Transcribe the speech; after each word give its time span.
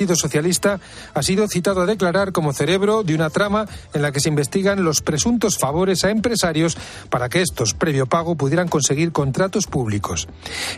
Partido 0.00 0.16
Socialista 0.16 0.80
ha 1.12 1.22
sido 1.22 1.46
citado 1.46 1.82
a 1.82 1.86
declarar 1.86 2.32
como 2.32 2.54
cerebro 2.54 3.02
de 3.02 3.14
una 3.14 3.28
trama 3.28 3.66
en 3.92 4.00
la 4.00 4.12
que 4.12 4.20
se 4.20 4.30
investigan 4.30 4.82
los 4.82 5.02
presuntos 5.02 5.58
favores 5.58 6.04
a 6.04 6.10
empresarios 6.10 6.78
para 7.10 7.28
que 7.28 7.42
estos, 7.42 7.74
previo 7.74 8.06
pago, 8.06 8.34
pudieran 8.34 8.68
conseguir 8.68 9.12
contratos 9.12 9.66
públicos. 9.66 10.26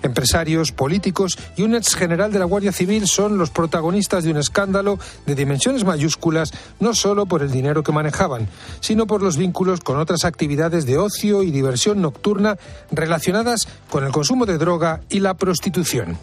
Empresarios, 0.03 0.73
políticos 0.73 1.39
y 1.57 1.63
un 1.63 1.77
ex 1.77 1.95
general 1.95 2.33
de 2.33 2.41
la 2.41 2.47
Guardia 2.47 2.73
Civil 2.73 3.07
son 3.07 3.39
los 3.39 3.51
protagonistas 3.51 4.25
de 4.25 4.33
un 4.33 4.39
escándalo 4.39 4.99
de 5.25 5.37
dimensiones 5.37 5.85
mayúsculas, 5.85 6.51
no 6.81 6.93
solo 6.93 7.27
por 7.27 7.43
el 7.43 7.53
dinero 7.53 7.85
que 7.85 7.93
manejaban, 7.93 8.49
sino 8.81 9.07
por 9.07 9.23
los 9.23 9.37
vínculos 9.37 9.83
con 9.83 10.01
otras 10.01 10.25
actividades 10.25 10.85
de 10.85 10.99
ocio 10.99 11.45
y 11.45 11.53
diversión 11.53 12.03
nocturna 12.03 12.57
relacionadas 12.91 13.69
con 13.89 14.03
el 14.03 14.11
consumo 14.11 14.47
de 14.47 14.59
droga 14.59 15.03
y 15.09 15.21
la 15.21 15.35
prostitución. 15.35 16.19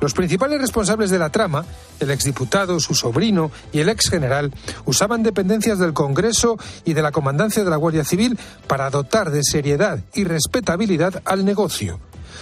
Los 0.00 0.12
principales 0.12 0.60
responsables 0.60 1.10
de 1.10 1.18
la 1.18 1.30
trama, 1.30 1.64
el 2.00 2.10
exdiputado, 2.10 2.78
su 2.80 2.94
sobrino 2.94 3.50
y 3.72 3.80
el 3.80 3.88
ex 3.88 4.10
general, 4.10 4.52
usaban 4.84 5.22
dependencias 5.22 5.78
del 5.78 5.94
Congreso 5.94 6.58
y 6.84 6.92
de 6.92 7.02
la 7.02 7.12
Comandancia 7.12 7.64
de 7.64 7.70
la 7.70 7.76
Guardia 7.76 8.04
Civil 8.04 8.38
para 8.66 8.90
dotar 8.90 9.30
de 9.30 9.42
seriedad 9.42 10.00
y 10.14 10.24
respetabilidad 10.24 11.22
al 11.24 11.44
negocio. 11.44 11.98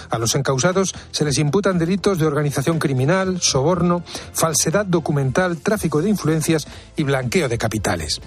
A 0.09 0.17
los 0.17 0.35
encausados 0.35 0.93
se 1.11 1.25
les 1.25 1.37
imputan 1.37 1.79
delitos 1.79 2.19
de 2.19 2.25
organización 2.25 2.79
criminal, 2.79 3.41
soborno, 3.41 4.03
falsedad 4.33 4.85
documental, 4.85 5.57
tráfico 5.57 6.01
de 6.01 6.09
influencias 6.09 6.67
y 6.95 7.03
blanqueo 7.03 7.47
de 7.47 7.57
capitales. 7.57 8.21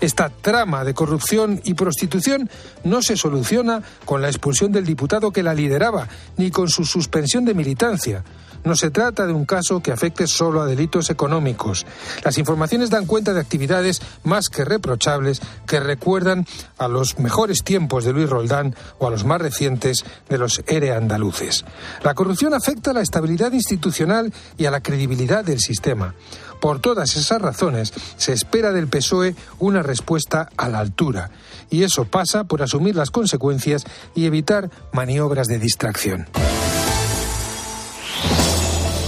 Esta 0.00 0.28
trama 0.28 0.84
de 0.84 0.92
corrupción 0.92 1.60
y 1.64 1.74
prostitución 1.74 2.50
no 2.82 3.00
se 3.00 3.16
soluciona 3.16 3.82
con 4.04 4.20
la 4.20 4.28
expulsión 4.28 4.72
del 4.72 4.84
diputado 4.84 5.30
que 5.30 5.42
la 5.42 5.54
lideraba, 5.54 6.08
ni 6.36 6.50
con 6.50 6.68
su 6.68 6.84
suspensión 6.84 7.44
de 7.44 7.54
militancia. 7.54 8.22
No 8.64 8.76
se 8.76 8.90
trata 8.90 9.26
de 9.26 9.32
un 9.32 9.44
caso 9.44 9.80
que 9.80 9.92
afecte 9.92 10.26
solo 10.26 10.62
a 10.62 10.66
delitos 10.66 11.10
económicos. 11.10 11.84
Las 12.24 12.38
informaciones 12.38 12.90
dan 12.90 13.04
cuenta 13.04 13.34
de 13.34 13.40
actividades 13.40 14.00
más 14.22 14.48
que 14.48 14.64
reprochables 14.64 15.42
que 15.66 15.80
recuerdan 15.80 16.46
a 16.78 16.88
los 16.88 17.18
mejores 17.18 17.62
tiempos 17.62 18.04
de 18.04 18.14
Luis 18.14 18.30
Roldán 18.30 18.74
o 18.98 19.06
a 19.06 19.10
los 19.10 19.24
más 19.24 19.40
recientes 19.40 20.04
de 20.28 20.38
los 20.38 20.62
ERE 20.66 20.92
andaluces. 20.92 21.64
La 22.02 22.14
corrupción 22.14 22.54
afecta 22.54 22.92
a 22.92 22.94
la 22.94 23.02
estabilidad 23.02 23.52
institucional 23.52 24.32
y 24.56 24.64
a 24.64 24.70
la 24.70 24.80
credibilidad 24.80 25.44
del 25.44 25.60
sistema. 25.60 26.14
Por 26.60 26.80
todas 26.80 27.16
esas 27.16 27.42
razones, 27.42 27.92
se 28.16 28.32
espera 28.32 28.72
del 28.72 28.88
PSOE 28.88 29.34
una 29.58 29.82
respuesta 29.82 30.48
a 30.56 30.70
la 30.70 30.78
altura. 30.78 31.30
Y 31.68 31.82
eso 31.82 32.06
pasa 32.06 32.44
por 32.44 32.62
asumir 32.62 32.96
las 32.96 33.10
consecuencias 33.10 33.84
y 34.14 34.24
evitar 34.24 34.70
maniobras 34.92 35.48
de 35.48 35.58
distracción. 35.58 36.26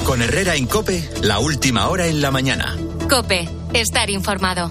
Con 0.06 0.22
Herrera 0.22 0.54
en 0.54 0.66
Cope, 0.66 1.10
la 1.22 1.40
última 1.40 1.88
hora 1.88 2.06
en 2.06 2.20
la 2.20 2.30
mañana. 2.30 2.76
Cope, 3.10 3.48
estar 3.74 4.08
informado. 4.08 4.70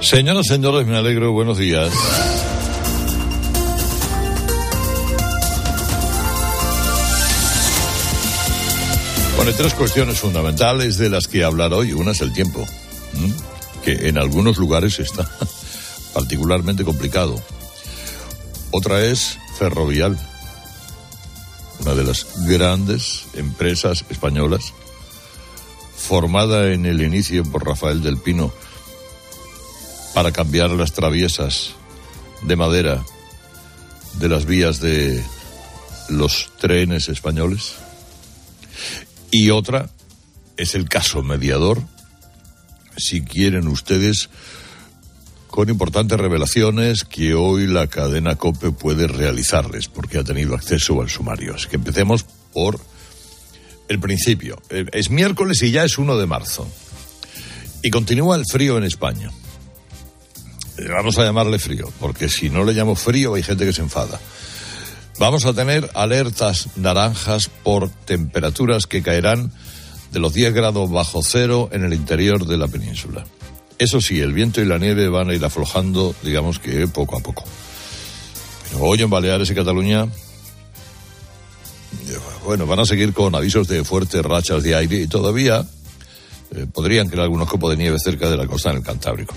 Señoras, 0.00 0.48
señores, 0.48 0.84
me 0.84 0.96
alegro, 0.96 1.30
buenos 1.30 1.58
días. 1.58 1.92
Bueno, 9.36 9.52
hay 9.52 9.56
tres 9.56 9.74
cuestiones 9.74 10.18
fundamentales 10.18 10.98
de 10.98 11.08
las 11.08 11.28
que 11.28 11.44
hablar 11.44 11.72
hoy. 11.72 11.92
Una 11.92 12.10
es 12.10 12.20
el 12.20 12.32
tiempo, 12.32 12.66
que 13.84 14.08
en 14.08 14.18
algunos 14.18 14.56
lugares 14.56 14.98
está 14.98 15.30
particularmente 16.14 16.82
complicado. 16.82 17.40
Otra 18.72 19.04
es 19.04 19.38
ferrovial 19.56 20.18
una 21.86 21.94
de 21.94 22.04
las 22.04 22.26
grandes 22.48 23.26
empresas 23.34 24.04
españolas, 24.10 24.72
formada 25.96 26.72
en 26.72 26.84
el 26.84 27.00
inicio 27.00 27.44
por 27.44 27.64
Rafael 27.64 28.02
del 28.02 28.18
Pino 28.18 28.52
para 30.12 30.32
cambiar 30.32 30.70
las 30.70 30.94
traviesas 30.94 31.74
de 32.42 32.56
madera 32.56 33.04
de 34.14 34.28
las 34.28 34.46
vías 34.46 34.80
de 34.80 35.24
los 36.08 36.50
trenes 36.58 37.08
españoles. 37.08 37.74
Y 39.30 39.50
otra 39.50 39.88
es 40.56 40.74
el 40.74 40.88
caso 40.88 41.22
mediador, 41.22 41.80
si 42.96 43.22
quieren 43.22 43.68
ustedes, 43.68 44.28
con 45.56 45.70
importantes 45.70 46.20
revelaciones 46.20 47.04
que 47.04 47.32
hoy 47.32 47.66
la 47.66 47.86
cadena 47.86 48.36
COPE 48.36 48.72
puede 48.72 49.06
realizarles, 49.06 49.88
porque 49.88 50.18
ha 50.18 50.22
tenido 50.22 50.54
acceso 50.54 51.00
al 51.00 51.08
sumario. 51.08 51.54
Así 51.54 51.68
que 51.68 51.76
empecemos 51.76 52.26
por 52.52 52.78
el 53.88 53.98
principio. 53.98 54.60
Eh, 54.68 54.84
es 54.92 55.08
miércoles 55.08 55.62
y 55.62 55.70
ya 55.70 55.82
es 55.82 55.96
1 55.96 56.18
de 56.18 56.26
marzo. 56.26 56.68
Y 57.82 57.88
continúa 57.88 58.36
el 58.36 58.44
frío 58.44 58.76
en 58.76 58.84
España. 58.84 59.30
Eh, 60.76 60.88
vamos 60.90 61.18
a 61.18 61.24
llamarle 61.24 61.58
frío, 61.58 61.90
porque 62.00 62.28
si 62.28 62.50
no 62.50 62.62
le 62.62 62.74
llamo 62.74 62.94
frío 62.94 63.32
hay 63.32 63.42
gente 63.42 63.64
que 63.64 63.72
se 63.72 63.80
enfada. 63.80 64.20
Vamos 65.18 65.46
a 65.46 65.54
tener 65.54 65.90
alertas 65.94 66.68
naranjas 66.76 67.48
por 67.48 67.88
temperaturas 67.88 68.86
que 68.86 69.02
caerán 69.02 69.50
de 70.12 70.20
los 70.20 70.34
10 70.34 70.52
grados 70.52 70.90
bajo 70.90 71.22
cero 71.22 71.70
en 71.72 71.82
el 71.82 71.94
interior 71.94 72.44
de 72.44 72.58
la 72.58 72.68
península. 72.68 73.24
Eso 73.78 74.00
sí, 74.00 74.20
el 74.20 74.32
viento 74.32 74.60
y 74.60 74.64
la 74.64 74.78
nieve 74.78 75.08
van 75.08 75.30
a 75.30 75.34
ir 75.34 75.44
aflojando, 75.44 76.14
digamos 76.22 76.58
que 76.58 76.86
poco 76.88 77.16
a 77.16 77.20
poco. 77.20 77.44
Pero 78.70 78.84
hoy 78.84 79.02
en 79.02 79.10
Baleares 79.10 79.50
y 79.50 79.54
Cataluña, 79.54 80.08
bueno, 82.44 82.66
van 82.66 82.80
a 82.80 82.86
seguir 82.86 83.12
con 83.12 83.34
avisos 83.34 83.68
de 83.68 83.84
fuertes 83.84 84.22
rachas 84.22 84.62
de 84.62 84.74
aire 84.74 85.02
y 85.02 85.06
todavía 85.06 85.66
eh, 86.54 86.66
podrían 86.72 87.08
crear 87.08 87.24
algunos 87.24 87.48
copos 87.48 87.70
de 87.70 87.76
nieve 87.76 87.98
cerca 87.98 88.30
de 88.30 88.36
la 88.36 88.46
costa 88.46 88.70
en 88.70 88.76
el 88.76 88.82
Cantábrico. 88.82 89.34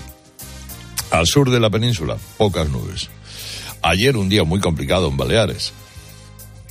Al 1.10 1.26
sur 1.26 1.50
de 1.50 1.60
la 1.60 1.68
península, 1.68 2.16
pocas 2.38 2.68
nubes. 2.68 3.08
Ayer 3.82 4.16
un 4.16 4.28
día 4.28 4.44
muy 4.44 4.60
complicado 4.60 5.08
en 5.08 5.16
Baleares. 5.16 5.72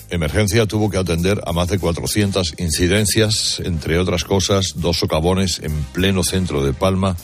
Emergencia 0.10 0.66
tuvo 0.66 0.90
que 0.90 0.98
atender 0.98 1.42
a 1.46 1.52
más 1.52 1.68
de 1.68 1.78
400 1.78 2.56
incidencias, 2.58 3.62
entre 3.64 4.00
otras 4.00 4.24
cosas, 4.24 4.74
dos 4.76 4.98
socavones 4.98 5.60
en 5.62 5.74
pleno 5.94 6.24
centro 6.24 6.64
de 6.64 6.74
Palma, 6.74 7.16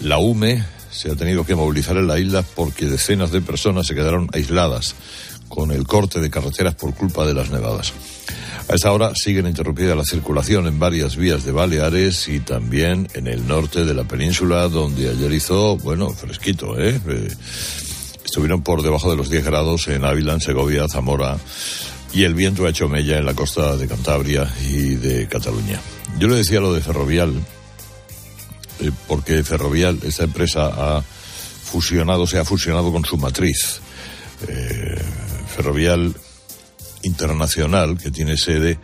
la 0.00 0.18
UME 0.18 0.64
se 0.90 1.10
ha 1.10 1.16
tenido 1.16 1.44
que 1.44 1.54
movilizar 1.54 1.96
en 1.96 2.06
la 2.06 2.18
isla 2.18 2.42
porque 2.42 2.86
decenas 2.86 3.30
de 3.30 3.40
personas 3.40 3.86
se 3.86 3.94
quedaron 3.94 4.28
aisladas 4.32 4.94
con 5.48 5.70
el 5.70 5.86
corte 5.86 6.20
de 6.20 6.30
carreteras 6.30 6.74
por 6.74 6.94
culpa 6.94 7.26
de 7.26 7.34
las 7.34 7.50
nevadas. 7.50 7.92
A 8.68 8.74
esta 8.74 8.92
hora 8.92 9.12
siguen 9.14 9.46
interrumpida 9.46 9.94
la 9.96 10.04
circulación 10.04 10.66
en 10.68 10.78
varias 10.78 11.16
vías 11.16 11.44
de 11.44 11.50
Baleares 11.50 12.28
y 12.28 12.38
también 12.38 13.08
en 13.14 13.26
el 13.26 13.46
norte 13.48 13.84
de 13.84 13.94
la 13.94 14.04
península, 14.04 14.68
donde 14.68 15.10
ayer 15.10 15.32
hizo, 15.32 15.76
bueno, 15.78 16.10
fresquito, 16.10 16.78
¿eh? 16.78 17.00
eh 17.08 17.28
estuvieron 18.24 18.62
por 18.62 18.82
debajo 18.82 19.10
de 19.10 19.16
los 19.16 19.28
10 19.28 19.44
grados 19.44 19.88
en 19.88 20.04
Ávila, 20.04 20.34
en 20.34 20.40
Segovia, 20.40 20.86
Zamora, 20.88 21.36
y 22.12 22.22
el 22.22 22.34
viento 22.34 22.64
ha 22.64 22.70
hecho 22.70 22.88
mella 22.88 23.18
en 23.18 23.26
la 23.26 23.34
costa 23.34 23.76
de 23.76 23.88
Cantabria 23.88 24.48
y 24.68 24.94
de 24.94 25.26
Cataluña. 25.26 25.80
Yo 26.16 26.28
le 26.28 26.36
decía 26.36 26.60
lo 26.60 26.72
de 26.72 26.80
Ferrovial, 26.80 27.32
eh, 28.80 28.90
porque 29.06 29.42
Ferrovial, 29.44 29.98
esta 30.02 30.24
empresa, 30.24 30.66
ha 30.66 31.02
fusionado, 31.02 32.26
se 32.26 32.38
ha 32.38 32.44
fusionado 32.44 32.92
con 32.92 33.04
su 33.04 33.16
matriz. 33.16 33.80
Eh, 34.48 35.00
Ferrovial 35.54 36.14
Internacional, 37.02 37.98
que 37.98 38.10
tiene 38.10 38.36
sede 38.36 38.78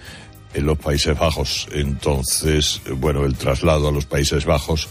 en 0.55 0.67
los 0.67 0.79
Países 0.79 1.19
Bajos. 1.19 1.69
Entonces, 1.73 2.81
bueno, 2.97 3.25
el 3.25 3.37
traslado 3.37 3.89
a 3.89 3.93
los 3.93 4.07
Países 4.07 4.45
Bajos 4.45 4.89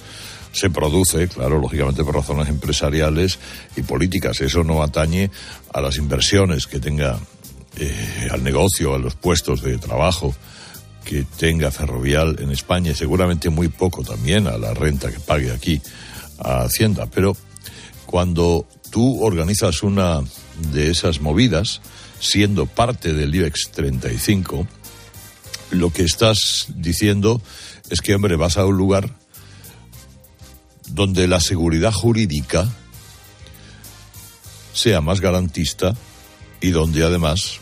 se 0.52 0.70
produce, 0.70 1.28
claro, 1.28 1.60
lógicamente 1.60 2.04
por 2.04 2.16
razones 2.16 2.48
empresariales 2.48 3.40
y 3.76 3.82
políticas. 3.82 4.40
Eso 4.42 4.64
no 4.64 4.82
atañe 4.82 5.30
a 5.74 5.82
las 5.82 5.98
inversiones 5.98 6.66
que 6.66 6.80
tenga 6.80 7.20
eh, 7.78 8.30
al 8.32 8.44
negocio, 8.44 8.96
a 8.96 9.00
los 9.00 9.16
puestos 9.16 9.62
de 9.62 9.78
trabajo 9.78 10.34
que 11.06 11.24
tenga 11.24 11.72
Ferrovial 11.72 12.38
en 12.40 12.52
España 12.52 12.92
y 12.92 12.96
seguramente 12.96 13.50
muy 13.50 13.70
poco 13.70 14.04
también 14.04 14.48
a 14.48 14.58
la 14.58 14.74
renta 14.74 15.12
que 15.12 15.19
pague 15.19 15.52
aquí 15.52 15.81
a 16.40 16.63
Hacienda. 16.63 17.06
Pero 17.06 17.38
cuando 18.06 18.68
tú 18.90 19.24
organizas 19.24 19.84
una 19.84 20.22
de 20.74 20.90
esas 20.90 21.22
movidas, 21.22 21.81
siendo 22.19 22.66
parte 22.66 23.13
del 23.13 23.34
IBEX 23.34 23.69
35, 23.72 24.68
lo 25.72 25.94
que 25.94 26.04
estás 26.04 26.68
diciendo 26.75 27.42
es 27.90 28.01
que, 28.01 28.16
hombre, 28.16 28.36
vas 28.36 28.58
a 28.58 28.66
un 28.66 28.75
lugar 28.75 29.10
donde 30.88 31.28
la 31.28 31.40
seguridad 31.40 31.92
jurídica 31.92 32.68
sea 34.74 35.01
más 35.01 35.22
garantista 35.22 35.96
y 36.62 36.72
donde 36.72 37.04
además 37.04 37.60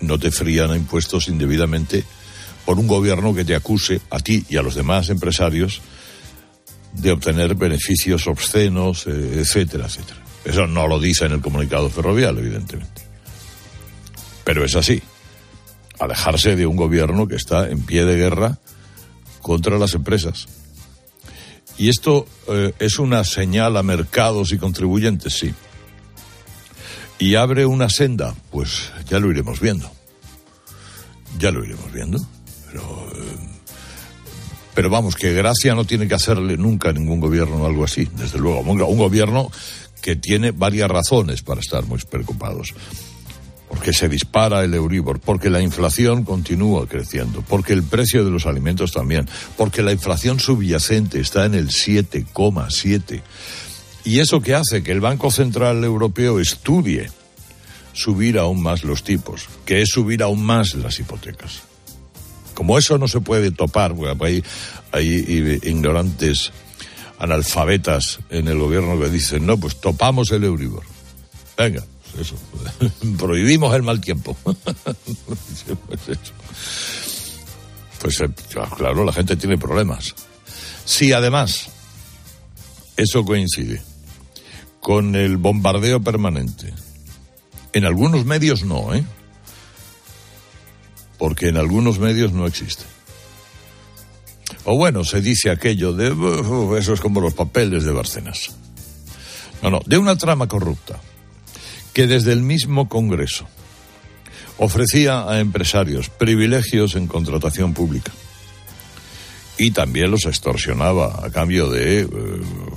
no 0.00 0.18
te 0.18 0.30
frían 0.30 0.70
a 0.70 0.76
impuestos 0.76 1.28
indebidamente 1.28 2.04
por 2.68 2.78
un 2.78 2.86
gobierno 2.86 3.34
que 3.34 3.46
te 3.46 3.54
acuse 3.54 4.02
a 4.10 4.18
ti 4.18 4.44
y 4.50 4.58
a 4.58 4.62
los 4.62 4.74
demás 4.74 5.08
empresarios 5.08 5.80
de 6.92 7.12
obtener 7.12 7.54
beneficios 7.54 8.26
obscenos, 8.26 9.06
eh, 9.06 9.40
etcétera, 9.40 9.86
etcétera. 9.86 10.20
Eso 10.44 10.66
no 10.66 10.86
lo 10.86 11.00
dice 11.00 11.24
en 11.24 11.32
el 11.32 11.40
comunicado 11.40 11.88
ferrovial, 11.88 12.36
evidentemente. 12.36 13.00
Pero 14.44 14.66
es 14.66 14.76
así. 14.76 15.02
Alejarse 15.98 16.56
de 16.56 16.66
un 16.66 16.76
gobierno 16.76 17.26
que 17.26 17.36
está 17.36 17.70
en 17.70 17.80
pie 17.86 18.04
de 18.04 18.18
guerra 18.18 18.58
contra 19.40 19.78
las 19.78 19.94
empresas. 19.94 20.46
Y 21.78 21.88
esto 21.88 22.26
eh, 22.48 22.74
es 22.80 22.98
una 22.98 23.24
señal 23.24 23.78
a 23.78 23.82
mercados 23.82 24.52
y 24.52 24.58
contribuyentes, 24.58 25.32
sí. 25.32 25.54
Y 27.18 27.36
abre 27.36 27.64
una 27.64 27.88
senda, 27.88 28.34
pues 28.50 28.92
ya 29.08 29.20
lo 29.20 29.30
iremos 29.30 29.58
viendo. 29.58 29.90
Ya 31.38 31.50
lo 31.50 31.64
iremos 31.64 31.90
viendo. 31.94 32.28
Pero, 32.70 32.82
eh, 32.82 33.36
pero 34.74 34.90
vamos, 34.90 35.16
que 35.16 35.32
gracia 35.32 35.74
no 35.74 35.84
tiene 35.84 36.06
que 36.06 36.14
hacerle 36.14 36.56
nunca 36.56 36.90
a 36.90 36.92
ningún 36.92 37.20
gobierno 37.20 37.66
algo 37.66 37.84
así, 37.84 38.08
desde 38.16 38.38
luego. 38.38 38.60
Un 38.60 38.98
gobierno 38.98 39.50
que 40.00 40.16
tiene 40.16 40.52
varias 40.52 40.90
razones 40.90 41.42
para 41.42 41.60
estar 41.60 41.84
muy 41.84 41.98
preocupados 42.08 42.74
porque 43.68 43.92
se 43.92 44.08
dispara 44.08 44.64
el 44.64 44.74
Euribor, 44.74 45.20
porque 45.20 45.50
la 45.50 45.60
inflación 45.60 46.24
continúa 46.24 46.86
creciendo, 46.86 47.44
porque 47.46 47.74
el 47.74 47.82
precio 47.82 48.24
de 48.24 48.30
los 48.30 48.46
alimentos 48.46 48.92
también, 48.92 49.28
porque 49.56 49.82
la 49.82 49.92
inflación 49.92 50.40
subyacente 50.40 51.20
está 51.20 51.44
en 51.44 51.54
el 51.54 51.68
7,7. 51.68 53.20
Y 54.04 54.20
eso 54.20 54.40
que 54.40 54.54
hace 54.54 54.82
que 54.82 54.92
el 54.92 55.00
Banco 55.00 55.30
Central 55.30 55.84
Europeo 55.84 56.40
estudie 56.40 57.10
subir 57.92 58.38
aún 58.38 58.62
más 58.62 58.84
los 58.84 59.02
tipos, 59.02 59.48
que 59.66 59.82
es 59.82 59.90
subir 59.90 60.22
aún 60.22 60.42
más 60.42 60.74
las 60.74 60.98
hipotecas. 60.98 61.67
Como 62.58 62.76
eso 62.76 62.98
no 62.98 63.06
se 63.06 63.20
puede 63.20 63.52
topar, 63.52 63.94
porque 63.94 64.42
hay, 64.90 65.60
ignorantes 65.62 66.50
analfabetas 67.20 68.18
en 68.30 68.48
el 68.48 68.58
gobierno 68.58 68.98
que 68.98 69.08
dicen, 69.08 69.46
no, 69.46 69.56
pues 69.58 69.80
topamos 69.80 70.32
el 70.32 70.42
Euribor. 70.42 70.82
Venga, 71.56 71.84
eso. 72.20 72.34
Prohibimos 73.16 73.72
el 73.76 73.84
mal 73.84 74.00
tiempo. 74.00 74.36
pues 78.00 78.20
eh, 78.22 78.28
claro, 78.76 79.04
la 79.04 79.12
gente 79.12 79.36
tiene 79.36 79.56
problemas. 79.56 80.16
Si 80.84 81.12
además 81.12 81.68
eso 82.96 83.24
coincide 83.24 83.80
con 84.80 85.14
el 85.14 85.36
bombardeo 85.36 86.00
permanente, 86.00 86.74
en 87.72 87.84
algunos 87.84 88.24
medios 88.24 88.64
no, 88.64 88.92
¿eh? 88.94 89.04
Porque 91.18 91.48
en 91.48 91.56
algunos 91.56 91.98
medios 91.98 92.32
no 92.32 92.46
existe. 92.46 92.84
O 94.64 94.76
bueno, 94.76 95.04
se 95.04 95.20
dice 95.20 95.50
aquello 95.50 95.92
de 95.92 96.08
eso 96.78 96.94
es 96.94 97.00
como 97.00 97.20
los 97.20 97.34
papeles 97.34 97.84
de 97.84 97.92
Barcenas. 97.92 98.50
No, 99.62 99.70
no, 99.70 99.80
de 99.84 99.98
una 99.98 100.16
trama 100.16 100.46
corrupta 100.46 101.00
que 101.92 102.06
desde 102.06 102.32
el 102.32 102.42
mismo 102.42 102.88
Congreso 102.88 103.48
ofrecía 104.58 105.28
a 105.28 105.40
empresarios 105.40 106.10
privilegios 106.10 106.94
en 106.94 107.06
contratación 107.06 107.74
pública 107.74 108.12
y 109.58 109.72
también 109.72 110.10
los 110.10 110.24
extorsionaba 110.24 111.24
a 111.24 111.30
cambio 111.30 111.68
de 111.68 112.02
eh, 112.02 112.08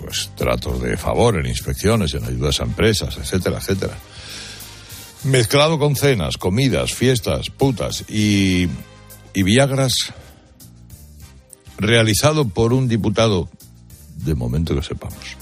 pues, 0.03 0.31
tratos 0.35 0.81
de 0.81 0.97
favor 0.97 1.38
en 1.38 1.45
inspecciones, 1.45 2.13
en 2.15 2.25
ayudas 2.25 2.59
a 2.59 2.63
empresas, 2.63 3.15
etcétera, 3.17 3.59
etcétera. 3.59 3.93
Mezclado 5.23 5.77
con 5.77 5.95
cenas, 5.95 6.38
comidas, 6.38 6.94
fiestas, 6.94 7.50
putas 7.50 8.06
y, 8.09 8.68
y 9.33 9.44
viagras, 9.44 10.13
realizado 11.77 12.47
por 12.47 12.73
un 12.73 12.88
diputado, 12.88 13.50
de 14.18 14.33
momento 14.35 14.75
que 14.75 14.83
sepamos, 14.83 15.38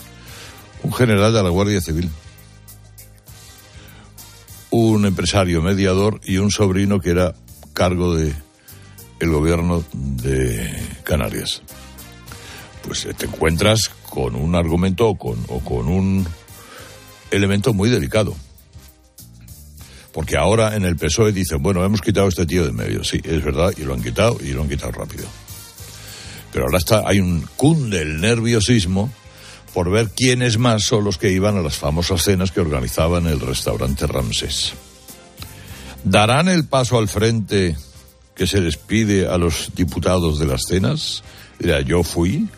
un 0.84 0.94
general 0.94 1.34
de 1.34 1.44
la 1.44 1.50
Guardia 1.50 1.82
Civil 1.82 2.10
un 4.72 5.06
empresario 5.06 5.62
mediador 5.62 6.20
y 6.24 6.38
un 6.38 6.52
sobrino 6.52 7.00
que 7.00 7.12
era 7.12 7.34
cargo 7.74 8.16
de 8.16 8.34
el 9.20 9.30
gobierno 9.30 9.84
de 9.94 10.72
Canarias. 11.04 11.62
Pues 12.86 13.06
eh, 13.06 13.14
te 13.14 13.26
encuentras 13.26 13.90
con 14.10 14.36
un 14.36 14.56
argumento 14.56 15.14
con, 15.16 15.44
o 15.50 15.60
con 15.60 15.88
un 15.88 16.26
elemento 17.32 17.74
muy 17.74 17.90
delicado. 17.90 18.36
Porque 20.20 20.36
ahora 20.36 20.76
en 20.76 20.84
el 20.84 20.98
PSOE 20.98 21.32
dicen, 21.32 21.64
bueno, 21.64 21.82
hemos 21.86 22.02
quitado 22.02 22.26
a 22.26 22.30
este 22.30 22.46
tío 22.46 22.66
de 22.66 22.74
medio. 22.74 23.06
Sí, 23.06 23.22
es 23.24 23.42
verdad, 23.42 23.72
y 23.78 23.84
lo 23.84 23.94
han 23.94 24.04
quitado, 24.04 24.38
y 24.44 24.50
lo 24.50 24.64
han 24.64 24.68
quitado 24.68 24.92
rápido. 24.92 25.26
Pero 26.52 26.66
ahora 26.66 26.78
está, 26.78 27.04
hay 27.08 27.22
un 27.22 27.48
cunde 27.56 28.02
el 28.02 28.20
nerviosismo 28.20 29.10
por 29.74 29.90
ver 29.90 30.10
quiénes 30.10 30.58
más 30.58 30.84
son 30.84 31.06
los 31.06 31.18
que 31.18 31.32
iban 31.32 31.56
a 31.56 31.62
las 31.62 31.78
famosas 31.78 32.22
cenas 32.22 32.52
que 32.52 32.60
organizaban 32.60 33.28
el 33.28 33.40
restaurante 33.40 34.08
Ramsés. 34.08 34.74
¿Darán 36.04 36.50
el 36.50 36.66
paso 36.66 36.98
al 36.98 37.08
frente 37.08 37.78
que 38.36 38.46
se 38.46 38.60
despide 38.60 39.26
a 39.26 39.38
los 39.38 39.72
diputados 39.74 40.38
de 40.38 40.48
las 40.48 40.64
cenas? 40.68 41.24
Dirá, 41.60 41.80
yo 41.80 42.04
fui. 42.04 42.50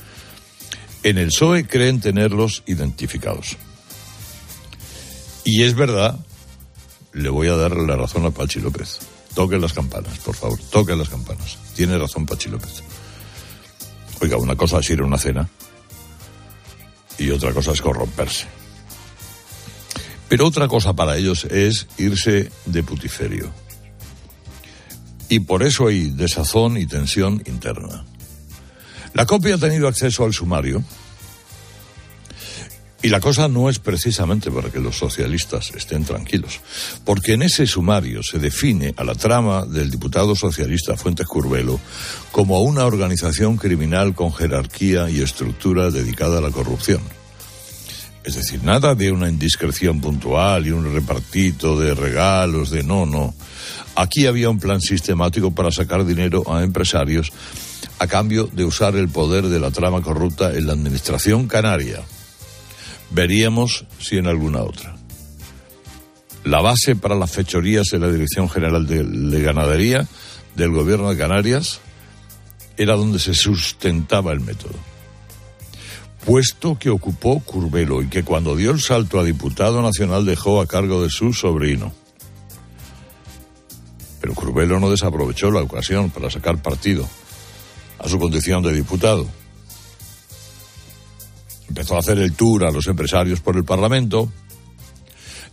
En 1.03 1.19
el 1.19 1.27
PSOE 1.27 1.67
creen 1.67 2.01
tenerlos 2.01 2.63
identificados. 2.65 3.55
Y 5.45 5.61
es 5.61 5.75
verdad, 5.75 6.17
le 7.13 7.29
voy 7.29 7.47
a 7.47 7.55
dar 7.55 7.75
la 7.75 7.95
razón 7.95 8.25
a 8.25 8.31
Pachi 8.31 8.59
López. 8.59 8.99
Toquen 9.33 9.61
las 9.61 9.73
campanas, 9.73 10.19
por 10.19 10.35
favor, 10.35 10.59
toquen 10.69 10.97
las 10.97 11.09
campanas. 11.09 11.57
Tiene 11.75 11.97
razón 11.97 12.25
Pachi 12.25 12.49
López. 12.49 12.83
Oiga, 14.21 14.37
una 14.37 14.55
cosa 14.55 14.79
es 14.79 14.89
ir 14.89 15.01
a 15.01 15.05
una 15.05 15.17
cena 15.17 15.49
y 17.17 17.29
otra 17.31 17.53
cosa 17.53 17.71
es 17.71 17.81
corromperse. 17.81 18.45
Pero 20.27 20.47
otra 20.47 20.67
cosa 20.67 20.93
para 20.93 21.17
ellos 21.17 21.45
es 21.45 21.87
irse 21.97 22.51
de 22.65 22.83
putiferio. 22.83 23.51
Y 25.27 25.41
por 25.41 25.63
eso 25.63 25.87
hay 25.87 26.09
desazón 26.09 26.77
y 26.77 26.85
tensión 26.85 27.41
interna. 27.45 28.05
La 29.13 29.25
copia 29.25 29.55
ha 29.55 29.57
tenido 29.57 29.87
acceso 29.87 30.23
al 30.23 30.33
sumario 30.33 30.83
y 33.03 33.09
la 33.09 33.19
cosa 33.19 33.47
no 33.47 33.69
es 33.69 33.79
precisamente 33.79 34.51
para 34.51 34.69
que 34.69 34.79
los 34.79 34.97
socialistas 34.97 35.71
estén 35.75 36.05
tranquilos, 36.05 36.59
porque 37.03 37.33
en 37.33 37.41
ese 37.41 37.65
sumario 37.65 38.21
se 38.21 38.37
define 38.37 38.93
a 38.95 39.03
la 39.03 39.15
trama 39.15 39.65
del 39.65 39.89
diputado 39.89 40.35
socialista 40.35 40.95
Fuentes 40.95 41.25
Curvelo 41.25 41.79
como 42.31 42.61
una 42.61 42.85
organización 42.85 43.57
criminal 43.57 44.13
con 44.13 44.31
jerarquía 44.31 45.09
y 45.09 45.21
estructura 45.21 45.89
dedicada 45.89 46.37
a 46.37 46.41
la 46.41 46.51
corrupción. 46.51 47.01
Es 48.23 48.35
decir, 48.35 48.63
nada 48.63 48.93
de 48.93 49.11
una 49.11 49.29
indiscreción 49.29 49.99
puntual 49.99 50.67
y 50.67 50.71
un 50.71 50.93
repartito 50.93 51.79
de 51.79 51.95
regalos, 51.95 52.69
de 52.69 52.83
no, 52.83 53.07
no. 53.07 53.33
Aquí 53.95 54.27
había 54.27 54.51
un 54.51 54.59
plan 54.59 54.79
sistemático 54.79 55.49
para 55.49 55.71
sacar 55.71 56.05
dinero 56.05 56.43
a 56.53 56.63
empresarios 56.63 57.31
a 57.97 58.05
cambio 58.05 58.47
de 58.53 58.63
usar 58.63 58.95
el 58.95 59.09
poder 59.09 59.47
de 59.47 59.59
la 59.59 59.71
trama 59.71 60.03
corrupta 60.03 60.53
en 60.53 60.67
la 60.67 60.73
administración 60.73 61.47
canaria 61.47 62.03
Veríamos 63.11 63.85
si 63.99 64.17
en 64.17 64.27
alguna 64.27 64.61
otra. 64.61 64.95
La 66.45 66.61
base 66.61 66.95
para 66.95 67.15
las 67.15 67.31
fechorías 67.31 67.91
en 67.93 68.01
la 68.01 68.09
Dirección 68.09 68.49
General 68.49 68.87
de, 68.87 69.41
Ganadería 69.41 70.07
del 70.55 70.71
Gobierno 70.71 71.09
de 71.09 71.17
Canarias 71.17 71.81
era 72.77 72.95
donde 72.95 73.19
se 73.19 73.33
sustentaba 73.33 74.31
el 74.31 74.39
método. 74.39 74.73
Puesto 76.25 76.79
que 76.79 76.89
ocupó 76.89 77.41
Curbelo 77.41 78.01
y 78.01 78.07
que 78.07 78.23
cuando 78.23 78.55
dio 78.55 78.71
el 78.71 78.79
salto 78.79 79.19
a 79.19 79.23
diputado 79.23 79.81
nacional 79.81 80.25
dejó 80.25 80.61
a 80.61 80.67
cargo 80.67 81.03
de 81.03 81.09
su 81.09 81.33
sobrino. 81.33 81.93
Pero 84.21 84.33
Curbelo 84.33 84.79
no 84.79 84.89
desaprovechó 84.89 85.51
la 85.51 85.61
ocasión 85.61 86.11
para 86.11 86.29
sacar 86.29 86.61
partido 86.61 87.07
a 87.99 88.07
su 88.07 88.19
condición 88.19 88.63
de 88.63 88.71
diputado 88.71 89.27
Empezó 91.71 91.95
a 91.95 91.99
hacer 91.99 92.19
el 92.19 92.33
tour 92.33 92.65
a 92.65 92.71
los 92.71 92.87
empresarios 92.87 93.39
por 93.39 93.55
el 93.55 93.63
Parlamento, 93.63 94.29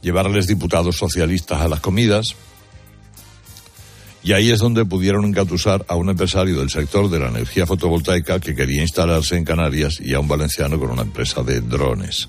llevarles 0.02 0.48
diputados 0.48 0.96
socialistas 0.96 1.60
a 1.60 1.68
las 1.68 1.78
comidas, 1.78 2.34
y 4.24 4.32
ahí 4.32 4.50
es 4.50 4.58
donde 4.58 4.84
pudieron 4.84 5.24
encatusar 5.26 5.86
a 5.86 5.94
un 5.94 6.08
empresario 6.08 6.58
del 6.58 6.70
sector 6.70 7.08
de 7.08 7.20
la 7.20 7.28
energía 7.28 7.66
fotovoltaica 7.66 8.40
que 8.40 8.56
quería 8.56 8.82
instalarse 8.82 9.36
en 9.36 9.44
Canarias 9.44 10.00
y 10.00 10.12
a 10.14 10.18
un 10.18 10.26
valenciano 10.26 10.76
con 10.80 10.90
una 10.90 11.02
empresa 11.02 11.44
de 11.44 11.60
drones. 11.60 12.28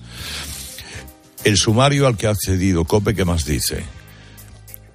El 1.43 1.58
sumario 1.58 2.05
al 2.05 2.15
que 2.15 2.27
ha 2.27 2.29
accedido 2.29 2.86
COPE, 2.86 3.15
¿qué 3.15 3.25
más 3.25 3.43
dice? 3.43 3.84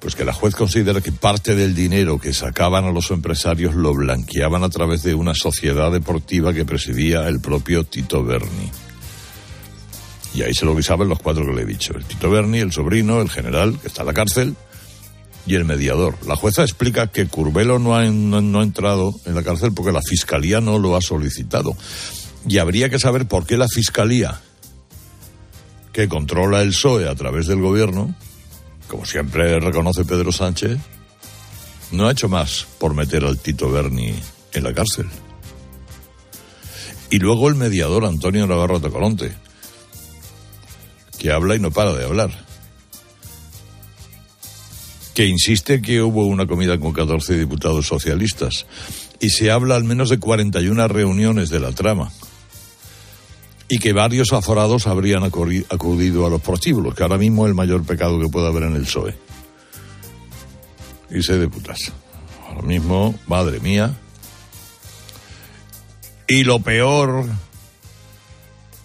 Pues 0.04 0.16
que 0.16 0.26
la 0.26 0.34
juez 0.34 0.54
considera 0.54 1.00
que 1.00 1.12
parte 1.12 1.54
del 1.54 1.74
dinero 1.74 2.18
que 2.18 2.34
sacaban 2.34 2.84
a 2.84 2.92
los 2.92 3.10
empresarios 3.10 3.74
lo 3.74 3.94
blanqueaban 3.94 4.62
a 4.62 4.68
través 4.68 5.02
de 5.02 5.14
una 5.14 5.34
sociedad 5.34 5.90
deportiva 5.90 6.52
que 6.52 6.66
presidía 6.66 7.26
el 7.26 7.40
propio 7.40 7.84
Tito 7.84 8.22
Berni. 8.22 8.70
Y 10.34 10.42
ahí 10.42 10.52
se 10.52 10.66
lo 10.66 10.82
saben 10.82 11.08
los 11.08 11.20
cuatro 11.20 11.46
que 11.46 11.54
le 11.54 11.62
he 11.62 11.64
dicho. 11.64 11.96
El 11.96 12.04
Tito 12.04 12.28
Berni, 12.28 12.58
el 12.58 12.70
sobrino, 12.70 13.22
el 13.22 13.30
general, 13.30 13.80
que 13.80 13.88
está 13.88 14.02
en 14.02 14.08
la 14.08 14.12
cárcel, 14.12 14.56
y 15.46 15.54
el 15.54 15.64
mediador. 15.64 16.18
La 16.26 16.36
jueza 16.36 16.64
explica 16.64 17.06
que 17.06 17.26
Curbelo 17.26 17.78
no 17.78 17.96
ha, 17.96 18.04
no, 18.04 18.60
ha 18.60 18.62
entrado 18.62 19.14
en 19.24 19.34
la 19.34 19.42
cárcel 19.42 19.72
porque 19.72 19.90
la 19.90 20.02
fiscalía 20.02 20.60
no 20.60 20.78
lo 20.78 20.96
ha 20.96 21.00
solicitado. 21.00 21.74
Y 22.46 22.58
habría 22.58 22.90
que 22.90 22.98
saber 22.98 23.26
por 23.26 23.46
qué 23.46 23.56
la 23.56 23.68
fiscalía, 23.68 24.38
que 25.94 26.08
controla 26.08 26.60
el 26.60 26.72
PSOE 26.72 27.08
a 27.08 27.14
través 27.14 27.46
del 27.46 27.62
gobierno, 27.62 28.14
como 28.94 29.06
siempre 29.06 29.58
reconoce 29.58 30.04
Pedro 30.04 30.30
Sánchez, 30.30 30.78
no 31.90 32.06
ha 32.06 32.12
hecho 32.12 32.28
más 32.28 32.64
por 32.78 32.94
meter 32.94 33.24
al 33.24 33.40
Tito 33.40 33.68
Berni 33.68 34.14
en 34.52 34.62
la 34.62 34.72
cárcel. 34.72 35.06
Y 37.10 37.18
luego 37.18 37.48
el 37.48 37.56
mediador 37.56 38.04
Antonio 38.04 38.46
Navarro 38.46 38.78
Tocolonte, 38.78 39.32
que 41.18 41.32
habla 41.32 41.56
y 41.56 41.58
no 41.58 41.72
para 41.72 41.92
de 41.92 42.04
hablar. 42.04 42.30
Que 45.12 45.26
insiste 45.26 45.82
que 45.82 46.00
hubo 46.00 46.26
una 46.26 46.46
comida 46.46 46.78
con 46.78 46.92
14 46.92 47.36
diputados 47.36 47.88
socialistas 47.88 48.64
y 49.18 49.30
se 49.30 49.50
habla 49.50 49.74
al 49.74 49.82
menos 49.82 50.08
de 50.08 50.20
41 50.20 50.86
reuniones 50.86 51.50
de 51.50 51.58
la 51.58 51.72
trama 51.72 52.12
y 53.74 53.78
que 53.80 53.92
varios 53.92 54.32
aforados 54.32 54.86
habrían 54.86 55.24
acudido 55.24 56.26
a 56.26 56.30
los 56.30 56.40
prostíbulos, 56.40 56.94
que 56.94 57.02
ahora 57.02 57.18
mismo 57.18 57.44
es 57.44 57.48
el 57.48 57.56
mayor 57.56 57.82
pecado 57.82 58.20
que 58.20 58.28
puede 58.28 58.46
haber 58.46 58.62
en 58.62 58.76
el 58.76 58.84
PSOE. 58.84 59.18
Y 61.10 61.24
se 61.24 61.36
de 61.36 61.48
putas. 61.48 61.90
Ahora 62.46 62.62
mismo, 62.62 63.18
madre 63.26 63.58
mía. 63.58 63.92
Y 66.28 66.44
lo 66.44 66.60
peor 66.60 67.24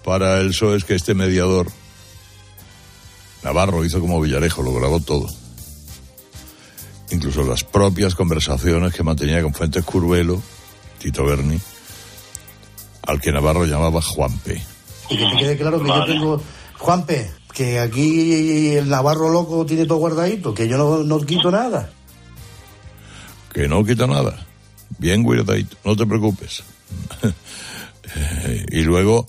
para 0.03 0.39
el 0.39 0.47
PSOE 0.47 0.77
es 0.77 0.85
que 0.85 0.95
este 0.95 1.13
mediador, 1.13 1.67
Navarro, 3.43 3.85
hizo 3.85 4.01
como 4.01 4.19
Villarejo, 4.19 4.63
lo 4.63 4.73
grabó 4.73 4.99
todo. 5.01 5.27
Incluso 7.11 7.43
las 7.43 7.63
propias 7.63 8.15
conversaciones 8.15 8.91
que 8.91 9.03
mantenía 9.03 9.43
con 9.43 9.53
Fuentes 9.53 9.85
Curvelo, 9.85 10.41
Tito 10.97 11.25
Berni, 11.25 11.59
al 13.03 13.21
que 13.21 13.31
Navarro 13.31 13.65
llamaba 13.65 14.01
Juanpe. 14.01 14.68
Y 15.09 15.17
que 15.17 15.25
te 15.25 15.37
quede 15.37 15.57
claro 15.57 15.81
que 15.81 15.87
yo 15.87 16.05
tengo, 16.05 16.41
Juanpe, 16.77 17.31
que 17.53 17.79
aquí 17.79 18.75
el 18.75 18.89
Navarro 18.89 19.29
loco 19.29 19.65
tiene 19.65 19.85
todo 19.85 19.97
guardadito, 19.97 20.53
que 20.53 20.67
yo 20.67 20.77
no, 20.77 21.03
no 21.03 21.19
quito 21.21 21.51
nada. 21.51 21.89
Que 23.51 23.67
no 23.67 23.83
quito 23.83 24.07
nada. 24.07 24.45
Bien 24.97 25.23
guardadito, 25.23 25.77
no 25.83 25.95
te 25.95 26.05
preocupes. 26.05 26.63
y 28.71 28.81
luego, 28.81 29.25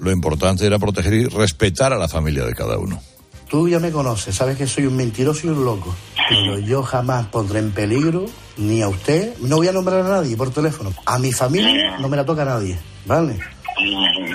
lo 0.00 0.12
importante 0.12 0.66
era 0.66 0.78
proteger 0.78 1.14
y 1.14 1.24
respetar 1.26 1.92
a 1.92 1.98
la 1.98 2.08
familia 2.08 2.44
de 2.44 2.54
cada 2.54 2.78
uno. 2.78 3.00
Tú 3.48 3.66
ya 3.66 3.80
me 3.80 3.90
conoces, 3.90 4.34
sabes 4.34 4.58
que 4.58 4.66
soy 4.66 4.84
un 4.84 4.96
mentiroso 4.96 5.46
y 5.46 5.50
un 5.50 5.64
loco. 5.64 5.94
Pero 6.28 6.58
yo 6.58 6.82
jamás 6.82 7.26
pondré 7.28 7.60
en 7.60 7.70
peligro 7.70 8.26
ni 8.58 8.82
a 8.82 8.88
usted, 8.88 9.38
no 9.40 9.56
voy 9.56 9.68
a 9.68 9.72
nombrar 9.72 10.00
a 10.00 10.08
nadie 10.08 10.36
por 10.36 10.50
teléfono. 10.50 10.92
A 11.06 11.18
mi 11.18 11.32
familia 11.32 11.96
no 11.98 12.08
me 12.08 12.16
la 12.16 12.26
toca 12.26 12.42
a 12.42 12.44
nadie, 12.44 12.78
¿vale? 13.06 13.38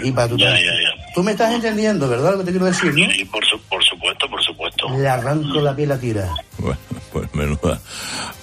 Y 0.03 0.11
para 0.11 0.27
tu 0.27 0.37
ya, 0.37 0.55
Tú 1.13 1.23
me 1.23 1.31
estás 1.31 1.53
entendiendo, 1.53 2.07
¿verdad? 2.09 2.33
Lo 2.33 2.39
que 2.39 2.45
te 2.45 2.51
quiero 2.51 2.65
decir, 2.65 2.93
¿no? 2.93 3.11
Sí, 3.11 3.25
por, 3.25 3.43
por 3.69 3.83
supuesto, 3.83 4.29
por 4.29 4.43
supuesto. 4.43 4.89
Le 4.97 5.07
arranco 5.07 5.61
la 5.61 5.75
piel 5.75 5.91
a 5.91 5.99
tira. 5.99 6.33
Bueno, 6.57 6.79
pues 7.11 7.33
menuda 7.35 7.79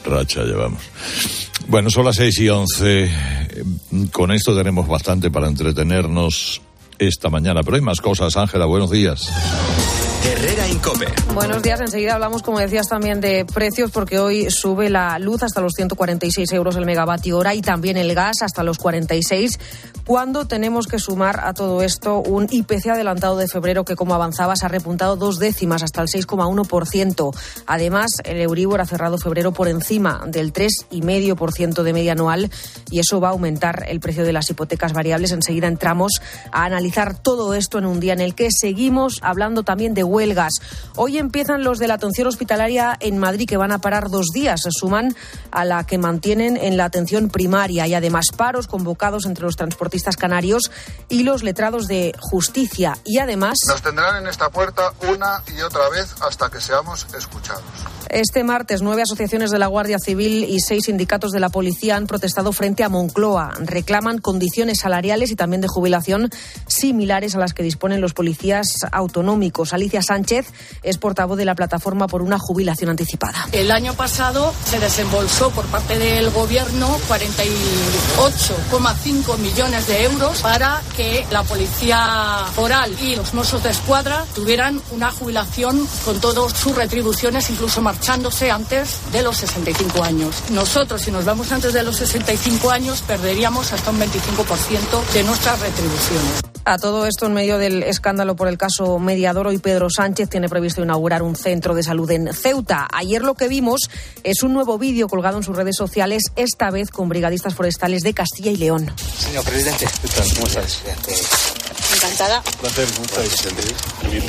racha 0.05 0.43
llevamos. 0.45 0.83
Bueno, 1.69 1.91
son 1.91 2.05
las 2.05 2.17
seis 2.17 2.39
y 2.39 2.49
once. 2.49 3.11
Con 4.13 4.33
esto 4.33 4.57
tenemos 4.57 4.87
bastante 4.89 5.31
para 5.31 5.49
entretenernos 5.49 6.61
esta 6.99 7.31
mañana, 7.31 7.63
pero 7.63 7.77
hay 7.77 7.83
más 7.83 8.01
cosas. 8.01 8.37
Ángela, 8.37 8.67
buenos 8.67 8.91
días. 8.91 9.31
Buenos 11.35 11.63
días. 11.63 11.81
Enseguida 11.81 12.15
hablamos, 12.15 12.43
como 12.43 12.61
decías, 12.61 12.87
también 12.87 13.21
de 13.21 13.45
precios, 13.45 13.91
porque 13.91 14.21
hoy 14.21 14.51
sube 14.51 14.89
la 14.89 15.19
luz 15.19 15.43
hasta 15.43 15.61
los 15.61 15.73
146 15.75 16.53
euros 16.53 16.77
el 16.77 16.87
megavatio 16.87 17.39
hora 17.39 17.55
y 17.55 17.61
también 17.61 17.97
el 17.97 18.15
gas 18.15 18.43
hasta 18.43 18.63
los 18.63 18.79
46. 18.79 19.59
Cuando 20.07 20.47
tenemos 20.47 20.87
que 20.87 20.99
sumar 20.99 21.41
a 21.45 21.55
todo 21.55 21.83
esto 21.83 22.21
un 22.21 22.47
IPC 22.51 22.89
adelantado 22.89 23.37
de 23.37 23.49
febrero 23.49 23.85
que, 23.85 23.97
como 23.97 24.15
avanzaba, 24.15 24.57
se 24.57 24.67
ha 24.67 24.69
repuntado 24.69 25.17
dos 25.17 25.39
décimas 25.39 25.83
hasta 25.83 26.03
el 26.03 26.09
6,1%. 26.09 27.37
Además, 27.67 28.11
el 28.25 28.41
Euribor 28.41 28.81
ha 28.81 28.87
cerrado 28.87 29.19
febrero 29.19 29.53
por 29.53 29.69
encima 29.69 30.23
del 30.27 30.53
3,5% 30.53 31.83
de 31.83 31.93
media 31.93 32.13
anual 32.13 32.51
y 32.91 33.01
eso 33.01 33.21
va 33.21 33.29
a 33.29 33.33
aumentar 33.33 33.85
el 33.89 34.01
precio 34.01 34.25
de 34.25 34.33
las 34.33 34.49
hipotecas 34.51 34.93
variables. 34.93 35.33
Enseguida 35.33 35.69
entramos 35.69 36.13
a 36.53 36.65
analizar 36.65 37.17
todo 37.17 37.55
esto 37.55 37.79
en 37.79 37.87
un 37.87 38.01
día 38.01 38.13
en 38.13 38.21
el 38.21 38.35
que 38.35 38.49
seguimos 38.51 39.19
hablando 39.23 39.63
también 39.63 39.95
de 39.95 40.05
huelgas. 40.05 40.60
Hoy 40.97 41.19
empiezan 41.19 41.65
los 41.65 41.79
de 41.79 41.89
la 41.89 41.95
atención 41.95 42.27
hospitalaria 42.27 42.97
en 43.01 43.19
Madrid, 43.19 43.49
que 43.49 43.57
van 43.57 43.73
a 43.73 43.81
parar 43.81 44.11
dos 44.11 44.27
días. 44.33 44.63
Se 44.63 44.71
suman 44.71 45.15
a 45.51 45.65
la 45.65 45.85
que 45.85 45.99
mantienen 45.99 46.57
en 46.57 46.77
la 46.77 46.85
atención 46.85 47.29
primaria 47.31 47.87
y 47.87 47.95
además 47.95 48.27
paros 48.37 48.67
convocados 48.67 49.27
entre 49.27 49.45
los 49.45 49.57
transportistas 49.57 50.17
canarios 50.17 50.71
y 51.09 51.23
los 51.23 51.43
letrados 51.43 51.87
de 51.87 52.13
justicia. 52.19 52.97
Y 53.05 53.19
además. 53.19 53.59
Nos 53.67 53.83
tendrán 53.83 54.23
en 54.23 54.29
esta 54.29 54.51
puerta 54.51 54.93
una 55.09 55.43
y 55.57 55.61
otra 55.61 55.89
vez 55.91 56.15
hasta 56.21 56.51
que 56.51 56.61
seamos 56.61 57.07
escuchados. 57.17 57.65
Este 58.13 58.43
martes, 58.43 58.83
nueve 58.83 59.03
asociaciones 59.03 59.53
de 59.53 59.61
la 59.61 59.69
Guardia 59.69 60.01
Civil 60.01 60.43
y 60.43 60.59
seis 60.59 60.87
sindicatos 60.87 61.31
de 61.31 61.39
la 61.39 61.49
policía 61.49 61.95
han 61.95 62.09
protestado 62.09 62.53
frente 62.53 62.83
a 62.83 62.89
Moncloa. 62.89 63.53
Reclaman 63.61 64.19
condiciones 64.19 64.81
salariales 64.81 65.31
y 65.31 65.37
también 65.37 65.61
de 65.61 65.69
jubilación 65.69 66.29
similares 66.67 67.37
a 67.37 67.39
las 67.39 67.55
que 67.55 67.63
disponen 67.63 68.01
los 68.01 68.13
policías 68.13 68.67
autonómicos. 68.91 69.73
Alicia 69.73 70.03
Sánchez 70.03 70.49
es 70.83 70.99
portavoz 70.99 71.39
de 71.39 71.45
la 71.45 71.55
plataforma 71.55 72.09
por 72.09 72.23
una 72.23 72.41
jubilación 72.41 72.91
anticipada. 72.91 73.47
El 73.53 73.71
año 73.71 73.95
pasado 73.95 74.53
se 74.65 74.81
desembolsó 74.81 75.51
por 75.51 75.67
parte 75.67 75.97
del 75.97 76.31
Gobierno 76.31 76.99
48,5 77.09 79.39
millones 79.39 79.87
de 79.87 80.03
euros 80.03 80.43
para 80.43 80.83
que 80.97 81.25
la 81.31 81.45
Policía 81.45 82.47
Foral 82.57 82.93
y 83.01 83.15
los 83.15 83.35
Mossos 83.35 83.63
de 83.63 83.71
Escuadra 83.71 84.27
tuvieran 84.35 84.83
una 84.91 85.13
jubilación 85.13 85.87
con 86.05 86.21
todas 86.21 86.59
sus 86.59 86.75
retribuciones, 86.75 87.49
incluso 87.51 87.81
más 87.81 88.00
marchándose 88.01 88.51
antes 88.51 89.13
de 89.13 89.23
los 89.23 89.37
65 89.37 90.03
años. 90.03 90.35
Nosotros, 90.53 91.03
si 91.03 91.11
nos 91.11 91.27
vamos 91.27 91.53
antes 91.53 91.75
de 91.75 91.83
los 91.83 91.97
65 91.97 92.71
años, 92.71 93.03
perderíamos 93.03 93.75
hasta 93.75 93.91
un 93.91 94.01
25% 94.01 95.13
de 95.13 95.23
nuestras 95.23 95.61
retribuciones. 95.61 96.41
A 96.65 96.79
todo 96.79 97.05
esto, 97.05 97.27
en 97.27 97.35
medio 97.35 97.59
del 97.59 97.83
escándalo 97.83 98.37
por 98.37 98.49
el 98.49 98.57
caso 98.57 98.99
Mediador, 98.99 99.53
y 99.53 99.59
Pedro 99.59 99.91
Sánchez 99.91 100.31
tiene 100.31 100.49
previsto 100.49 100.83
inaugurar 100.83 101.23
un 101.23 101.37
centro 101.37 101.75
de 101.75 101.83
salud 101.83 102.11
en 102.11 102.33
Ceuta. 102.33 102.89
Ayer 102.91 103.21
lo 103.21 103.35
que 103.35 103.49
vimos 103.49 103.91
es 104.25 104.43
un 104.43 104.55
nuevo 104.55 104.79
vídeo 104.79 105.07
colgado 105.07 105.37
en 105.37 105.43
sus 105.43 105.55
redes 105.55 105.77
sociales, 105.77 106.23
esta 106.37 106.71
vez 106.71 106.89
con 106.89 107.11
brigadistas 107.11 107.55
forestales 107.55 108.03
de 108.03 108.15
Castilla 108.15 108.51
y 108.51 108.57
León. 108.57 108.91
Señor 109.19 109.45
presidente, 109.45 109.87
¿qué 110.01 110.09
tal? 110.09 110.35
¿Cómo 110.37 110.47
estás? 110.47 110.81
Encantada. 112.01 112.43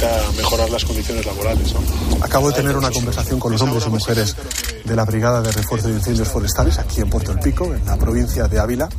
A 0.01 0.32
mejorar 0.36 0.70
las 0.70 0.84
condiciones 0.84 1.25
laborales. 1.25 1.74
¿no? 1.74 1.80
Acabo 2.22 2.50
de 2.50 2.56
tener 2.56 2.75
una 2.75 2.92
conversación 2.92 3.40
con 3.40 3.54
los 3.54 3.62
hombres 3.62 3.86
y 3.88 3.90
mujeres 3.90 4.36
de 4.84 4.94
la 4.94 5.06
Brigada 5.06 5.42
de 5.42 5.54
Refuerzo 5.54 5.88
de 5.88 5.94
Incendios 5.94 6.28
Forestales 6.28 6.78
aquí 6.80 7.00
en 7.00 7.10
Puerto 7.10 7.32
El 7.32 7.40
Pico, 7.40 7.74
en 7.74 7.86
la 7.86 7.96
provincia 7.96 8.50
de 8.50 8.60
Ávila. 8.60 8.90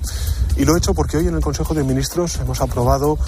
Y 0.56 0.64
lo 0.64 0.75
he 0.75 0.78
hecho 0.78 0.94
porque 0.94 1.16
hoy 1.16 1.28
en 1.28 1.35
el 1.35 1.40
Consejo 1.40 1.75
de 1.75 1.82
Ministros 1.82 2.37
hemos 2.37 2.61
aprobado 2.61 3.18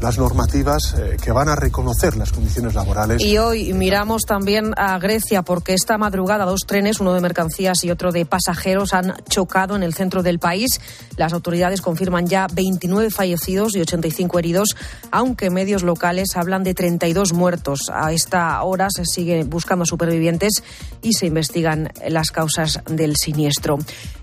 las 0.00 0.18
normativas 0.18 0.94
eh, 0.98 1.16
que 1.22 1.30
van 1.30 1.48
a 1.48 1.54
reconocer 1.54 2.16
las 2.16 2.32
condiciones 2.32 2.74
laborales. 2.74 3.22
Y 3.22 3.38
hoy 3.38 3.72
miramos 3.72 4.22
también 4.22 4.72
a 4.76 4.98
Grecia 4.98 5.42
porque 5.42 5.74
esta 5.74 5.96
madrugada 5.96 6.44
dos 6.44 6.62
trenes, 6.66 6.98
uno 6.98 7.14
de 7.14 7.20
mercancías 7.20 7.84
y 7.84 7.90
otro 7.90 8.10
de 8.10 8.26
pasajeros, 8.26 8.94
han 8.94 9.14
chocado 9.28 9.76
en 9.76 9.84
el 9.84 9.94
centro 9.94 10.24
del 10.24 10.40
país. 10.40 10.80
Las 11.16 11.32
autoridades 11.32 11.80
confirman 11.80 12.26
ya 12.26 12.48
29 12.52 13.10
fallecidos 13.10 13.76
y 13.76 13.80
85 13.80 14.40
heridos, 14.40 14.76
aunque 15.12 15.50
medios 15.50 15.84
locales 15.84 16.36
hablan 16.36 16.64
de 16.64 16.74
32 16.74 17.32
muertos. 17.32 17.82
A 17.92 18.12
esta 18.12 18.60
hora 18.62 18.88
se 18.90 19.04
sigue 19.04 19.44
buscando 19.44 19.86
supervivientes 19.86 20.64
y 21.00 21.12
se 21.12 21.26
investigan 21.26 21.90
las 22.08 22.30
causas 22.30 22.80
del 22.86 23.16
siniestro. 23.16 23.78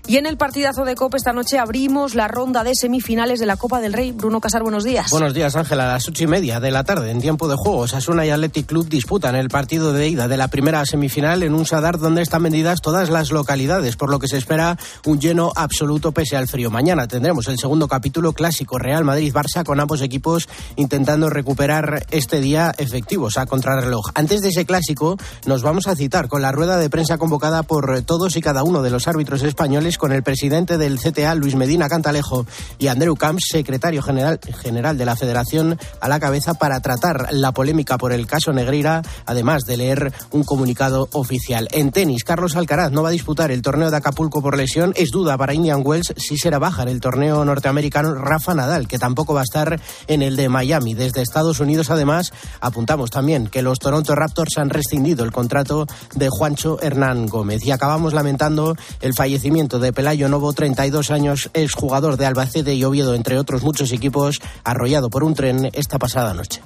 Y 0.06 0.16
en 0.16 0.26
el 0.26 0.36
partidazo 0.36 0.84
de 0.84 0.96
COPE 0.96 1.18
esta 1.18 1.32
noche 1.32 1.58
abrimos 1.58 2.14
la 2.14 2.26
ronda 2.26 2.49
de 2.50 2.74
semifinales 2.74 3.38
de 3.38 3.46
la 3.46 3.56
Copa 3.56 3.80
del 3.80 3.92
Rey. 3.92 4.10
Bruno 4.10 4.40
Casar, 4.40 4.64
buenos 4.64 4.82
días. 4.82 5.08
Buenos 5.10 5.34
días, 5.34 5.54
Ángela. 5.54 5.84
A 5.84 5.92
las 5.94 6.08
ocho 6.08 6.24
y 6.24 6.26
media 6.26 6.58
de 6.58 6.72
la 6.72 6.82
tarde, 6.82 7.12
en 7.12 7.20
tiempo 7.20 7.46
de 7.46 7.54
juego, 7.54 7.84
Asuna 7.84 8.26
y 8.26 8.30
Athletic 8.30 8.66
Club 8.66 8.88
disputan 8.88 9.36
el 9.36 9.48
partido 9.48 9.92
de 9.92 10.08
ida 10.08 10.26
de 10.26 10.36
la 10.36 10.48
primera 10.48 10.84
semifinal 10.84 11.44
en 11.44 11.54
un 11.54 11.64
Sadar 11.64 11.98
donde 11.98 12.22
están 12.22 12.42
vendidas 12.42 12.80
todas 12.80 13.08
las 13.08 13.30
localidades, 13.30 13.94
por 13.94 14.10
lo 14.10 14.18
que 14.18 14.26
se 14.26 14.36
espera 14.36 14.76
un 15.06 15.20
lleno 15.20 15.52
absoluto 15.54 16.10
pese 16.10 16.36
al 16.36 16.48
frío. 16.48 16.72
Mañana 16.72 17.06
tendremos 17.06 17.46
el 17.46 17.56
segundo 17.56 17.86
capítulo 17.86 18.32
clásico 18.32 18.78
Real 18.78 19.04
Madrid-Barça 19.04 19.64
con 19.64 19.78
ambos 19.78 20.02
equipos 20.02 20.48
intentando 20.74 21.30
recuperar 21.30 22.04
este 22.10 22.40
día 22.40 22.74
efectivos 22.78 23.38
a 23.38 23.46
contrarreloj. 23.46 24.10
Antes 24.14 24.40
de 24.40 24.48
ese 24.48 24.66
clásico, 24.66 25.16
nos 25.46 25.62
vamos 25.62 25.86
a 25.86 25.94
citar 25.94 26.26
con 26.26 26.42
la 26.42 26.50
rueda 26.50 26.78
de 26.78 26.90
prensa 26.90 27.16
convocada 27.16 27.62
por 27.62 28.02
todos 28.02 28.36
y 28.36 28.40
cada 28.40 28.64
uno 28.64 28.82
de 28.82 28.90
los 28.90 29.06
árbitros 29.06 29.42
españoles 29.42 29.98
con 29.98 30.12
el 30.12 30.24
presidente 30.24 30.78
del 30.78 30.98
CTA, 30.98 31.36
Luis 31.36 31.54
Medina 31.54 31.88
Cantalejo, 31.88 32.39
y 32.78 32.88
Andrew 32.88 33.16
Camps, 33.16 33.44
secretario 33.50 34.02
general, 34.02 34.40
general 34.62 34.96
de 34.96 35.04
la 35.04 35.16
Federación, 35.16 35.78
a 36.00 36.08
la 36.08 36.20
cabeza 36.20 36.54
para 36.54 36.80
tratar 36.80 37.28
la 37.32 37.52
polémica 37.52 37.98
por 37.98 38.12
el 38.12 38.26
caso 38.26 38.52
Negreira, 38.52 39.02
además 39.26 39.64
de 39.64 39.76
leer 39.76 40.12
un 40.30 40.44
comunicado 40.44 41.08
oficial. 41.12 41.68
En 41.72 41.90
tenis, 41.90 42.24
Carlos 42.24 42.56
Alcaraz 42.56 42.90
no 42.92 43.02
va 43.02 43.10
a 43.10 43.12
disputar 43.12 43.50
el 43.50 43.62
torneo 43.62 43.90
de 43.90 43.96
Acapulco 43.96 44.42
por 44.42 44.56
lesión. 44.56 44.92
Es 44.96 45.10
duda 45.10 45.36
para 45.36 45.54
Indian 45.54 45.82
Wells 45.84 46.14
si 46.16 46.36
será 46.36 46.58
baja 46.58 46.82
en 46.82 46.88
el 46.88 47.00
torneo 47.00 47.44
norteamericano 47.44 48.14
Rafa 48.14 48.54
Nadal, 48.54 48.88
que 48.88 48.98
tampoco 48.98 49.34
va 49.34 49.40
a 49.40 49.44
estar 49.44 49.80
en 50.06 50.22
el 50.22 50.36
de 50.36 50.48
Miami. 50.48 50.94
Desde 50.94 51.22
Estados 51.22 51.60
Unidos, 51.60 51.90
además, 51.90 52.32
apuntamos 52.60 53.10
también 53.10 53.46
que 53.46 53.62
los 53.62 53.78
Toronto 53.78 54.14
Raptors 54.14 54.58
han 54.58 54.70
rescindido 54.70 55.24
el 55.24 55.32
contrato 55.32 55.86
de 56.14 56.28
Juancho 56.28 56.80
Hernán 56.80 57.26
Gómez. 57.26 57.64
Y 57.64 57.70
acabamos 57.70 58.12
lamentando 58.12 58.76
el 59.00 59.14
fallecimiento 59.14 59.78
de 59.78 59.92
Pelayo 59.92 60.28
Novo, 60.28 60.52
32 60.52 61.10
años, 61.10 61.50
es 61.54 61.74
jugador 61.74 62.16
de 62.16 62.26
Albacete 62.30 62.74
y 62.74 62.84
Oviedo, 62.84 63.14
entre 63.14 63.38
otros 63.38 63.62
muchos 63.62 63.92
equipos, 63.92 64.40
arrollado 64.64 65.10
por 65.10 65.24
un 65.24 65.34
tren 65.34 65.70
esta 65.74 65.98
pasada 65.98 66.32
noche. 66.32 66.62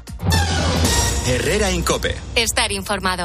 Herrera 1.26 1.72
Incope. 1.72 2.14
Estar 2.36 2.70
informado. 2.70 3.24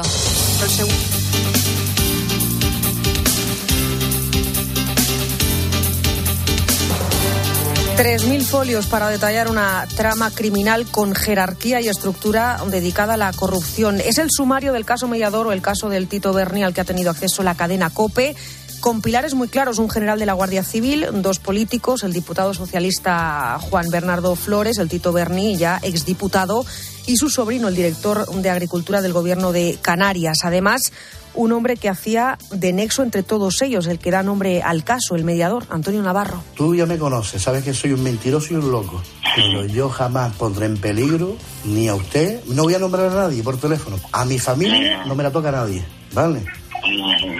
Tres 7.96 8.24
mil 8.24 8.42
folios 8.42 8.86
para 8.86 9.10
detallar 9.10 9.50
una 9.50 9.86
trama 9.94 10.30
criminal 10.30 10.86
con 10.86 11.14
jerarquía 11.14 11.82
y 11.82 11.88
estructura 11.88 12.58
dedicada 12.68 13.14
a 13.14 13.16
la 13.18 13.30
corrupción. 13.34 14.00
Es 14.00 14.16
el 14.16 14.30
sumario 14.30 14.72
del 14.72 14.86
caso 14.86 15.06
Mediador 15.06 15.46
o 15.46 15.52
el 15.52 15.60
caso 15.60 15.90
del 15.90 16.08
Tito 16.08 16.32
Berni 16.32 16.62
al 16.62 16.72
que 16.72 16.80
ha 16.80 16.84
tenido 16.84 17.10
acceso 17.10 17.42
la 17.42 17.54
cadena 17.54 17.90
COPE 17.90 18.34
con 18.80 19.02
pilares 19.02 19.34
muy 19.34 19.48
claros, 19.48 19.78
un 19.78 19.90
general 19.90 20.18
de 20.18 20.26
la 20.26 20.32
Guardia 20.32 20.64
Civil, 20.64 21.06
dos 21.14 21.38
políticos, 21.38 22.02
el 22.02 22.12
diputado 22.12 22.54
socialista 22.54 23.58
Juan 23.60 23.90
Bernardo 23.90 24.34
Flores, 24.34 24.78
el 24.78 24.88
Tito 24.88 25.12
Berni, 25.12 25.56
ya 25.56 25.78
exdiputado, 25.82 26.64
y 27.06 27.16
su 27.16 27.28
sobrino, 27.28 27.68
el 27.68 27.76
director 27.76 28.26
de 28.26 28.50
Agricultura 28.50 29.02
del 29.02 29.12
Gobierno 29.12 29.52
de 29.52 29.78
Canarias. 29.80 30.38
Además, 30.44 30.92
un 31.34 31.52
hombre 31.52 31.76
que 31.76 31.88
hacía 31.88 32.38
de 32.50 32.72
nexo 32.72 33.02
entre 33.02 33.22
todos 33.22 33.60
ellos, 33.62 33.86
el 33.86 33.98
que 33.98 34.10
da 34.10 34.22
nombre 34.22 34.62
al 34.62 34.82
caso, 34.84 35.14
el 35.14 35.24
mediador, 35.24 35.66
Antonio 35.70 36.02
Navarro. 36.02 36.42
Tú 36.54 36.74
ya 36.74 36.86
me 36.86 36.98
conoces, 36.98 37.42
sabes 37.42 37.62
que 37.62 37.74
soy 37.74 37.92
un 37.92 38.02
mentiroso 38.02 38.54
y 38.54 38.56
un 38.56 38.70
loco, 38.70 39.02
pero 39.36 39.66
yo 39.66 39.88
jamás 39.88 40.34
pondré 40.34 40.66
en 40.66 40.76
peligro 40.76 41.36
ni 41.64 41.88
a 41.88 41.94
usted, 41.94 42.42
no 42.46 42.64
voy 42.64 42.74
a 42.74 42.78
nombrar 42.78 43.06
a 43.06 43.14
nadie 43.14 43.42
por 43.42 43.58
teléfono, 43.58 43.98
a 44.12 44.24
mi 44.24 44.38
familia 44.38 45.04
no 45.04 45.14
me 45.14 45.22
la 45.22 45.30
toca 45.30 45.50
a 45.50 45.52
nadie, 45.52 45.84
¿vale? 46.12 46.44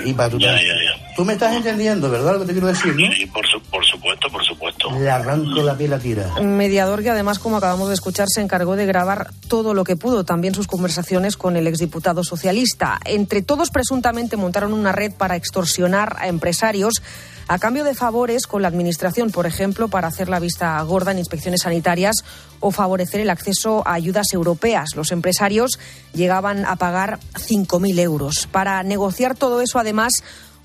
Y 0.04 0.12
para 0.12 0.30
tu 0.30 0.38
Ya, 0.38 0.52
ya, 0.52 0.61
ya. 0.61 1.10
Tú 1.21 1.27
me 1.27 1.35
estás 1.35 1.55
entendiendo, 1.55 2.11
¿verdad? 2.11 2.33
Lo 2.33 2.41
que 2.41 2.47
te 2.47 2.53
quiero 2.53 2.69
decir, 2.69 2.95
¿no? 2.97 3.12
Sí, 3.12 3.27
por, 3.27 3.47
su- 3.47 3.61
por 3.71 3.85
supuesto, 3.85 4.29
por 4.33 4.43
supuesto. 4.43 4.91
Le 4.99 5.11
arranco 5.11 5.61
la 5.62 5.77
piel 5.77 5.93
a 5.93 5.99
tira. 5.99 6.41
Mediador 6.41 7.03
que 7.03 7.11
además, 7.11 7.39
como 7.39 7.59
acabamos 7.59 7.89
de 7.89 7.95
escuchar, 7.95 8.29
se 8.31 8.41
encargó 8.41 8.75
de 8.75 8.87
grabar 8.87 9.31
todo 9.47 9.75
lo 9.75 9.85
que 9.85 9.97
pudo, 9.97 10.25
también 10.25 10.55
sus 10.55 10.67
conversaciones 10.67 11.37
con 11.37 11.57
el 11.59 11.67
exdiputado 11.67 12.25
socialista. 12.25 12.99
Entre 13.05 13.43
todos 13.43 13.69
presuntamente 13.69 14.39
montaron 14.39 14.73
una 14.73 14.93
red 14.93 15.12
para 15.12 15.37
extorsionar 15.37 16.17
a 16.21 16.29
empresarios 16.29 17.03
a 17.49 17.59
cambio 17.59 17.85
de 17.85 17.95
favores 17.95 18.47
con 18.47 18.62
la 18.62 18.69
Administración, 18.69 19.31
por 19.31 19.45
ejemplo, 19.45 19.89
para 19.89 20.09
hacer 20.09 20.31
la 20.31 20.39
vista 20.41 20.81
gorda 20.83 21.11
en 21.12 21.19
inspecciones 21.19 21.62
sanitarias 21.65 22.17
o 22.61 22.71
favorecer 22.71 23.21
el 23.21 23.29
acceso 23.29 23.83
a 23.87 23.93
ayudas 23.93 24.33
europeas. 24.33 24.91
Los 24.97 25.12
empresarios 25.12 25.79
llegaban 26.15 26.65
a 26.65 26.77
pagar 26.77 27.19
5.000 27.35 27.99
euros. 27.99 28.49
Para 28.50 28.83
negociar 28.85 29.35
todo 29.35 29.61
eso, 29.61 29.79
además, 29.81 30.12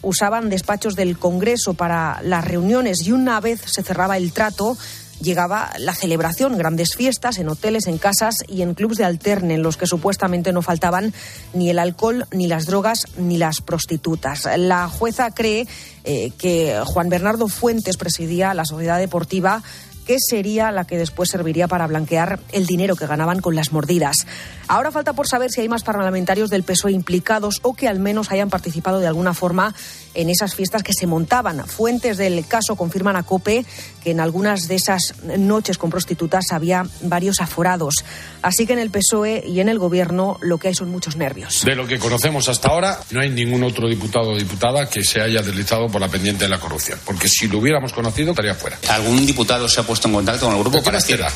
usaban 0.06 0.50
despachos 0.50 0.96
del 0.96 1.18
Congreso 1.18 1.74
para 1.74 2.22
las 2.24 2.46
reuniones 2.46 3.02
y 3.06 3.12
una 3.12 3.42
vez 3.42 3.60
se 3.66 3.82
cerraba 3.82 4.18
el 4.18 4.32
trato, 4.32 4.78
llegaba 5.20 5.72
la 5.80 5.96
celebración, 5.96 6.58
grandes 6.58 6.96
fiestas 6.96 7.40
en 7.40 7.50
hoteles, 7.50 7.88
en 7.88 7.98
casas 7.98 8.36
y 8.48 8.62
en 8.62 8.76
clubs 8.76 8.98
de 8.98 9.06
alterne, 9.06 9.56
en 9.56 9.64
los 9.64 9.78
que 9.78 9.88
supuestamente 9.88 10.54
no 10.54 10.62
faltaban 10.62 11.14
ni 11.54 11.72
el 11.72 11.80
alcohol, 11.80 12.28
ni 12.32 12.48
las 12.48 12.68
drogas, 12.68 13.08
ni 13.18 13.38
las 13.38 13.62
prostitutas. 13.62 14.48
La 14.58 14.88
jueza 14.88 15.32
cree 15.32 15.68
eh, 16.04 16.32
que 16.38 16.80
Juan 16.86 17.10
Bernardo 17.10 17.48
Fuentes 17.48 17.98
presidía 17.98 18.54
la 18.54 18.66
sociedad 18.66 19.00
deportiva 19.00 19.64
que 20.06 20.18
sería 20.20 20.72
la 20.72 20.86
que 20.86 20.98
después 20.98 21.30
serviría 21.30 21.68
para 21.68 21.88
blanquear 21.88 22.40
el 22.52 22.66
dinero 22.66 22.96
que 22.96 23.08
ganaban 23.08 23.42
con 23.42 23.56
las 23.56 23.72
mordidas. 23.72 24.28
Ahora 24.68 24.92
falta 24.92 25.14
por 25.14 25.28
saber 25.28 25.52
si 25.52 25.62
hay 25.62 25.70
más 25.70 25.84
parlamentarios 25.84 26.50
del 26.50 26.64
PSOE 26.64 26.92
implicados 26.92 27.60
o 27.62 27.74
que 27.74 27.88
al 27.88 28.00
menos 28.00 28.32
hayan 28.32 28.50
participado 28.50 29.00
de 29.00 29.08
alguna 29.08 29.34
forma 29.34 29.74
en 30.14 30.30
esas 30.30 30.56
fiestas 30.56 30.84
que 30.84 30.94
se 30.94 31.08
montaban. 31.08 31.66
Fuentes 31.68 32.18
del 32.18 32.46
caso 32.48 32.76
confirman 32.76 33.16
a 33.16 33.24
COPE 33.24 33.66
que 34.04 34.12
en 34.12 34.20
algunas 34.20 34.68
de 34.68 34.76
esas 34.76 35.16
noches 35.38 35.78
con 35.78 35.90
prostitutas 35.90 36.52
había 36.52 36.86
varios 37.02 37.42
aforados. 37.42 37.96
Así 38.42 38.66
que 38.66 38.74
en 38.74 38.80
el 38.80 38.92
PSOE 38.92 39.44
y 39.46 39.60
en 39.60 39.70
el 39.70 39.80
Gobierno 39.80 40.38
lo 40.42 40.58
que 40.58 40.70
hay 40.70 40.76
son 40.76 40.90
muchos 40.90 41.16
nervios. 41.16 41.64
De 41.66 41.76
lo 41.76 41.88
que 41.88 42.00
conocemos 42.00 42.48
hasta 42.48 42.70
ahora, 42.70 43.00
no 43.12 43.22
hay 43.22 43.30
ningún 43.30 43.64
otro 43.64 43.88
diputado 43.88 44.32
o 44.32 44.38
diputada 44.38 44.90
que 44.90 45.04
se 45.04 45.22
haya 45.22 45.42
deslizado 45.42 45.88
por 45.88 46.02
la 46.02 46.08
pendiente 46.08 46.46
de 46.46 46.50
la 46.50 46.60
corrupción. 46.60 47.00
Porque 47.06 47.28
si 47.28 47.48
lo 47.48 47.60
hubiéramos 47.60 47.94
conocido, 47.94 48.32
estaría 48.32 48.54
fuera. 48.54 48.78
¿Algún 48.90 49.26
diputado 49.26 49.68
se 49.68 49.82
ha 49.82 49.84
puesto 49.84 49.95
en 50.04 50.14
contacto 50.14 50.46
con 50.46 50.56
el 50.56 50.62
grupo 50.62 50.78
¿De 50.78 50.84
qué 50.84 50.86
para 50.92 51.02
queda? 51.02 51.32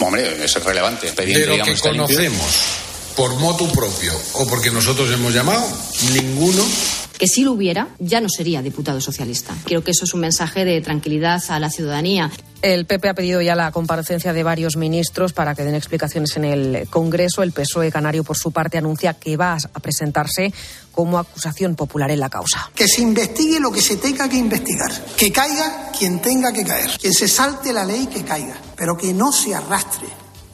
Hombre, 0.00 0.44
eso 0.44 0.58
es 0.58 0.64
relevante. 0.64 1.12
Pedir, 1.12 1.36
De 1.38 1.46
lo 1.46 1.52
digamos, 1.52 1.68
que 1.68 1.74
está 1.74 1.90
limpio. 1.92 2.06
conocemos 2.16 2.46
por 3.16 3.34
motu 3.36 3.70
propio 3.72 4.12
o 4.34 4.46
porque 4.46 4.70
nosotros 4.70 5.10
hemos 5.12 5.32
llamado, 5.34 5.62
ninguno 6.14 6.64
que 7.22 7.28
si 7.28 7.44
lo 7.44 7.52
hubiera, 7.52 7.86
ya 8.00 8.20
no 8.20 8.28
sería 8.28 8.62
diputado 8.62 9.00
socialista. 9.00 9.54
Creo 9.64 9.84
que 9.84 9.92
eso 9.92 10.06
es 10.06 10.12
un 10.12 10.18
mensaje 10.18 10.64
de 10.64 10.80
tranquilidad 10.80 11.40
a 11.50 11.60
la 11.60 11.70
ciudadanía. 11.70 12.32
El 12.62 12.84
PP 12.84 13.10
ha 13.10 13.14
pedido 13.14 13.40
ya 13.40 13.54
la 13.54 13.70
comparecencia 13.70 14.32
de 14.32 14.42
varios 14.42 14.76
ministros 14.76 15.32
para 15.32 15.54
que 15.54 15.62
den 15.62 15.76
explicaciones 15.76 16.36
en 16.36 16.44
el 16.44 16.88
Congreso. 16.90 17.44
El 17.44 17.52
PSOE 17.52 17.92
canario, 17.92 18.24
por 18.24 18.36
su 18.36 18.50
parte, 18.50 18.76
anuncia 18.76 19.14
que 19.14 19.36
va 19.36 19.52
a 19.52 19.78
presentarse 19.78 20.52
como 20.90 21.16
acusación 21.16 21.76
popular 21.76 22.10
en 22.10 22.18
la 22.18 22.28
causa. 22.28 22.72
Que 22.74 22.88
se 22.88 23.02
investigue 23.02 23.60
lo 23.60 23.70
que 23.70 23.82
se 23.82 23.98
tenga 23.98 24.28
que 24.28 24.38
investigar. 24.38 24.90
Que 25.16 25.30
caiga 25.30 25.92
quien 25.96 26.20
tenga 26.20 26.52
que 26.52 26.64
caer. 26.64 26.90
Quien 27.00 27.12
se 27.12 27.28
salte 27.28 27.72
la 27.72 27.84
ley, 27.84 28.08
que 28.08 28.24
caiga. 28.24 28.56
Pero 28.76 28.96
que 28.96 29.14
no 29.14 29.30
se 29.30 29.54
arrastre, 29.54 30.08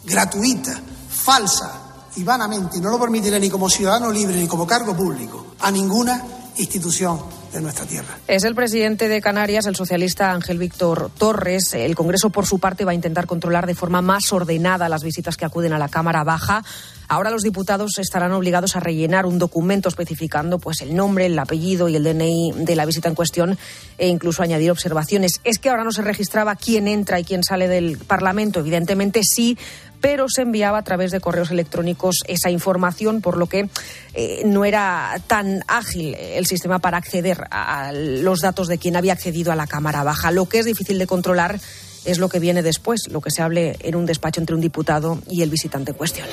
gratuita, 0.04 0.78
falsa 1.08 2.02
y 2.16 2.24
vanamente, 2.24 2.76
y 2.76 2.80
no 2.82 2.90
lo 2.90 3.00
permitiré 3.00 3.40
ni 3.40 3.48
como 3.48 3.70
ciudadano 3.70 4.12
libre 4.12 4.36
ni 4.36 4.46
como 4.46 4.66
cargo 4.66 4.94
público, 4.94 5.54
a 5.60 5.70
ninguna 5.70 6.37
institución 6.58 7.18
de 7.52 7.60
nuestra 7.60 7.86
tierra. 7.86 8.18
Es 8.26 8.44
el 8.44 8.54
presidente 8.54 9.08
de 9.08 9.20
Canarias, 9.20 9.66
el 9.66 9.76
socialista 9.76 10.32
Ángel 10.32 10.58
Víctor 10.58 11.10
Torres. 11.16 11.72
El 11.74 11.94
Congreso, 11.94 12.30
por 12.30 12.46
su 12.46 12.58
parte, 12.58 12.84
va 12.84 12.92
a 12.92 12.94
intentar 12.94 13.26
controlar 13.26 13.66
de 13.66 13.74
forma 13.74 14.02
más 14.02 14.32
ordenada 14.32 14.88
las 14.88 15.02
visitas 15.02 15.36
que 15.36 15.44
acuden 15.44 15.72
a 15.72 15.78
la 15.78 15.88
Cámara 15.88 16.24
Baja. 16.24 16.62
Ahora 17.08 17.30
los 17.30 17.42
diputados 17.42 17.98
estarán 17.98 18.32
obligados 18.32 18.76
a 18.76 18.80
rellenar 18.80 19.24
un 19.24 19.38
documento 19.38 19.88
especificando 19.88 20.58
pues 20.58 20.82
el 20.82 20.94
nombre, 20.94 21.24
el 21.26 21.38
apellido 21.38 21.88
y 21.88 21.96
el 21.96 22.04
DNI 22.04 22.52
de 22.56 22.76
la 22.76 22.84
visita 22.84 23.08
en 23.08 23.14
cuestión 23.14 23.58
e 23.96 24.08
incluso 24.08 24.42
añadir 24.42 24.70
observaciones. 24.70 25.40
Es 25.44 25.58
que 25.58 25.70
ahora 25.70 25.84
no 25.84 25.92
se 25.92 26.02
registraba 26.02 26.54
quién 26.54 26.86
entra 26.86 27.18
y 27.18 27.24
quién 27.24 27.42
sale 27.42 27.66
del 27.66 27.96
Parlamento. 27.96 28.60
Evidentemente 28.60 29.22
sí, 29.24 29.56
pero 30.02 30.26
se 30.28 30.42
enviaba 30.42 30.78
a 30.78 30.84
través 30.84 31.10
de 31.10 31.20
correos 31.20 31.50
electrónicos 31.50 32.18
esa 32.28 32.50
información, 32.50 33.22
por 33.22 33.38
lo 33.38 33.46
que 33.46 33.70
eh, 34.12 34.42
no 34.44 34.66
era 34.66 35.18
tan 35.26 35.64
ágil 35.66 36.14
el 36.14 36.44
sistema 36.44 36.78
para 36.78 36.98
acceder 36.98 37.46
a 37.50 37.90
los 37.92 38.40
datos 38.40 38.68
de 38.68 38.76
quien 38.76 38.96
había 38.96 39.14
accedido 39.14 39.50
a 39.50 39.56
la 39.56 39.66
Cámara 39.66 40.02
Baja. 40.02 40.30
Lo 40.30 40.46
que 40.46 40.58
es 40.58 40.66
difícil 40.66 40.98
de 40.98 41.06
controlar 41.06 41.58
es 42.04 42.18
lo 42.18 42.28
que 42.28 42.38
viene 42.38 42.62
después, 42.62 43.08
lo 43.10 43.20
que 43.20 43.30
se 43.30 43.42
hable 43.42 43.76
en 43.80 43.96
un 43.96 44.06
despacho 44.06 44.40
entre 44.40 44.54
un 44.54 44.60
diputado 44.60 45.18
y 45.28 45.42
el 45.42 45.50
visitante 45.50 45.92
en 45.92 45.96
cuestión. 45.96 46.26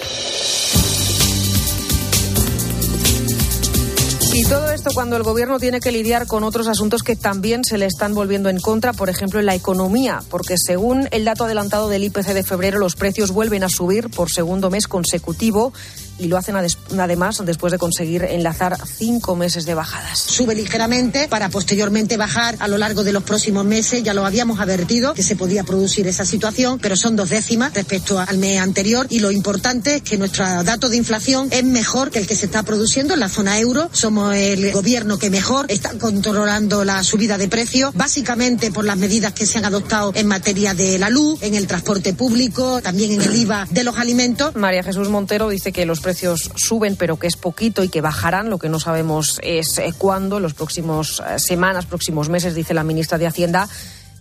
Y 4.37 4.43
todo 4.43 4.69
esto 4.69 4.89
cuando 4.93 5.15
el 5.15 5.23
gobierno 5.23 5.59
tiene 5.59 5.79
que 5.79 5.93
lidiar 5.93 6.27
con 6.27 6.43
otros 6.43 6.67
asuntos 6.67 7.03
que 7.03 7.15
también 7.15 7.63
se 7.63 7.77
le 7.77 7.85
están 7.85 8.13
volviendo 8.13 8.49
en 8.49 8.59
contra, 8.59 8.91
por 8.91 9.09
ejemplo, 9.09 9.39
en 9.39 9.45
la 9.45 9.55
economía, 9.55 10.21
porque 10.29 10.55
según 10.57 11.07
el 11.11 11.23
dato 11.23 11.45
adelantado 11.45 11.87
del 11.87 12.03
IPC 12.03 12.33
de 12.33 12.43
febrero, 12.43 12.77
los 12.77 12.97
precios 12.97 13.31
vuelven 13.31 13.63
a 13.63 13.69
subir 13.69 14.09
por 14.09 14.29
segundo 14.29 14.69
mes 14.69 14.89
consecutivo 14.89 15.71
y 16.17 16.27
lo 16.27 16.37
hacen 16.37 16.55
además 16.55 17.41
después 17.45 17.71
de 17.71 17.77
conseguir 17.77 18.23
enlazar 18.23 18.77
cinco 18.85 19.35
meses 19.35 19.65
de 19.65 19.73
bajadas. 19.73 20.19
Sube 20.19 20.55
ligeramente 20.55 21.27
para 21.27 21.49
posteriormente 21.49 22.17
bajar 22.17 22.55
a 22.59 22.67
lo 22.67 22.77
largo 22.77 23.03
de 23.03 23.13
los 23.13 23.23
próximos 23.23 23.65
meses. 23.65 24.03
Ya 24.03 24.13
lo 24.13 24.25
habíamos 24.25 24.59
advertido 24.59 25.13
que 25.13 25.23
se 25.23 25.35
podía 25.35 25.63
producir 25.63 26.07
esa 26.07 26.25
situación, 26.25 26.79
pero 26.79 26.95
son 26.95 27.15
dos 27.15 27.29
décimas 27.29 27.73
respecto 27.73 28.19
al 28.19 28.37
mes 28.37 28.59
anterior 28.59 29.07
y 29.09 29.19
lo 29.19 29.31
importante 29.31 29.95
es 29.95 30.01
que 30.01 30.17
nuestro 30.17 30.45
dato 30.63 30.89
de 30.89 30.97
inflación 30.97 31.47
es 31.51 31.63
mejor 31.63 32.11
que 32.11 32.19
el 32.19 32.27
que 32.27 32.35
se 32.35 32.45
está 32.45 32.63
produciendo 32.63 33.13
en 33.13 33.19
la 33.19 33.29
zona 33.29 33.59
euro. 33.59 33.89
Somos 33.91 34.35
el 34.35 34.71
gobierno 34.71 35.17
que 35.17 35.29
mejor 35.29 35.65
está 35.69 35.97
controlando 35.97 36.83
la 36.83 37.03
subida 37.03 37.37
de 37.37 37.47
precios, 37.47 37.93
básicamente 37.93 38.71
por 38.71 38.85
las 38.85 38.97
medidas 38.97 39.33
que 39.33 39.45
se 39.45 39.57
han 39.57 39.65
adoptado 39.65 40.11
en 40.15 40.27
materia 40.27 40.73
de 40.73 40.97
la 40.97 41.09
luz, 41.09 41.41
en 41.41 41.55
el 41.55 41.67
transporte 41.67 42.13
público, 42.13 42.81
también 42.81 43.11
en 43.11 43.21
el 43.21 43.35
IVA 43.35 43.67
de 43.69 43.83
los 43.83 43.97
alimentos. 43.97 44.55
María 44.55 44.83
Jesús 44.83 45.09
Montero 45.09 45.49
dice 45.49 45.71
que 45.71 45.85
los 45.85 45.99
precios 46.05 46.51
suben, 46.55 46.95
pero 46.97 47.17
que 47.17 47.25
es 47.25 47.35
poquito 47.35 47.83
y 47.83 47.89
que 47.89 47.99
bajarán. 47.99 48.51
Lo 48.51 48.59
que 48.59 48.69
no 48.69 48.79
sabemos 48.79 49.39
es 49.41 49.79
eh, 49.79 49.91
cuándo, 49.97 50.39
los 50.39 50.53
próximos 50.53 51.19
eh, 51.27 51.39
semanas, 51.39 51.87
próximos 51.87 52.29
meses, 52.29 52.53
dice 52.53 52.75
la 52.75 52.83
ministra 52.83 53.17
de 53.17 53.25
Hacienda. 53.25 53.67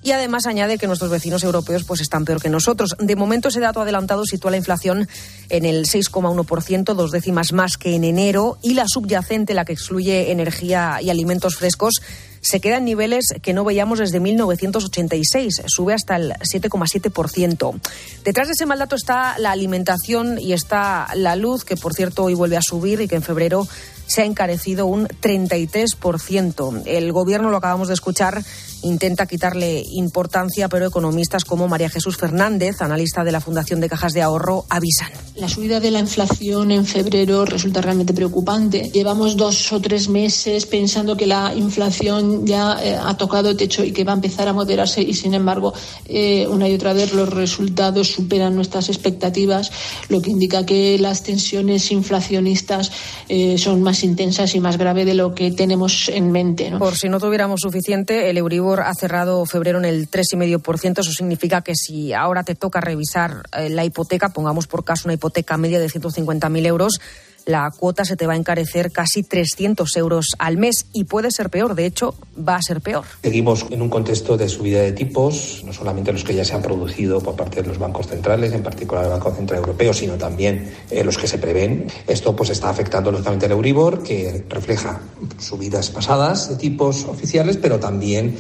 Y 0.03 0.13
además 0.13 0.47
añade 0.47 0.79
que 0.79 0.87
nuestros 0.87 1.11
vecinos 1.11 1.45
europeos 1.45 1.85
pues 1.85 2.01
están 2.01 2.25
peor 2.25 2.41
que 2.41 2.49
nosotros. 2.49 2.97
De 2.99 3.17
momento 3.17 3.49
ese 3.49 3.61
dato 3.61 3.83
adelantado 3.83 4.25
sitúa 4.25 4.51
la 4.51 4.57
inflación 4.57 5.09
en 5.51 5.67
el 5.67 5.85
6,1%, 5.85 6.95
dos 6.95 7.11
décimas 7.11 7.53
más 7.53 7.77
que 7.77 7.95
en 7.95 8.05
enero, 8.05 8.57
y 8.63 8.73
la 8.73 8.87
subyacente, 8.89 9.53
la 9.53 9.67
que 9.67 9.75
excluye 9.75 10.33
energía 10.33 11.01
y 11.03 11.11
alimentos 11.11 11.57
frescos, 11.57 12.01
se 12.45 12.61
queda 12.61 12.77
en 12.77 12.85
niveles 12.85 13.25
que 13.43 13.55
no 13.55 13.65
veíamos 13.65 13.99
desde 13.99 14.21
1986, 14.21 15.63
sube 15.67 15.95
hasta 15.95 16.17
el 16.17 16.33
7,7%. 16.33 17.81
Detrás 18.23 18.49
de 18.49 18.53
ese 18.53 18.67
mal 18.67 18.79
dato 18.79 18.97
está 18.97 19.39
la 19.39 19.51
alimentación 19.51 20.39
y 20.39 20.53
está 20.53 21.09
la 21.15 21.37
luz, 21.37 21.65
que 21.65 21.77
por 21.77 21.95
cierto 21.95 22.25
hoy 22.25 22.35
vuelve 22.35 22.57
a 22.57 22.63
subir 22.63 23.01
y 23.01 23.09
que 23.09 23.17
en 23.17 23.23
febrero 23.23 23.67
se 24.07 24.23
ha 24.23 24.25
encarecido 24.25 24.87
un 24.87 25.07
33%. 25.09 26.83
El 26.87 27.13
gobierno, 27.13 27.51
lo 27.51 27.57
acabamos 27.57 27.89
de 27.89 27.95
escuchar, 27.95 28.43
intenta 28.83 29.27
quitarle 29.27 29.83
importancia, 29.93 30.69
pero 30.69 30.87
economistas 30.87 31.45
como 31.45 31.69
María 31.69 31.89
Jesús 31.89 32.17
Fernández, 32.17 32.81
analista 32.81 33.25
de 33.25 33.33
la 33.33 33.41
Fundación 33.41 33.81
de 33.81 33.89
Cajas 33.89 34.13
de 34.13 34.23
Ahorro, 34.23 34.65
avisan. 34.69 35.11
La 35.37 35.49
subida 35.49 35.81
de 35.81 35.91
la 35.91 36.01
inflación 36.01 36.71
en 36.71 36.87
febrero 36.87 37.45
resulta 37.45 37.81
realmente 37.81 38.15
preocupante. 38.15 38.91
Llevamos 38.93 39.37
dos 39.37 39.73
o 39.73 39.81
tres 39.81 40.09
meses 40.09 40.67
pensando 40.67 41.17
que 41.17 41.27
la 41.27 41.55
inflación 41.55 42.47
ya 42.47 42.79
eh, 42.83 42.97
ha 42.97 43.17
tocado 43.17 43.57
techo 43.57 43.85
y 43.85 43.93
que 43.93 44.05
va 44.05 44.13
a 44.13 44.17
empezar 44.17 44.49
a 44.49 44.53
moderarse 44.53 45.03
y, 45.03 45.15
sin 45.15 45.35
embargo, 45.35 45.73
eh, 46.07 46.47
una 46.49 46.69
y 46.69 46.75
otra 46.75 46.93
vez 46.93 47.13
los 47.13 47.29
resultados 47.31 48.09
superan 48.09 48.55
nuestras 48.55 48.89
expectativas, 48.89 49.73
lo 50.09 50.21
que 50.21 50.31
indica 50.31 50.67
que 50.67 50.99
las 50.99 51.23
tensiones 51.23 51.91
inflacionistas 51.91 52.93
eh, 53.29 53.59
son 53.59 53.83
más 53.83 53.94
intensas 54.03 54.55
y 54.55 54.61
más 54.61 54.79
graves 54.79 55.07
de 55.07 55.15
lo 55.15 55.35
que 55.35 55.53
tenemos 55.53 56.09
en 56.09 56.33
mente. 56.33 56.73
Por 56.79 56.97
si 56.97 57.09
no 57.09 57.21
tuviéramos 57.21 57.61
suficiente, 57.61 58.31
el 58.31 58.39
Euribor 58.39 58.81
ha 58.81 58.95
cerrado 58.95 59.45
febrero 59.47 59.79
en 59.79 59.85
el 59.85 60.11
3,5%. 60.11 61.01
Eso 61.01 61.13
significa 61.13 61.63
que 61.63 61.75
si 61.75 62.13
ahora 62.13 62.43
te 62.43 62.55
toca 62.55 62.81
revisar 62.81 63.45
eh, 63.57 63.69
la 63.69 63.85
hipoteca, 63.85 64.31
pongamos 64.31 64.67
por 64.67 64.85
caso 64.85 65.03
una 65.05 65.15
hipoteca 65.15 65.57
media 65.57 65.79
de 65.79 65.89
150.000 65.89 66.67
euros, 66.67 67.01
la 67.47 67.71
cuota 67.71 68.05
se 68.05 68.17
te 68.17 68.27
va 68.27 68.35
a 68.35 68.37
encarecer 68.37 68.91
casi 68.91 69.23
300 69.23 69.97
euros 69.97 70.29
al 70.39 70.57
mes 70.57 70.87
y 70.93 71.05
puede 71.05 71.31
ser 71.31 71.51
peor. 71.51 71.75
De 71.75 71.87
hecho, 71.87 72.15
va 72.37 72.57
a 72.57 72.63
ser 72.63 72.81
peor. 72.81 73.05
Seguimos 73.23 73.67
en 73.71 73.83
un 73.83 73.89
contexto 73.89 74.37
de 74.37 74.49
subida 74.49 74.81
de 74.81 74.93
tipos, 74.93 75.63
no 75.65 75.73
solamente 75.73 76.13
los 76.13 76.25
que 76.25 76.35
ya 76.35 76.45
se 76.45 76.55
han 76.55 76.63
producido 76.63 77.21
por 77.21 77.37
parte 77.37 77.63
de 77.63 77.69
los 77.69 77.79
bancos 77.79 78.09
centrales, 78.09 78.53
en 78.53 78.63
particular 78.63 79.05
el 79.05 79.11
Banco 79.11 79.35
Central 79.35 79.61
Europeo, 79.61 79.93
sino 79.93 80.15
también 80.15 80.73
eh, 80.91 81.05
los 81.05 81.19
que 81.19 81.27
se 81.27 81.39
prevén. 81.39 81.87
Esto 82.07 82.35
pues 82.35 82.51
está 82.51 82.71
afectando 82.71 83.11
lógicamente 83.11 83.47
al 83.47 83.53
Euribor, 83.53 84.03
que 84.03 84.45
refleja 84.49 85.01
subidas 85.39 85.91
pasadas 85.91 86.49
de 86.49 86.57
tipos 86.57 87.05
oficiales, 87.05 87.57
pero 87.57 87.79
también 87.79 88.37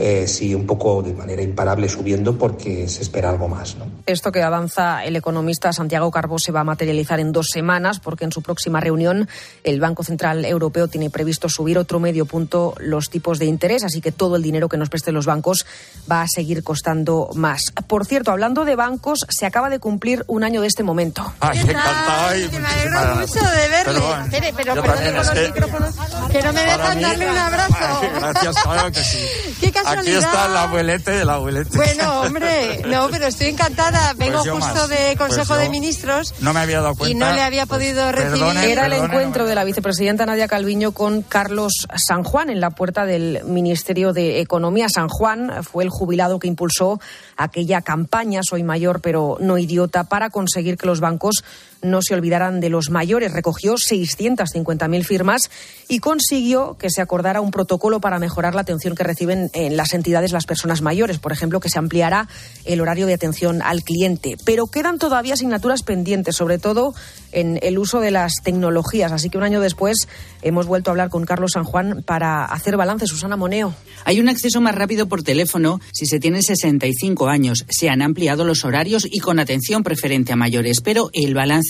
eh, 0.00 0.28
sí 0.28 0.54
un 0.54 0.64
poco 0.64 1.02
de 1.02 1.12
manera 1.12 1.42
imparable 1.42 1.88
subiendo 1.88 2.38
porque 2.38 2.86
se 2.86 3.02
espera 3.02 3.30
algo 3.30 3.48
más. 3.48 3.74
¿no? 3.76 3.86
Esto 4.06 4.30
que 4.30 4.44
avanza 4.44 5.04
el 5.04 5.16
economista 5.16 5.72
Santiago 5.72 6.12
Carbó 6.12 6.38
se 6.38 6.52
va 6.52 6.60
a 6.60 6.64
materializar 6.64 7.18
en 7.18 7.32
dos 7.32 7.48
semanas 7.52 7.98
porque 7.98 8.24
en 8.24 8.30
su 8.30 8.40
próxima 8.40 8.78
reunión 8.78 9.28
el 9.64 9.80
Banco 9.80 10.04
Central 10.04 10.44
Europeo 10.44 10.86
tiene 10.86 11.10
previsto 11.10 11.48
subir 11.48 11.78
otro 11.78 11.98
medio 11.98 12.26
punto 12.26 12.74
los 12.78 13.10
tipos 13.10 13.40
de 13.40 13.46
interés, 13.46 13.82
así 13.82 14.00
que 14.00 14.12
todo 14.12 14.36
el 14.36 14.42
dinero 14.42 14.68
que 14.68 14.76
nos 14.76 14.88
presten 14.88 15.14
los 15.14 15.26
bancos 15.26 15.66
va 16.10 16.22
a 16.22 16.28
seguir 16.28 16.62
costando 16.62 17.30
más. 17.34 17.72
Por 17.88 18.06
cierto, 18.06 18.30
hablando 18.30 18.64
de 18.64 18.76
bancos, 18.76 19.26
se 19.28 19.46
acaba 19.46 19.68
de 19.68 19.80
cumplir 19.80 20.24
un 20.28 20.44
año 20.44 20.60
de 20.60 20.68
este 20.68 20.84
momento. 20.84 21.32
Ay, 21.40 21.58
qué 21.64 21.74
Ay, 21.76 22.48
me 22.52 22.68
alegro 22.68 23.16
mucho 23.16 23.40
de 23.40 23.68
verle. 23.68 24.54
Pero, 24.56 24.74
los 24.76 25.34
micrófonos, 25.34 25.94
que 26.30 26.42
no 26.42 26.52
me 26.52 26.62
dejan 26.62 27.00
darle 27.00 27.30
un 27.30 27.36
abrazo. 27.36 28.00
gracias, 28.14 28.62
claro 28.62 28.92
que 28.92 29.02
sí. 29.02 29.18
Qué 29.60 29.72
Aquí 29.90 30.10
está 30.10 30.46
el 30.46 30.56
abuelete 30.56 31.20
el 31.20 31.30
abuelete. 31.30 31.76
Bueno, 31.76 32.22
hombre, 32.22 32.82
no, 32.86 33.08
pero 33.10 33.26
estoy 33.26 33.48
encantada. 33.48 34.14
Pues 34.14 34.30
Vengo 34.30 34.38
justo 34.38 34.88
de 34.88 35.14
pues 35.16 35.18
Consejo 35.18 35.56
de 35.56 35.68
Ministros. 35.68 36.34
No 36.40 36.52
me 36.52 36.60
había 36.60 36.80
dado 36.80 36.94
cuenta. 36.94 37.10
Y 37.10 37.14
no 37.14 37.32
le 37.32 37.42
había 37.42 37.66
podido 37.66 38.10
recibir. 38.12 38.42
Era 38.64 38.86
el 38.86 38.92
encuentro 38.92 39.46
de 39.46 39.54
la 39.54 39.64
vicepresidenta 39.64 40.26
Nadia 40.26 40.48
Calviño 40.48 40.92
con 40.92 41.22
Carlos 41.22 41.86
San 41.96 42.22
Juan 42.24 42.50
en 42.50 42.60
la 42.60 42.70
puerta 42.70 43.04
del 43.04 43.42
Ministerio 43.44 44.12
de 44.12 44.40
Economía. 44.40 44.88
San 44.88 45.08
Juan 45.08 45.62
fue 45.62 45.84
el 45.84 45.90
jubilado 45.90 46.38
que 46.38 46.48
impulsó 46.48 47.00
aquella 47.36 47.82
campaña 47.82 48.40
Soy 48.42 48.62
mayor 48.62 49.00
pero 49.00 49.36
no 49.40 49.58
idiota 49.58 50.04
para 50.04 50.30
conseguir 50.30 50.76
que 50.76 50.86
los 50.86 51.00
bancos 51.00 51.44
no 51.82 52.02
se 52.02 52.14
olvidaran 52.14 52.60
de 52.60 52.68
los 52.68 52.90
mayores. 52.90 53.32
Recogió 53.32 53.74
650.000 53.74 55.04
firmas 55.04 55.50
y 55.88 56.00
consiguió 56.00 56.76
que 56.78 56.90
se 56.90 57.00
acordara 57.00 57.40
un 57.40 57.50
protocolo 57.50 58.00
para 58.00 58.18
mejorar 58.18 58.54
la 58.54 58.62
atención 58.62 58.94
que 58.94 59.04
reciben 59.04 59.50
en 59.52 59.76
las 59.76 59.94
entidades 59.94 60.32
las 60.32 60.46
personas 60.46 60.82
mayores. 60.82 61.18
Por 61.18 61.32
ejemplo, 61.32 61.60
que 61.60 61.68
se 61.68 61.78
ampliara 61.78 62.28
el 62.64 62.80
horario 62.80 63.06
de 63.06 63.14
atención 63.14 63.62
al 63.62 63.82
cliente. 63.82 64.36
Pero 64.44 64.66
quedan 64.66 64.98
todavía 64.98 65.34
asignaturas 65.34 65.82
pendientes, 65.82 66.36
sobre 66.36 66.58
todo 66.58 66.94
en 67.32 67.58
el 67.62 67.78
uso 67.78 68.00
de 68.00 68.10
las 68.10 68.34
tecnologías. 68.42 69.12
Así 69.12 69.30
que 69.30 69.38
un 69.38 69.44
año 69.44 69.60
después 69.60 70.08
hemos 70.42 70.66
vuelto 70.66 70.90
a 70.90 70.92
hablar 70.92 71.10
con 71.10 71.24
Carlos 71.24 71.52
San 71.52 71.64
Juan 71.64 72.02
para 72.04 72.44
hacer 72.44 72.76
balance. 72.76 73.06
Susana 73.06 73.36
Moneo. 73.36 73.74
Hay 74.04 74.20
un 74.20 74.28
acceso 74.28 74.60
más 74.60 74.74
rápido 74.74 75.08
por 75.08 75.22
teléfono 75.22 75.80
si 75.92 76.06
se 76.06 76.20
tiene 76.20 76.42
65 76.42 77.28
años. 77.28 77.64
Se 77.68 77.88
han 77.88 78.02
ampliado 78.02 78.44
los 78.44 78.64
horarios 78.64 79.06
y 79.10 79.20
con 79.20 79.38
atención 79.38 79.82
preferente 79.82 80.32
a 80.32 80.36
mayores, 80.36 80.80
pero 80.80 81.10
el 81.12 81.34
balance 81.34 81.67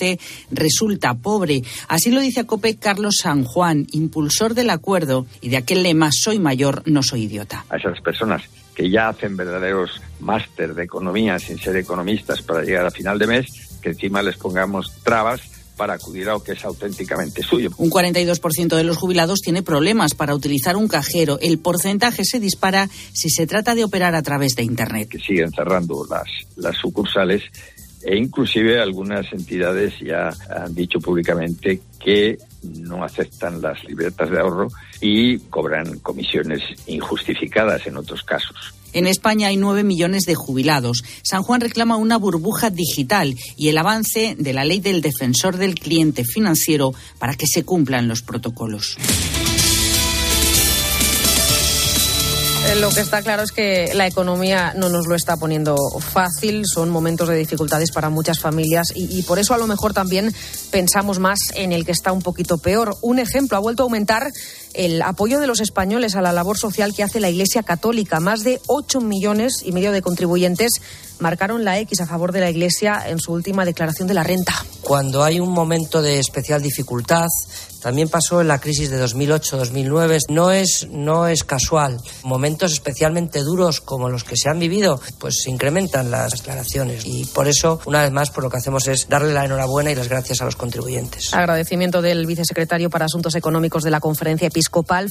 resulta 0.50 1.14
pobre. 1.14 1.62
Así 1.88 2.11
lo 2.11 2.20
dice 2.20 2.40
a 2.40 2.46
COPE 2.46 2.76
Carlos 2.76 3.18
San 3.22 3.44
Juan, 3.44 3.87
impulsor 3.92 4.54
del 4.54 4.70
acuerdo 4.70 5.26
y 5.40 5.48
de 5.48 5.56
aquel 5.56 5.82
lema 5.82 6.11
Soy 6.12 6.38
mayor, 6.38 6.82
no 6.87 7.02
soy 7.02 7.24
idiota. 7.24 7.64
A 7.70 7.76
esas 7.76 8.00
personas 8.00 8.42
que 8.74 8.90
ya 8.90 9.08
hacen 9.08 9.37
verdaderos 9.37 10.00
máster 10.20 10.74
de 10.74 10.84
economía 10.84 11.38
sin 11.38 11.58
ser 11.58 11.76
economistas 11.76 12.42
para 12.42 12.62
llegar 12.62 12.87
a 12.87 12.90
final 12.90 13.18
de 13.18 13.26
mes, 13.26 13.46
que 13.82 13.90
encima 13.90 14.22
les 14.22 14.37
pongamos 14.37 14.92
trabas 15.02 15.40
para 15.78 15.94
acudir 15.94 16.28
a 16.28 16.32
lo 16.32 16.42
que 16.42 16.52
es 16.52 16.64
auténticamente 16.64 17.42
suyo. 17.42 17.70
Un 17.78 17.88
42% 17.90 18.76
de 18.76 18.84
los 18.84 18.98
jubilados 18.98 19.40
tiene 19.40 19.62
problemas 19.62 20.14
para 20.14 20.34
utilizar 20.34 20.76
un 20.76 20.88
cajero. 20.88 21.38
El 21.40 21.58
porcentaje 21.58 22.24
se 22.24 22.40
dispara 22.40 22.90
si 23.12 23.30
se 23.30 23.46
trata 23.46 23.74
de 23.74 23.84
operar 23.84 24.14
a 24.14 24.22
través 24.22 24.54
de 24.56 24.64
Internet. 24.64 25.08
Que 25.08 25.18
siguen 25.18 25.50
cerrando 25.52 26.04
las, 26.11 26.28
las 26.56 26.76
sucursales 26.76 27.44
e 28.09 28.16
inclusive 28.16 28.81
algunas 28.81 29.31
entidades 29.35 29.92
ya 30.01 30.31
han 30.49 30.75
dicho 30.75 30.99
públicamente 30.99 31.83
que 32.01 32.38
no 32.62 33.05
aceptan 33.05 33.61
las 33.61 33.85
libretas 33.85 34.31
de 34.31 34.40
ahorro 34.40 34.68
y 35.03 35.38
cobran 35.51 35.99
comisiones 35.99 36.62
injustificadas 36.87 37.87
en 37.87 37.99
otros 37.99 38.23
casos. 38.23 38.73
En 38.94 39.07
España 39.07 39.49
hay 39.49 39.59
nueve 39.59 39.85
millones 39.85 40.23
de 40.23 40.35
jubilados. 40.35 41.05
San 41.23 41.42
Juan 41.42 41.61
reclama 41.61 41.97
una 41.97 42.16
burbuja 42.16 42.71
digital 42.71 43.37
y 43.59 43.68
el 43.68 43.77
avance 43.77 44.35
de 44.38 44.53
la 44.55 44.64
ley 44.64 44.81
del 44.81 45.03
defensor 45.03 45.59
del 45.59 45.75
cliente 45.75 46.25
financiero 46.25 46.94
para 47.18 47.35
que 47.35 47.47
se 47.47 47.64
cumplan 47.64 48.09
los 48.09 48.23
protocolos. 48.23 48.97
Lo 52.76 52.90
que 52.90 53.00
está 53.00 53.22
claro 53.22 53.42
es 53.42 53.52
que 53.52 53.92
la 53.94 54.07
economía 54.07 54.74
no 54.76 54.88
nos 54.88 55.07
lo 55.07 55.14
está 55.14 55.37
poniendo 55.37 55.76
fácil, 56.00 56.64
son 56.66 56.90
momentos 56.90 57.28
de 57.28 57.37
dificultades 57.37 57.90
para 57.90 58.11
muchas 58.11 58.40
familias 58.40 58.92
y, 58.94 59.18
y, 59.18 59.22
por 59.22 59.38
eso 59.38 59.54
a 59.54 59.59
lo 59.59 59.66
mejor 59.66 59.94
también 59.94 60.35
pensamos 60.70 61.18
más 61.18 61.38
en 61.54 61.72
el 61.72 61.85
que 61.85 61.92
está 61.92 62.12
un 62.12 62.22
poquito 62.22 62.59
peor. 62.59 62.96
Un 63.00 63.18
ejemplo, 63.18 63.57
ha 63.57 63.61
vuelto 63.61 63.83
a 63.83 63.85
aumentar 63.85 64.31
el 64.74 65.02
apoyo 65.02 65.40
de 65.40 65.46
los 65.46 65.61
españoles 65.61 66.16
a 66.16 66.22
la 66.22 66.33
labor 66.33 66.59
social 66.59 66.94
que 66.94 67.02
hace 67.02 67.20
la 67.20 67.31
Iglesia 67.31 67.62
Católica. 67.62 68.20
Más 68.20 68.44
de 68.44 68.61
8 68.66 69.00
millones 69.00 69.62
y 69.64 69.72
medio 69.72 69.92
de 69.92 70.02
contribuyentes 70.02 70.81
marcaron 71.18 71.64
la 71.64 71.78
X 71.81 72.00
a 72.00 72.07
favor 72.07 72.33
de 72.33 72.40
la 72.40 72.50
Iglesia 72.50 73.02
en 73.07 73.18
su 73.18 73.33
última 73.33 73.64
declaración 73.64 74.09
de 74.09 74.14
la 74.14 74.22
renta. 74.22 74.54
Cuando 74.83 75.24
hay 75.24 75.40
un 75.40 75.50
momento 75.50 76.00
de 76.00 76.18
especial 76.18 76.62
dificultad, 76.62 77.28
también 77.81 78.09
pasó 78.09 78.40
en 78.40 78.48
la 78.48 78.61
crisis 78.61 78.90
de 78.90 79.02
2008-2009. 79.04 80.22
No 80.31 80.50
es, 80.50 80.88
no 80.90 81.28
es 81.28 81.44
casual. 81.44 82.00
Momentos 82.22 82.72
especialmente 82.72 83.42
duros 83.42 83.81
como 83.81 84.09
los 84.09 84.24
que 84.24 84.37
se 84.37 84.48
han 84.48 84.59
vivido, 84.59 85.00
pues 85.18 85.42
se 85.42 85.50
incrementan 85.50 86.11
las 86.11 86.33
declaraciones. 86.33 87.04
Y 87.04 87.24
por 87.26 87.46
eso, 87.46 87.81
una 87.87 88.02
vez 88.02 88.11
más, 88.11 88.31
por 88.31 88.44
lo 88.44 88.50
que 88.50 88.57
hacemos 88.57 88.88
es 88.88 89.09
darle 89.09 89.33
la 89.33 89.44
enhorabuena 89.44 89.90
y 89.90 89.94
las 89.94 90.09
gracias 90.09 90.40
a 90.40 90.44
los 90.44 90.57
contribuyentes. 90.57 91.33
Agradecimiento 91.35 92.02
del 92.02 92.26
vicesecretario 92.26 92.90
para 92.90 93.07
Asuntos 93.07 93.35
Económicos 93.35 93.85
de 93.85 93.90
la 93.90 94.00
Conferencia 94.00 94.46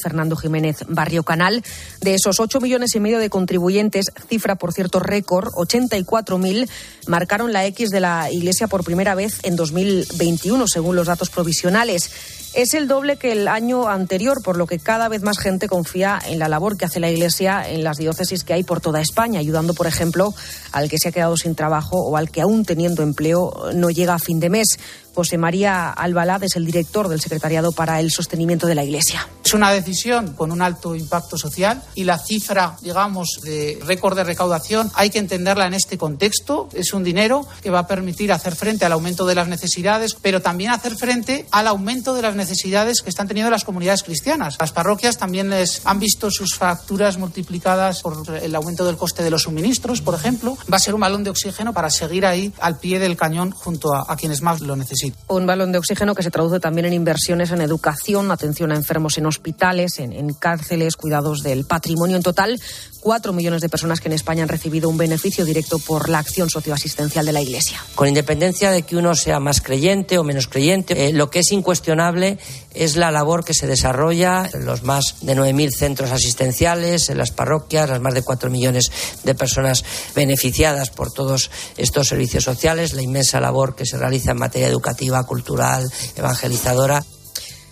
Fernando 0.02 0.36
Jiménez 0.36 0.78
Barrio 0.88 1.24
Canal. 1.24 1.64
De 2.02 2.14
esos 2.14 2.40
8 2.40 2.60
millones 2.60 2.96
y 2.96 3.00
medio 3.00 3.20
de 3.20 3.30
contribuyentes, 3.30 4.12
cifra, 4.30 4.56
por 4.56 4.74
cierto, 4.74 5.00
récord, 5.00 5.50
84.000 5.54 6.70
marcaron 7.08 7.54
la 7.54 7.66
X 7.66 7.90
de 7.90 8.00
la 8.00 8.32
Iglesia 8.32 8.68
por 8.68 8.84
primera 8.84 9.16
vez 9.16 9.40
en 9.44 9.56
2021, 9.56 10.68
según 10.68 10.96
los 10.96 11.08
datos 11.08 11.30
provisionales. 11.30 12.12
Es 12.54 12.74
el 12.74 12.88
doble 12.88 13.18
que 13.18 13.34
el 13.34 13.48
año 13.48 13.88
anterior, 13.88 14.42
por 14.42 14.58
lo 14.58 14.66
que 14.68 14.80
cada 14.80 15.10
vez 15.10 15.22
más 15.22 15.38
gente 15.38 15.68
confía 15.68 16.20
en 16.26 16.40
la 16.40 16.48
labor 16.48 16.78
que 16.78 16.86
hace 16.86 17.00
la 17.00 17.12
Iglesia 17.12 17.62
en 17.70 17.84
las 17.84 17.98
diócesis 17.98 18.44
que 18.44 18.54
hay 18.54 18.64
por 18.64 18.82
toda 18.82 19.02
España, 19.02 19.40
ayudando, 19.40 19.74
por 19.74 19.86
ejemplo, 19.86 20.34
al 20.72 20.90
que 20.90 20.98
se 20.98 21.10
ha 21.10 21.12
quedado 21.12 21.38
sin 21.38 21.56
trabajo 21.56 21.98
o 21.98 22.18
al 22.18 22.32
que 22.32 22.42
aún 22.42 22.66
teniendo 22.66 23.04
empleo 23.04 23.70
no 23.76 23.90
llega 23.90 24.16
a 24.16 24.20
fin 24.20 24.40
de 24.40 24.50
mes. 24.50 24.80
José 25.18 25.40
María 25.40 25.90
Albalad 25.90 26.44
es 26.44 26.58
el 26.58 26.66
director 26.68 27.08
del 27.08 27.20
Secretariado 27.20 27.72
para 27.72 28.00
el 28.00 28.12
Sostenimiento 28.12 28.68
de 28.68 28.76
la 28.76 28.84
Iglesia. 28.84 29.28
Es 29.44 29.56
una 29.56 29.72
decisión 29.72 30.34
con 30.34 30.52
un 30.52 30.62
alto 30.62 30.94
impacto 30.94 31.40
social 31.40 31.82
y 31.96 32.04
la 32.04 32.20
cifra, 32.20 32.78
digamos, 32.82 33.40
de 33.42 33.80
récord 33.84 34.16
de 34.16 34.24
recaudación 34.24 34.92
hay 34.94 35.10
que 35.10 35.18
entenderla 35.18 35.66
en 35.66 35.74
este 35.74 35.98
contexto. 35.98 36.70
Es 36.74 36.94
un 36.94 37.04
dinero 37.04 37.48
que 37.64 37.72
va 37.72 37.80
a 37.80 37.88
permitir 37.88 38.32
hacer 38.32 38.56
frente 38.56 38.86
al 38.86 38.92
aumento 38.92 39.26
de 39.26 39.34
las 39.34 39.48
necesidades, 39.48 40.14
pero 40.22 40.44
también 40.44 40.70
hacer 40.70 40.96
frente 40.96 41.48
al 41.50 41.66
aumento 41.66 42.14
de 42.14 42.22
las 42.22 42.36
necesidades 42.36 43.02
que 43.02 43.10
están 43.10 43.28
teniendo 43.28 43.50
las 43.50 43.64
comunidades 43.64 44.04
cristianas. 44.04 44.58
Las 44.60 44.72
parroquias 44.72 45.18
también 45.18 45.50
les 45.50 45.82
han 45.84 46.00
visto 46.00 46.30
sus 46.30 46.54
facturas 46.54 47.18
multiplicadas 47.18 48.04
por 48.04 48.36
el 48.36 48.54
aumento 48.54 48.86
del 48.86 48.98
coste 48.98 49.24
de 49.24 49.32
los 49.32 49.44
suministros, 49.44 50.02
por 50.02 50.14
ejemplo. 50.14 50.56
Va 50.72 50.78
a 50.78 50.80
ser 50.80 50.94
un 50.94 51.02
balón 51.02 51.24
de 51.24 51.32
oxígeno 51.32 51.74
para 51.74 51.90
seguir 51.90 52.24
ahí 52.28 52.54
al 52.60 52.78
pie 52.78 53.00
del 53.00 53.18
cañón 53.18 53.50
junto 53.50 53.96
a, 53.96 54.06
a 54.08 54.16
quienes 54.16 54.44
más 54.44 54.62
lo 54.62 54.76
necesitan. 54.76 55.07
Un 55.28 55.46
balón 55.46 55.72
de 55.72 55.78
oxígeno 55.78 56.16
que 56.16 56.24
se 56.24 56.32
traduce 56.32 56.60
también 56.60 56.86
en 56.86 56.94
inversiones 56.94 57.52
en 57.52 57.62
educación, 57.62 58.32
atención 58.32 58.72
a 58.72 58.76
enfermos 58.76 59.18
en 59.18 59.26
hospitales, 59.26 60.00
en 60.00 60.34
cárceles, 60.34 60.96
cuidados 60.96 61.44
del 61.44 61.66
patrimonio. 61.66 62.18
En 62.18 62.24
total, 62.24 62.60
cuatro 63.00 63.34
millones 63.34 63.62
de 63.62 63.70
personas 63.70 64.00
que 64.00 64.08
en 64.08 64.14
España 64.14 64.44
han 64.44 64.50
recibido 64.50 64.90
un 64.90 64.98
beneficio 64.98 65.46
directo 65.46 65.80
por 65.80 66.10
la 66.10 66.20
acción 66.20 66.50
socioasistencial 66.50 67.26
de 67.26 67.34
la 67.34 67.42
Iglesia. 67.42 67.84
Con 67.96 68.08
independencia 68.08 68.72
de 68.72 68.84
que 68.84 68.96
uno 68.96 69.16
sea 69.16 69.40
más 69.40 69.62
creyente 69.62 70.18
o 70.18 70.24
menos 70.24 70.48
creyente, 70.48 71.08
eh, 71.08 71.14
lo 71.14 71.30
que 71.30 71.40
es 71.40 71.52
incuestionable 71.52 72.38
es 72.74 72.96
la 72.96 73.12
labor 73.12 73.44
que 73.44 73.54
se 73.54 73.68
desarrolla 73.68 74.50
en 74.54 74.66
los 74.66 74.84
más 74.84 75.16
de 75.22 75.36
9.000 75.36 75.72
centros 75.72 76.12
asistenciales, 76.12 77.10
en 77.10 77.18
las 77.18 77.32
parroquias, 77.32 77.90
las 77.90 78.02
más 78.02 78.14
de 78.14 78.22
cuatro 78.22 78.50
millones 78.50 78.92
de 79.24 79.36
personas 79.36 79.84
beneficiadas 80.16 80.90
por 80.90 81.12
todos 81.12 81.50
estos 81.78 82.08
servicios 82.08 82.44
sociales, 82.44 82.94
la 82.94 83.02
inmensa 83.02 83.40
labor 83.40 83.76
que 83.76 83.86
se 83.86 83.98
realiza 83.98 84.32
en 84.32 84.38
materia 84.38 84.68
educativa, 84.68 85.26
cultural, 85.26 85.90
evangelizadora. 86.16 87.04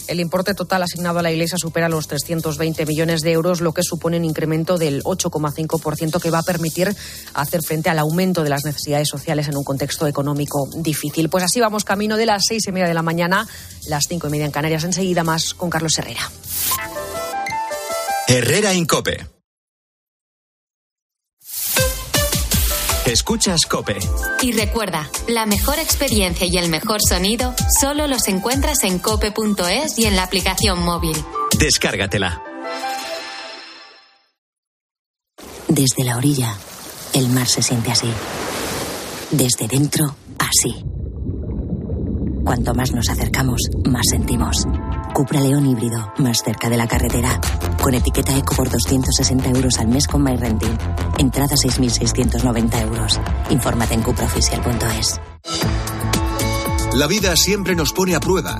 El 0.08 0.20
importe 0.20 0.54
total 0.54 0.84
asignado 0.84 1.20
a 1.20 1.22
la 1.22 1.32
Iglesia 1.32 1.58
supera 1.58 1.90
los 1.90 2.08
320 2.08 2.86
millones 2.86 3.22
de 3.22 3.32
euros, 3.32 3.62
lo 3.62 3.74
que 3.74 3.84
supone 3.84 4.18
un 4.18 4.26
incremento 4.26 4.78
del 4.78 5.04
8,5% 5.04 6.22
que 6.22 6.30
va 6.30 6.40
a 6.40 6.44
permitir 6.44 6.96
hacer 7.34 7.62
frente 7.62 7.90
al 7.90 8.00
aumento 8.00 8.44
de 8.44 8.50
las 8.50 8.66
necesidades 8.66 9.08
sociales 9.08 9.48
en 9.48 9.58
un 9.58 9.64
contexto 9.64 10.08
económico 10.08 10.68
difícil. 10.78 11.30
Pues 11.30 11.44
así 11.44 11.60
vamos 11.60 11.84
camino 11.84 12.18
de 12.18 12.26
las 12.26 12.44
seis 12.48 12.68
y 12.68 12.72
media 12.72 12.88
de 12.88 12.94
la 12.94 13.02
mañana, 13.02 13.48
las 13.88 14.06
cinco 14.08 14.28
y 14.28 14.32
media 14.32 14.46
en 14.46 14.52
Canarias. 14.52 14.84
Enseguida 14.84 15.24
más 15.24 15.54
con 15.54 15.70
Carlos 15.70 15.98
Herrera. 15.98 16.32
Herrera 18.28 18.74
Incope. 18.74 19.35
Escuchas 23.06 23.68
Cope. 23.70 24.00
Y 24.42 24.52
recuerda, 24.54 25.08
la 25.28 25.46
mejor 25.46 25.78
experiencia 25.78 26.48
y 26.50 26.58
el 26.58 26.70
mejor 26.70 27.00
sonido 27.08 27.54
solo 27.80 28.08
los 28.08 28.28
encuentras 28.28 28.84
en 28.84 28.98
cope.es 28.98 30.00
y 30.00 30.06
en 30.06 30.16
la 30.16 30.24
aplicación 30.24 30.84
móvil. 30.84 31.16
Descárgatela. 31.60 32.42
Desde 35.68 36.04
la 36.04 36.18
orilla, 36.18 36.56
el 37.14 37.30
mar 37.30 37.48
se 37.48 37.62
siente 37.62 37.92
así. 37.92 38.12
Desde 39.30 39.68
dentro, 39.68 40.16
así. 40.40 40.84
Cuanto 42.44 42.74
más 42.74 42.92
nos 42.92 43.10
acercamos, 43.10 43.62
más 43.86 44.06
sentimos. 44.10 44.66
Cupra 45.16 45.40
León 45.40 45.66
híbrido, 45.66 46.12
más 46.18 46.44
cerca 46.44 46.70
de 46.70 46.76
la 46.76 46.90
carretera. 46.90 47.40
Con 47.82 47.94
etiqueta 47.94 48.38
Eco 48.38 48.54
por 48.54 48.70
260 48.70 49.50
euros 49.50 49.80
al 49.80 49.88
mes 49.88 50.08
con 50.08 50.22
MyRenting. 50.22 50.78
Entrada 51.18 51.56
6.690 51.56 52.82
euros. 52.82 53.22
Infórmate 53.50 53.94
en 53.94 54.02
cupraoficial.es. 54.02 55.22
La 56.96 57.08
vida 57.08 57.38
siempre 57.38 57.78
nos 57.78 57.94
pone 57.94 58.14
a 58.14 58.20
prueba. 58.20 58.60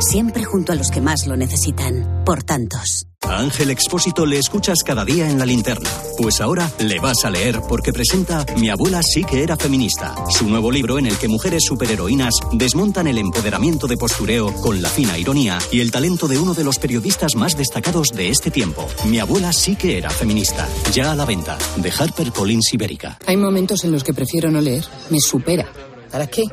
Siempre 0.00 0.44
junto 0.44 0.72
a 0.72 0.76
los 0.76 0.90
que 0.90 1.00
más 1.00 1.26
lo 1.26 1.36
necesitan. 1.36 2.22
Por 2.24 2.42
tantos. 2.42 3.06
A 3.22 3.40
Ángel 3.40 3.70
Expósito 3.70 4.24
le 4.26 4.38
escuchas 4.38 4.78
cada 4.86 5.04
día 5.04 5.28
en 5.28 5.38
la 5.38 5.44
linterna. 5.44 5.90
Pues 6.16 6.40
ahora 6.40 6.70
le 6.78 7.00
vas 7.00 7.24
a 7.24 7.30
leer 7.30 7.60
porque 7.68 7.92
presenta 7.92 8.46
Mi 8.56 8.70
abuela 8.70 9.02
sí 9.02 9.24
que 9.24 9.42
era 9.42 9.56
feminista, 9.56 10.14
su 10.30 10.48
nuevo 10.48 10.70
libro 10.70 10.98
en 10.98 11.06
el 11.06 11.18
que 11.18 11.28
mujeres 11.28 11.64
superheroínas 11.66 12.34
desmontan 12.52 13.08
el 13.08 13.18
empoderamiento 13.18 13.86
de 13.86 13.96
postureo 13.96 14.54
con 14.54 14.80
la 14.80 14.88
fina 14.88 15.18
ironía 15.18 15.58
y 15.72 15.80
el 15.80 15.90
talento 15.90 16.28
de 16.28 16.38
uno 16.38 16.54
de 16.54 16.64
los 16.64 16.78
periodistas 16.78 17.34
más 17.34 17.56
destacados 17.56 18.08
de 18.10 18.28
este 18.28 18.50
tiempo. 18.50 18.86
Mi 19.06 19.18
abuela 19.18 19.52
sí 19.52 19.74
que 19.74 19.98
era 19.98 20.10
feminista. 20.10 20.68
Ya 20.92 21.10
a 21.12 21.16
la 21.16 21.24
venta. 21.24 21.58
De 21.76 21.90
HarperCollins 21.90 22.72
Ibérica. 22.72 23.18
Hay 23.26 23.36
momentos 23.36 23.84
en 23.84 23.92
los 23.92 24.04
que 24.04 24.14
prefiero 24.14 24.50
no 24.50 24.60
leer. 24.60 24.84
Me 25.10 25.18
supera. 25.20 25.66
¿Para 26.10 26.26
qué? 26.28 26.44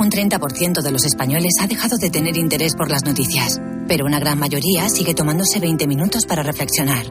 Un 0.00 0.08
30% 0.08 0.80
de 0.80 0.92
los 0.92 1.04
españoles 1.04 1.52
ha 1.60 1.66
dejado 1.66 1.98
de 1.98 2.08
tener 2.08 2.34
interés 2.38 2.74
por 2.74 2.90
las 2.90 3.04
noticias, 3.04 3.60
pero 3.86 4.06
una 4.06 4.18
gran 4.18 4.38
mayoría 4.38 4.88
sigue 4.88 5.12
tomándose 5.12 5.60
20 5.60 5.86
minutos 5.86 6.24
para 6.24 6.42
reflexionar, 6.42 7.04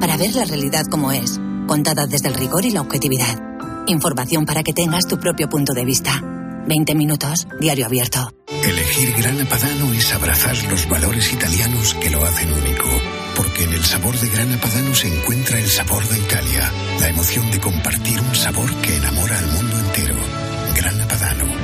para 0.00 0.16
ver 0.16 0.34
la 0.34 0.44
realidad 0.44 0.82
como 0.90 1.12
es, 1.12 1.38
contada 1.68 2.08
desde 2.08 2.26
el 2.26 2.34
rigor 2.34 2.64
y 2.64 2.72
la 2.72 2.80
objetividad. 2.80 3.38
Información 3.86 4.46
para 4.46 4.64
que 4.64 4.72
tengas 4.72 5.06
tu 5.06 5.16
propio 5.16 5.48
punto 5.48 5.74
de 5.74 5.84
vista. 5.84 6.20
20 6.66 6.96
minutos, 6.96 7.46
diario 7.60 7.86
abierto. 7.86 8.34
Elegir 8.64 9.14
Grana 9.16 9.48
Padano 9.48 9.92
es 9.92 10.12
abrazar 10.12 10.56
los 10.68 10.88
valores 10.88 11.32
italianos 11.32 11.94
que 11.94 12.10
lo 12.10 12.24
hacen 12.24 12.52
único. 12.52 12.88
Porque 13.36 13.62
en 13.62 13.74
el 13.74 13.84
sabor 13.84 14.18
de 14.18 14.28
Grana 14.30 14.60
Padano 14.60 14.92
se 14.92 15.06
encuentra 15.06 15.60
el 15.60 15.68
sabor 15.68 16.04
de 16.08 16.18
Italia, 16.18 16.72
la 16.98 17.08
emoción 17.10 17.48
de 17.52 17.60
compartir 17.60 18.20
un 18.20 18.34
sabor 18.34 18.74
que 18.82 18.96
enamora 18.96 19.38
al 19.38 19.52
mundo 19.52 19.78
entero. 19.78 20.16
Grana 20.74 21.06
Padano, 21.06 21.63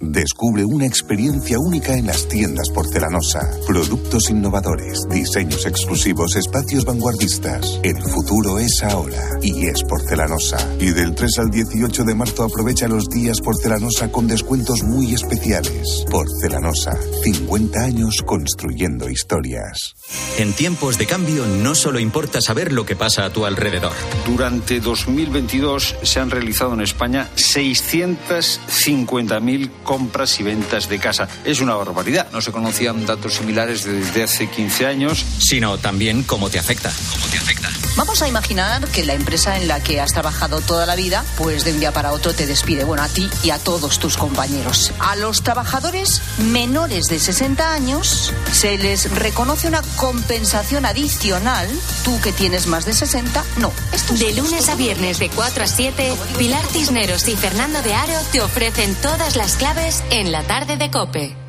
Descubre 0.00 0.64
una 0.64 0.86
experiencia 0.86 1.58
única 1.58 1.96
en 1.96 2.06
las 2.06 2.28
tiendas 2.28 2.68
porcelanosa. 2.70 3.40
Productos 3.66 4.28
innovadores, 4.28 5.00
diseños 5.08 5.64
exclusivos, 5.66 6.36
espacios 6.36 6.84
vanguardistas. 6.84 7.80
El 7.82 8.02
futuro 8.02 8.58
es 8.58 8.82
ahora 8.82 9.22
y 9.40 9.66
es 9.66 9.82
porcelanosa. 9.84 10.58
Y 10.80 10.90
del 10.90 11.14
3 11.14 11.38
al 11.38 11.50
18 11.50 12.04
de 12.04 12.14
marzo 12.14 12.44
aprovecha 12.44 12.88
los 12.88 13.08
días 13.08 13.40
porcelanosa 13.40 14.10
con 14.10 14.26
descuentos 14.26 14.82
muy 14.82 15.14
especiales. 15.14 16.04
Porcelanosa, 16.10 16.98
50 17.22 17.80
años 17.80 18.16
construyendo 18.26 19.08
historias. 19.08 19.94
En 20.38 20.52
tiempos 20.52 20.98
de 20.98 21.06
cambio 21.06 21.46
no 21.46 21.76
solo 21.76 22.00
importa 22.00 22.40
saber 22.40 22.72
lo 22.72 22.84
que 22.84 22.96
pasa 22.96 23.24
a 23.24 23.30
tu 23.30 23.46
alrededor. 23.46 23.92
Durante 24.26 24.80
2022 24.80 25.94
se 26.02 26.20
han 26.20 26.30
realizado 26.30 26.74
en 26.74 26.80
España 26.80 27.28
650.000 27.36 29.70
compras 29.84 30.40
y 30.40 30.42
ventas 30.42 30.88
de 30.88 30.98
casa. 30.98 31.28
Es 31.44 31.60
una 31.60 31.74
barbaridad. 31.74 32.28
No 32.32 32.40
se 32.40 32.50
conocían 32.50 33.06
datos 33.06 33.34
similares 33.34 33.84
desde 33.84 34.24
hace 34.24 34.48
15 34.48 34.86
años. 34.86 35.24
Sino 35.38 35.78
también 35.78 36.22
cómo 36.24 36.50
te 36.50 36.58
afecta. 36.58 36.92
¿Cómo 37.12 37.26
te 37.28 37.38
afecta? 37.38 37.70
Vamos 37.96 38.22
a 38.22 38.28
imaginar 38.28 38.88
que 38.88 39.04
la 39.04 39.14
empresa 39.14 39.56
en 39.56 39.68
la 39.68 39.80
que 39.80 40.00
has 40.00 40.12
trabajado 40.12 40.60
toda 40.60 40.84
la 40.84 40.96
vida, 40.96 41.24
pues 41.36 41.64
de 41.64 41.72
un 41.72 41.78
día 41.78 41.92
para 41.92 42.12
otro 42.12 42.34
te 42.34 42.46
despide. 42.46 42.82
Bueno, 42.82 43.04
a 43.04 43.08
ti 43.08 43.30
y 43.44 43.50
a 43.50 43.58
todos 43.58 44.00
tus 44.00 44.16
compañeros. 44.16 44.92
A 44.98 45.14
los 45.14 45.42
trabajadores 45.42 46.20
menores 46.38 47.06
de 47.06 47.20
60 47.20 47.72
años 47.72 48.32
se 48.50 48.78
les 48.78 49.10
reconoce 49.12 49.68
una 49.68 49.82
compensación 49.96 50.86
adicional. 50.86 51.68
Tú 52.02 52.20
que 52.20 52.32
tienes 52.32 52.66
más 52.66 52.84
de 52.84 52.94
60, 52.94 53.44
no. 53.58 53.72
Esto 53.92 54.14
de 54.14 54.32
lunes 54.32 54.68
a 54.68 54.74
viernes 54.74 55.20
de 55.20 55.30
4 55.30 55.62
a 55.62 55.66
7, 55.66 56.12
Pilar 56.36 56.64
Cisneros 56.66 57.28
y 57.28 57.36
Fernando 57.36 57.80
de 57.82 57.94
Aro 57.94 58.18
te 58.32 58.40
ofrecen 58.40 58.94
todas 58.96 59.36
las 59.36 59.56
claves 59.56 59.73
en 60.10 60.30
la 60.30 60.42
tarde 60.44 60.76
de 60.76 60.90
Cope. 60.90 61.44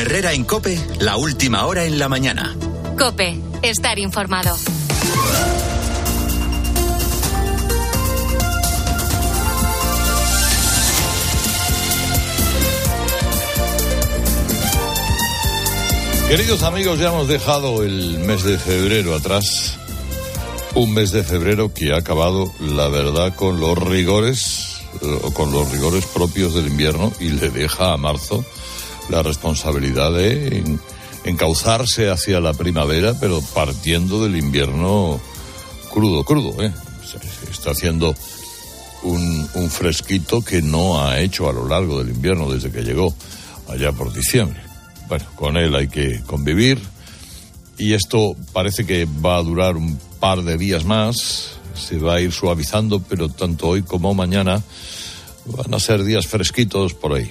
Herrera 0.00 0.32
en 0.32 0.44
Cope, 0.44 0.80
la 0.98 1.18
última 1.18 1.66
hora 1.66 1.84
en 1.84 1.98
la 1.98 2.08
mañana. 2.08 2.56
Cope, 3.00 3.34
estar 3.62 3.98
informado. 3.98 4.54
Queridos 16.28 16.62
amigos, 16.62 16.98
ya 16.98 17.08
hemos 17.08 17.26
dejado 17.26 17.84
el 17.84 18.18
mes 18.18 18.44
de 18.44 18.58
febrero 18.58 19.14
atrás. 19.14 19.78
Un 20.74 20.92
mes 20.92 21.10
de 21.10 21.24
febrero 21.24 21.72
que 21.72 21.94
ha 21.94 21.96
acabado, 21.96 22.52
la 22.60 22.88
verdad, 22.88 23.34
con 23.34 23.60
los 23.60 23.78
rigores, 23.78 24.82
eh, 25.00 25.20
con 25.32 25.52
los 25.52 25.72
rigores 25.72 26.04
propios 26.04 26.52
del 26.52 26.66
invierno 26.66 27.10
y 27.18 27.30
le 27.30 27.48
deja 27.48 27.94
a 27.94 27.96
marzo 27.96 28.44
la 29.08 29.22
responsabilidad 29.22 30.12
de 30.12 30.78
encauzarse 31.24 32.10
hacia 32.10 32.40
la 32.40 32.54
primavera, 32.54 33.14
pero 33.18 33.40
partiendo 33.54 34.22
del 34.22 34.36
invierno 34.36 35.20
crudo, 35.92 36.24
crudo, 36.24 36.62
¿eh? 36.62 36.72
Está 37.50 37.72
haciendo 37.72 38.14
un, 39.02 39.48
un 39.54 39.70
fresquito 39.70 40.42
que 40.42 40.62
no 40.62 41.02
ha 41.02 41.20
hecho 41.20 41.48
a 41.48 41.52
lo 41.52 41.66
largo 41.66 41.98
del 41.98 42.14
invierno 42.14 42.50
desde 42.50 42.70
que 42.70 42.82
llegó 42.82 43.14
allá 43.68 43.92
por 43.92 44.12
diciembre. 44.12 44.60
Bueno, 45.08 45.26
con 45.34 45.56
él 45.56 45.74
hay 45.74 45.88
que 45.88 46.22
convivir 46.26 46.80
y 47.76 47.94
esto 47.94 48.36
parece 48.52 48.86
que 48.86 49.06
va 49.06 49.36
a 49.36 49.42
durar 49.42 49.76
un 49.76 49.98
par 50.20 50.42
de 50.42 50.56
días 50.56 50.84
más, 50.84 51.52
se 51.74 51.98
va 51.98 52.16
a 52.16 52.20
ir 52.20 52.30
suavizando, 52.30 53.00
pero 53.00 53.28
tanto 53.28 53.68
hoy 53.68 53.82
como 53.82 54.14
mañana 54.14 54.62
van 55.46 55.74
a 55.74 55.80
ser 55.80 56.04
días 56.04 56.26
fresquitos 56.26 56.94
por 56.94 57.14
ahí. 57.14 57.30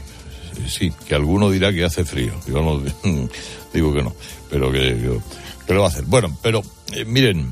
Sí, 0.68 0.92
que 1.08 1.16
alguno 1.16 1.52
dirá 1.52 1.72
que 1.72 1.86
hace 1.86 2.04
frío, 2.04 2.34
yo 2.48 2.62
no 2.62 2.82
digo 3.74 3.94
que 3.94 4.04
no, 4.04 4.16
pero 4.50 4.72
que, 4.72 5.20
que 5.66 5.74
lo 5.74 5.82
va 5.82 5.88
a 5.88 5.90
hacer. 5.90 6.06
Bueno, 6.06 6.36
pero 6.42 6.62
eh, 6.94 7.06
miren, 7.06 7.52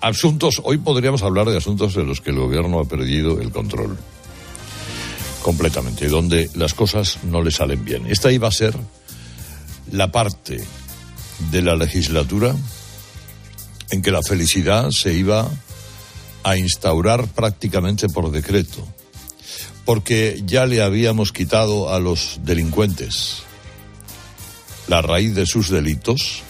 asuntos, 0.00 0.60
hoy 0.64 0.78
podríamos 0.78 1.22
hablar 1.22 1.48
de 1.50 1.58
asuntos 1.58 1.96
en 1.96 2.06
los 2.06 2.20
que 2.20 2.30
el 2.30 2.36
gobierno 2.36 2.80
ha 2.80 2.84
perdido 2.84 3.40
el 3.40 3.50
control 3.50 3.98
completamente, 5.42 6.08
donde 6.08 6.50
las 6.54 6.74
cosas 6.74 7.18
no 7.24 7.42
le 7.42 7.50
salen 7.50 7.84
bien. 7.84 8.06
Esta 8.06 8.30
iba 8.32 8.48
a 8.48 8.52
ser 8.52 8.74
la 9.90 10.12
parte 10.12 10.62
de 11.50 11.62
la 11.62 11.74
legislatura 11.74 12.54
en 13.90 14.02
que 14.02 14.10
la 14.10 14.22
felicidad 14.22 14.90
se 14.90 15.14
iba 15.14 15.50
a 16.42 16.56
instaurar 16.56 17.26
prácticamente 17.28 18.08
por 18.08 18.30
decreto, 18.30 18.86
porque 19.84 20.42
ya 20.46 20.66
le 20.66 20.82
habíamos 20.82 21.32
quitado 21.32 21.92
a 21.92 21.98
los 21.98 22.40
delincuentes 22.44 23.42
la 24.88 25.02
raíz 25.02 25.34
de 25.34 25.46
sus 25.46 25.70
delitos 25.70 26.42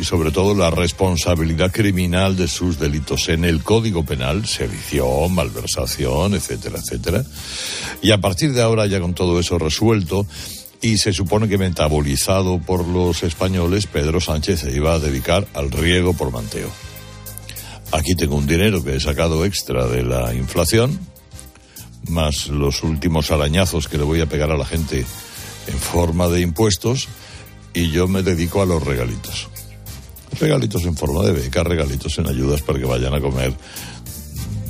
y 0.00 0.04
sobre 0.04 0.30
todo 0.30 0.54
la 0.54 0.70
responsabilidad 0.70 1.72
criminal 1.72 2.36
de 2.36 2.46
sus 2.46 2.78
delitos 2.78 3.28
en 3.28 3.44
el 3.44 3.62
Código 3.62 4.04
Penal, 4.04 4.46
sedición, 4.46 5.34
malversación, 5.34 6.34
etcétera, 6.34 6.78
etcétera. 6.78 7.24
Y 8.02 8.12
a 8.12 8.18
partir 8.18 8.52
de 8.52 8.62
ahora, 8.62 8.86
ya 8.86 9.00
con 9.00 9.14
todo 9.14 9.40
eso 9.40 9.58
resuelto, 9.58 10.26
y 10.80 10.98
se 10.98 11.12
supone 11.12 11.48
que 11.48 11.58
metabolizado 11.58 12.60
por 12.60 12.86
los 12.86 13.24
españoles, 13.24 13.86
Pedro 13.86 14.20
Sánchez 14.20 14.60
se 14.60 14.72
iba 14.72 14.94
a 14.94 14.98
dedicar 14.98 15.46
al 15.54 15.70
riego 15.70 16.12
por 16.14 16.30
manteo. 16.30 16.70
Aquí 17.90 18.14
tengo 18.14 18.36
un 18.36 18.46
dinero 18.46 18.84
que 18.84 18.96
he 18.96 19.00
sacado 19.00 19.44
extra 19.44 19.86
de 19.86 20.04
la 20.04 20.34
inflación, 20.34 20.98
más 22.08 22.48
los 22.48 22.82
últimos 22.84 23.30
arañazos 23.30 23.88
que 23.88 23.98
le 23.98 24.04
voy 24.04 24.20
a 24.20 24.28
pegar 24.28 24.50
a 24.50 24.56
la 24.56 24.64
gente 24.64 25.04
en 25.66 25.78
forma 25.78 26.28
de 26.28 26.40
impuestos, 26.40 27.08
y 27.78 27.90
yo 27.90 28.08
me 28.08 28.24
dedico 28.24 28.60
a 28.60 28.66
los 28.66 28.82
regalitos. 28.82 29.48
Regalitos 30.40 30.82
en 30.82 30.96
forma 30.96 31.22
de 31.22 31.32
beca, 31.32 31.62
regalitos 31.62 32.18
en 32.18 32.28
ayudas 32.28 32.60
para 32.62 32.78
que 32.78 32.84
vayan 32.84 33.14
a 33.14 33.20
comer 33.20 33.54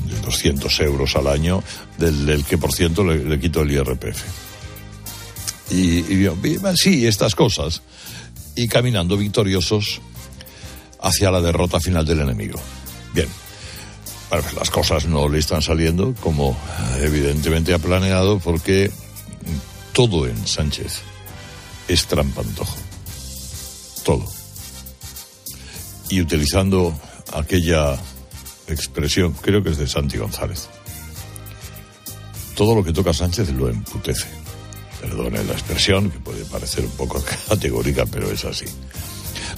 de 0.07 0.21
200 0.21 0.81
euros 0.81 1.17
al 1.17 1.27
año, 1.27 1.63
del, 1.97 2.45
que 2.45 2.59
por 2.59 2.73
ciento 2.73 3.05
le, 3.05 3.41
quito 3.41 3.63
el 3.63 3.73
IRPF 3.73 4.23
y, 5.71 6.01
y, 6.01 6.31
sí, 6.77 7.07
estas 7.07 7.35
cosas, 7.35 7.83
y 8.55 8.69
caminando 8.69 9.17
victoriosos 9.17 10.01
hacia 11.01 11.31
la 11.31 11.41
derrota 11.41 11.81
final 11.81 12.05
del 12.05 12.21
enemigo. 12.21 12.61
Bien, 13.15 13.29
pues 14.29 14.53
las 14.53 14.71
cosas 14.71 15.07
no 15.07 15.31
le 15.31 15.39
están 15.39 15.63
saliendo 15.63 16.15
como 16.21 16.59
evidentemente 17.01 17.73
ha 17.73 17.79
planeado 17.79 18.39
porque 18.39 18.91
todo 19.93 20.27
en 20.27 20.47
Sánchez 20.47 21.01
es 21.89 22.07
trampantojo. 22.07 22.88
Y 26.11 26.21
utilizando 26.21 26.99
aquella 27.33 27.99
expresión, 28.67 29.35
creo 29.35 29.63
que 29.63 29.71
es 29.71 29.79
de 29.79 29.87
Santi 29.87 30.17
González, 30.17 30.69
todo 32.55 32.75
lo 32.75 32.83
que 32.83 32.93
toca 32.93 33.13
Sánchez 33.13 33.51
lo 33.51 33.69
emputece 33.69 34.27
perdone 35.01 35.45
la 35.45 35.53
expresión, 35.53 36.11
que 36.11 36.19
puede 36.19 36.45
parecer 36.45 36.85
un 36.85 36.91
poco 36.93 37.23
categórica, 37.49 38.05
pero 38.07 38.31
es 38.31 38.45
así. 38.45 38.67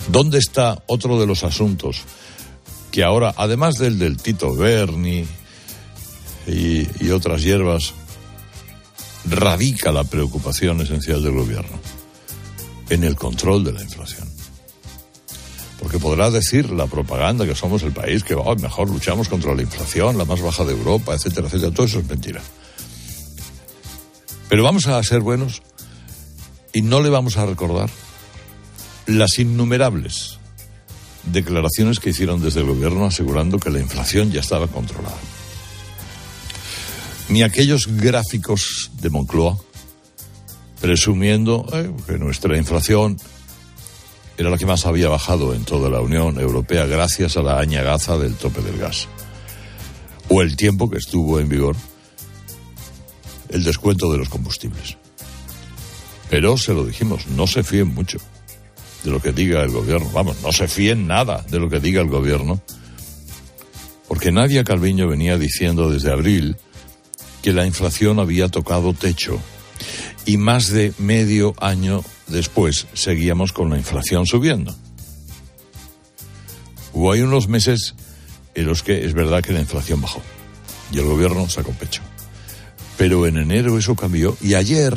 ¿Dónde 0.08 0.38
está 0.38 0.82
otro 0.86 1.18
de 1.18 1.26
los 1.26 1.44
asuntos 1.44 2.02
que 2.90 3.04
ahora, 3.04 3.34
además 3.36 3.76
del 3.76 3.98
del 3.98 4.16
Tito 4.16 4.54
Berni 4.54 5.24
y 6.46 7.10
otras 7.10 7.42
hierbas, 7.42 7.92
radica 9.28 9.92
la 9.92 10.04
preocupación 10.04 10.80
esencial 10.80 11.22
del 11.22 11.32
gobierno? 11.32 11.78
En 12.88 13.04
el 13.04 13.14
control 13.14 13.62
de 13.62 13.72
la 13.72 13.82
inflación. 13.82 14.29
Porque 15.80 15.98
podrá 15.98 16.30
decir 16.30 16.70
la 16.70 16.86
propaganda 16.86 17.46
que 17.46 17.54
somos 17.54 17.82
el 17.82 17.92
país 17.92 18.22
que 18.22 18.34
oh, 18.34 18.54
mejor 18.56 18.90
luchamos 18.90 19.28
contra 19.28 19.54
la 19.54 19.62
inflación, 19.62 20.18
la 20.18 20.26
más 20.26 20.40
baja 20.40 20.64
de 20.64 20.72
Europa, 20.72 21.14
etcétera, 21.14 21.46
etcétera. 21.46 21.72
Todo 21.72 21.86
eso 21.86 22.00
es 22.00 22.06
mentira. 22.06 22.42
Pero 24.48 24.62
vamos 24.62 24.86
a 24.86 25.02
ser 25.02 25.20
buenos 25.20 25.62
y 26.72 26.82
no 26.82 27.00
le 27.00 27.08
vamos 27.08 27.36
a 27.36 27.46
recordar 27.46 27.88
las 29.06 29.38
innumerables 29.38 30.38
declaraciones 31.24 31.98
que 31.98 32.10
hicieron 32.10 32.42
desde 32.42 32.60
el 32.60 32.66
gobierno 32.66 33.06
asegurando 33.06 33.58
que 33.58 33.70
la 33.70 33.80
inflación 33.80 34.30
ya 34.30 34.40
estaba 34.40 34.66
controlada. 34.66 35.16
Ni 37.28 37.42
aquellos 37.42 37.86
gráficos 37.86 38.90
de 39.00 39.10
Moncloa 39.10 39.56
presumiendo 40.80 41.66
eh, 41.72 41.90
que 42.06 42.18
nuestra 42.18 42.56
inflación 42.56 43.18
era 44.40 44.48
la 44.48 44.56
que 44.56 44.64
más 44.64 44.86
había 44.86 45.10
bajado 45.10 45.52
en 45.52 45.66
toda 45.66 45.90
la 45.90 46.00
Unión 46.00 46.40
Europea 46.40 46.86
gracias 46.86 47.36
a 47.36 47.42
la 47.42 47.58
añagaza 47.60 48.16
del 48.16 48.36
tope 48.36 48.62
del 48.62 48.78
gas. 48.78 49.06
O 50.30 50.40
el 50.40 50.56
tiempo 50.56 50.88
que 50.88 50.96
estuvo 50.96 51.38
en 51.38 51.50
vigor 51.50 51.76
el 53.50 53.62
descuento 53.64 54.10
de 54.10 54.16
los 54.16 54.30
combustibles. 54.30 54.96
Pero 56.30 56.56
se 56.56 56.72
lo 56.72 56.86
dijimos, 56.86 57.26
no 57.26 57.46
se 57.46 57.62
fíen 57.62 57.88
mucho 57.88 58.16
de 59.04 59.10
lo 59.10 59.20
que 59.20 59.32
diga 59.32 59.62
el 59.62 59.72
gobierno. 59.72 60.08
Vamos, 60.14 60.40
no 60.42 60.52
se 60.52 60.68
fíen 60.68 61.06
nada 61.06 61.44
de 61.50 61.58
lo 61.58 61.68
que 61.68 61.78
diga 61.78 62.00
el 62.00 62.08
gobierno. 62.08 62.62
Porque 64.08 64.32
Nadia 64.32 64.64
Calviño 64.64 65.06
venía 65.06 65.36
diciendo 65.36 65.90
desde 65.90 66.12
abril 66.12 66.56
que 67.42 67.52
la 67.52 67.66
inflación 67.66 68.18
había 68.18 68.48
tocado 68.48 68.94
techo 68.94 69.38
y 70.24 70.38
más 70.38 70.70
de 70.70 70.94
medio 70.96 71.54
año 71.60 72.02
después 72.30 72.86
seguíamos 72.94 73.52
con 73.52 73.70
la 73.70 73.76
inflación 73.76 74.26
subiendo. 74.26 74.74
Hubo 76.92 77.12
hay 77.12 77.22
unos 77.22 77.48
meses 77.48 77.94
en 78.54 78.66
los 78.66 78.82
que 78.82 79.04
es 79.04 79.14
verdad 79.14 79.42
que 79.42 79.52
la 79.52 79.60
inflación 79.60 80.00
bajó 80.00 80.22
y 80.92 80.98
el 80.98 81.04
gobierno 81.04 81.48
sacó 81.48 81.72
pecho. 81.72 82.02
Pero 82.96 83.26
en 83.26 83.38
enero 83.38 83.78
eso 83.78 83.94
cambió 83.94 84.36
y 84.40 84.54
ayer 84.54 84.94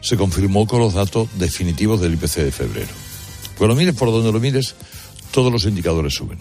se 0.00 0.16
confirmó 0.16 0.66
con 0.66 0.80
los 0.80 0.94
datos 0.94 1.28
definitivos 1.38 2.00
del 2.00 2.14
IPC 2.14 2.36
de 2.36 2.52
febrero. 2.52 2.92
Bueno, 3.58 3.74
mires 3.74 3.94
por 3.94 4.10
donde 4.10 4.32
lo 4.32 4.40
mires, 4.40 4.74
todos 5.30 5.52
los 5.52 5.64
indicadores 5.64 6.14
suben. 6.14 6.38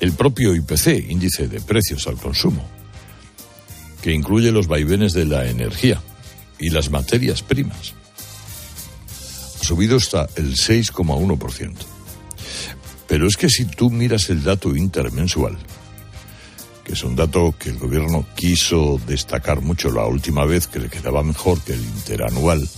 El 0.00 0.12
propio 0.12 0.54
IPC, 0.54 1.10
índice 1.10 1.48
de 1.48 1.60
precios 1.60 2.06
al 2.06 2.16
consumo, 2.16 2.66
que 4.02 4.12
incluye 4.12 4.50
los 4.50 4.66
vaivenes 4.66 5.12
de 5.12 5.26
la 5.26 5.46
energía 5.46 6.00
y 6.58 6.70
las 6.70 6.90
materias 6.90 7.42
primas, 7.42 7.94
subido 9.60 9.96
hasta 9.96 10.28
el 10.36 10.56
6,1%. 10.56 11.74
Pero 13.06 13.26
es 13.26 13.36
que 13.36 13.48
si 13.48 13.64
tú 13.64 13.90
miras 13.90 14.30
el 14.30 14.42
dato 14.42 14.76
intermensual, 14.76 15.58
que 16.84 16.92
es 16.92 17.02
un 17.04 17.16
dato 17.16 17.54
que 17.58 17.70
el 17.70 17.78
gobierno 17.78 18.24
quiso 18.34 19.00
destacar 19.06 19.60
mucho 19.60 19.90
la 19.90 20.06
última 20.06 20.44
vez, 20.44 20.66
que 20.66 20.78
le 20.78 20.88
quedaba 20.88 21.22
mejor 21.22 21.60
que 21.60 21.72
el 21.72 21.80
interanual, 21.80 22.68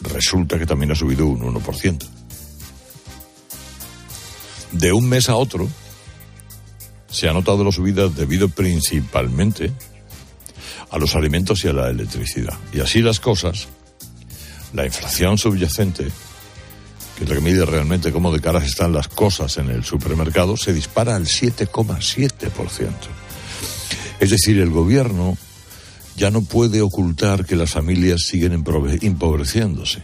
resulta 0.00 0.58
que 0.58 0.66
también 0.66 0.92
ha 0.92 0.94
subido 0.94 1.26
un 1.26 1.40
1%. 1.40 2.06
De 4.72 4.92
un 4.92 5.08
mes 5.08 5.28
a 5.28 5.36
otro, 5.36 5.68
se 7.10 7.28
ha 7.28 7.32
notado 7.32 7.62
la 7.62 7.72
subida 7.72 8.08
debido 8.08 8.48
principalmente 8.48 9.70
a 10.90 10.98
los 10.98 11.14
alimentos 11.14 11.64
y 11.64 11.68
a 11.68 11.72
la 11.72 11.90
electricidad. 11.90 12.58
Y 12.72 12.80
así 12.80 13.00
las 13.00 13.20
cosas, 13.20 13.68
La 14.72 14.86
inflación 14.86 15.36
subyacente, 15.38 16.04
que 17.16 17.24
es 17.24 17.28
la 17.28 17.36
que 17.36 17.42
mide 17.42 17.64
realmente 17.66 18.12
cómo 18.12 18.32
de 18.32 18.40
caras 18.40 18.64
están 18.64 18.92
las 18.92 19.08
cosas 19.08 19.58
en 19.58 19.70
el 19.70 19.84
supermercado, 19.84 20.56
se 20.56 20.72
dispara 20.72 21.16
al 21.16 21.26
7,7%. 21.26 22.90
Es 24.20 24.30
decir, 24.30 24.58
el 24.60 24.70
gobierno 24.70 25.36
ya 26.16 26.30
no 26.30 26.42
puede 26.42 26.80
ocultar 26.80 27.44
que 27.44 27.56
las 27.56 27.70
familias 27.70 28.22
siguen 28.22 28.52
empobreciéndose. 28.52 30.02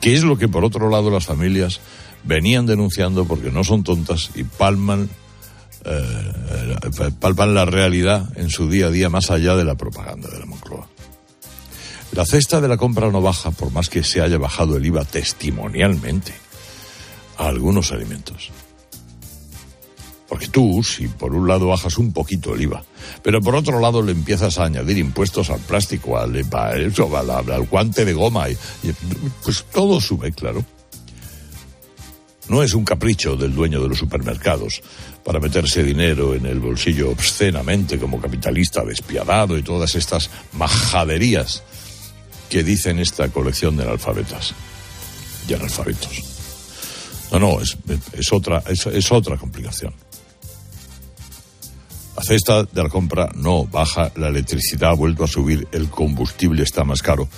¿Qué 0.00 0.14
es 0.14 0.22
lo 0.22 0.36
que 0.36 0.48
por 0.48 0.64
otro 0.64 0.90
lado 0.90 1.10
las 1.10 1.26
familias 1.26 1.80
venían 2.24 2.66
denunciando 2.66 3.24
porque 3.24 3.50
no 3.50 3.64
son 3.64 3.84
tontas 3.84 4.30
y 4.34 4.44
palman, 4.44 5.08
eh, 5.84 7.12
palpan 7.20 7.54
la 7.54 7.64
realidad 7.64 8.30
en 8.36 8.50
su 8.50 8.68
día 8.68 8.86
a 8.86 8.90
día 8.90 9.08
más 9.08 9.30
allá 9.30 9.56
de 9.56 9.64
la 9.64 9.76
propaganda 9.76 10.28
de 10.28 10.40
la 10.40 10.46
Moncloa? 10.46 10.88
La 12.14 12.24
cesta 12.24 12.60
de 12.60 12.68
la 12.68 12.76
compra 12.76 13.10
no 13.10 13.20
baja 13.20 13.50
por 13.50 13.72
más 13.72 13.88
que 13.88 14.04
se 14.04 14.20
haya 14.20 14.38
bajado 14.38 14.76
el 14.76 14.86
IVA 14.86 15.04
testimonialmente 15.04 16.32
a 17.36 17.48
algunos 17.48 17.90
alimentos. 17.90 18.50
Porque 20.28 20.46
tú, 20.46 20.84
si 20.84 21.08
por 21.08 21.34
un 21.34 21.48
lado 21.48 21.66
bajas 21.66 21.98
un 21.98 22.12
poquito 22.12 22.54
el 22.54 22.62
IVA, 22.62 22.84
pero 23.24 23.40
por 23.40 23.56
otro 23.56 23.80
lado 23.80 24.00
le 24.00 24.12
empiezas 24.12 24.58
a 24.58 24.64
añadir 24.64 24.98
impuestos 24.98 25.50
al 25.50 25.58
plástico, 25.58 26.16
al, 26.16 26.36
eso, 26.36 27.10
al, 27.16 27.66
guante 27.66 28.04
de 28.04 28.12
goma, 28.12 28.48
y, 28.48 28.56
pues 29.42 29.64
todo 29.72 30.00
sube, 30.00 30.30
claro. 30.30 30.64
No 32.48 32.62
es 32.62 32.74
un 32.74 32.84
capricho 32.84 33.34
del 33.34 33.56
dueño 33.56 33.82
de 33.82 33.88
los 33.88 33.98
supermercados 33.98 34.82
para 35.24 35.40
meterse 35.40 35.82
dinero 35.82 36.36
en 36.36 36.46
el 36.46 36.60
bolsillo 36.60 37.10
obscenamente 37.10 37.98
como 37.98 38.20
capitalista 38.20 38.84
despiadado 38.84 39.58
y 39.58 39.64
todas 39.64 39.96
estas 39.96 40.30
majaderías 40.52 41.64
que 42.48 42.62
dicen 42.62 42.98
esta 42.98 43.28
colección 43.28 43.76
de 43.76 43.84
analfabetas 43.84 44.54
y 45.48 45.54
analfabetos. 45.54 46.22
No, 47.32 47.38
no, 47.38 47.60
es, 47.60 48.32
otra, 48.32 48.62
es 48.68 49.12
otra 49.12 49.36
complicación. 49.36 49.94
La 52.16 52.22
cesta 52.22 52.62
de 52.62 52.82
la 52.82 52.88
compra 52.88 53.28
no 53.34 53.64
baja, 53.64 54.12
la 54.14 54.28
electricidad 54.28 54.90
ha 54.90 54.94
vuelto 54.94 55.24
a 55.24 55.28
subir, 55.28 55.66
el 55.72 55.90
combustible 55.90 56.62
está 56.62 56.84
más 56.84 57.02
caro. 57.02 57.28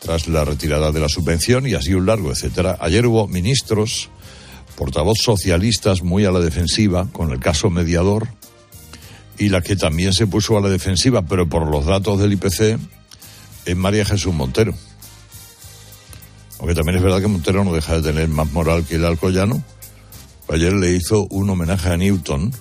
Tras 0.00 0.26
la 0.26 0.44
retirada 0.44 0.90
de 0.90 1.00
la 1.00 1.08
subvención 1.08 1.66
y 1.66 1.74
así 1.74 1.94
un 1.94 2.06
largo, 2.06 2.32
etcétera. 2.32 2.76
Ayer 2.80 3.06
hubo 3.06 3.28
ministros, 3.28 4.10
portavoz 4.76 5.18
socialistas 5.22 6.02
muy 6.02 6.24
a 6.24 6.32
la 6.32 6.40
defensiva 6.40 7.08
con 7.12 7.30
el 7.30 7.38
caso 7.38 7.70
mediador 7.70 8.26
y 9.38 9.48
la 9.48 9.62
que 9.62 9.76
también 9.76 10.12
se 10.12 10.26
puso 10.26 10.58
a 10.58 10.60
la 10.60 10.68
defensiva, 10.68 11.22
pero 11.22 11.48
por 11.48 11.70
los 11.70 11.86
datos 11.86 12.20
del 12.20 12.32
IPC, 12.32 12.78
es 13.64 13.76
María 13.76 14.04
Jesús 14.04 14.34
Montero. 14.34 14.74
Aunque 16.58 16.74
también 16.74 16.96
es 16.96 17.02
verdad 17.02 17.20
que 17.20 17.26
Montero 17.26 17.64
no 17.64 17.72
deja 17.72 17.96
de 17.96 18.02
tener 18.02 18.28
más 18.28 18.50
moral 18.52 18.84
que 18.86 18.96
el 18.96 19.04
alcoyano. 19.04 19.62
Ayer 20.48 20.72
le 20.72 20.92
hizo 20.92 21.26
un 21.30 21.50
homenaje 21.50 21.88
a 21.90 21.96
Newton 21.96 22.52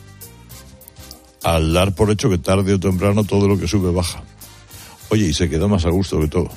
al 1.44 1.74
dar 1.74 1.94
por 1.94 2.10
hecho 2.10 2.30
que 2.30 2.38
tarde 2.38 2.74
o 2.74 2.80
temprano 2.80 3.24
todo 3.24 3.48
lo 3.48 3.60
que 3.60 3.68
sube 3.68 3.92
baja. 3.92 4.24
Oye, 5.10 5.28
y 5.28 5.34
se 5.34 5.50
quedó 5.50 5.68
más 5.68 5.86
a 5.86 5.90
gusto 5.90 6.20
que 6.20 6.28
todo 6.28 6.50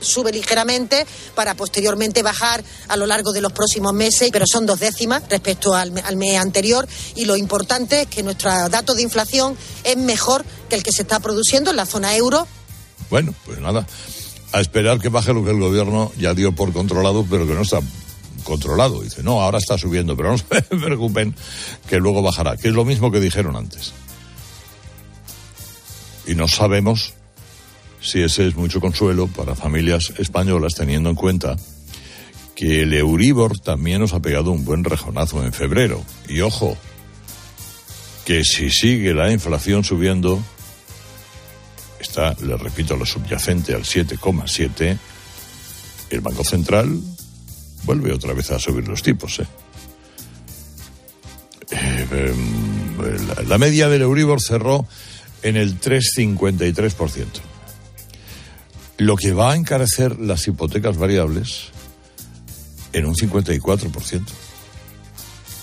sube 0.00 0.32
ligeramente 0.32 1.06
para 1.34 1.54
posteriormente 1.54 2.22
bajar 2.22 2.64
a 2.88 2.96
lo 2.96 3.06
largo 3.06 3.32
de 3.32 3.40
los 3.40 3.52
próximos 3.52 3.92
meses, 3.92 4.30
pero 4.32 4.46
son 4.50 4.66
dos 4.66 4.80
décimas 4.80 5.22
respecto 5.28 5.74
al, 5.74 5.92
al, 6.04 6.16
mes 6.16 6.38
anterior 6.38 6.88
y 7.14 7.26
lo 7.26 7.36
importante 7.36 8.02
es 8.02 8.06
que 8.08 8.22
nuestro 8.22 8.50
dato 8.68 8.94
de 8.94 9.02
inflación 9.02 9.56
es 9.84 9.96
mejor 9.96 10.44
que 10.68 10.76
el 10.76 10.82
que 10.82 10.92
se 10.92 11.02
está 11.02 11.20
produciendo 11.20 11.70
en 11.70 11.76
la 11.76 11.86
zona 11.86 12.16
euro. 12.16 12.46
Bueno, 13.08 13.34
pues 13.46 13.58
nada, 13.60 13.86
a 14.52 14.60
esperar 14.60 15.00
que 15.00 15.08
baje 15.08 15.32
lo 15.32 15.44
que 15.44 15.50
el 15.50 15.60
gobierno 15.60 16.12
ya 16.18 16.34
dio 16.34 16.52
por 16.52 16.72
controlado, 16.72 17.24
pero 17.28 17.46
que 17.46 17.54
no 17.54 17.62
está 17.62 17.80
controlado. 18.44 19.00
Dice, 19.00 19.22
no, 19.22 19.40
ahora 19.40 19.58
está 19.58 19.78
subiendo, 19.78 20.16
pero 20.16 20.30
no 20.30 20.38
se 20.38 20.44
preocupen 20.62 21.34
que 21.88 21.98
luego 21.98 22.22
bajará, 22.22 22.56
que 22.56 22.68
es 22.68 22.74
lo 22.74 22.84
mismo 22.84 23.10
que 23.10 23.20
dijeron 23.20 23.56
antes 23.56 23.92
y 26.30 26.34
no 26.36 26.46
sabemos 26.46 27.14
si 28.00 28.22
ese 28.22 28.46
es 28.46 28.54
mucho 28.54 28.80
consuelo 28.80 29.26
para 29.26 29.56
familias 29.56 30.12
españolas 30.16 30.74
teniendo 30.74 31.10
en 31.10 31.16
cuenta 31.16 31.56
que 32.54 32.82
el 32.82 32.94
Euribor 32.94 33.58
también 33.58 34.00
nos 34.00 34.12
ha 34.12 34.20
pegado 34.20 34.52
un 34.52 34.64
buen 34.64 34.84
rejonazo 34.84 35.44
en 35.44 35.52
febrero. 35.52 36.04
Y 36.28 36.40
ojo, 36.40 36.76
que 38.24 38.44
si 38.44 38.70
sigue 38.70 39.12
la 39.12 39.32
inflación 39.32 39.82
subiendo, 39.82 40.40
está, 42.00 42.34
le 42.42 42.56
repito, 42.56 42.96
lo 42.96 43.06
subyacente 43.06 43.74
al 43.74 43.82
7,7, 43.82 44.98
el 46.10 46.20
Banco 46.20 46.44
Central 46.44 47.00
vuelve 47.84 48.12
otra 48.12 48.32
vez 48.32 48.50
a 48.50 48.58
subir 48.58 48.88
los 48.88 49.02
tipos. 49.02 49.40
¿eh? 49.40 49.46
Eh, 51.70 52.06
em, 52.10 53.48
la 53.48 53.58
media 53.58 53.88
del 53.88 54.02
Euribor 54.02 54.40
cerró 54.40 54.86
en 55.42 55.56
el 55.56 55.80
3,53%. 55.80 57.26
Lo 58.98 59.16
que 59.16 59.32
va 59.32 59.52
a 59.52 59.56
encarecer 59.56 60.18
las 60.18 60.46
hipotecas 60.46 60.98
variables 60.98 61.68
en 62.92 63.06
un 63.06 63.14
54%, 63.14 64.24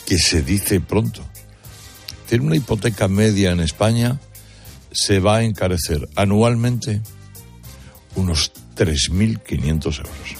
que 0.05 0.17
se 0.17 0.41
dice 0.41 0.79
pronto. 0.79 1.21
Tiene 2.27 2.45
una 2.45 2.55
hipoteca 2.55 3.07
media 3.07 3.51
en 3.51 3.59
España 3.59 4.19
se 4.91 5.19
va 5.19 5.37
a 5.37 5.43
encarecer 5.43 6.07
anualmente 6.15 7.01
unos 8.15 8.51
3.500 8.75 9.83
euros. 9.99 10.35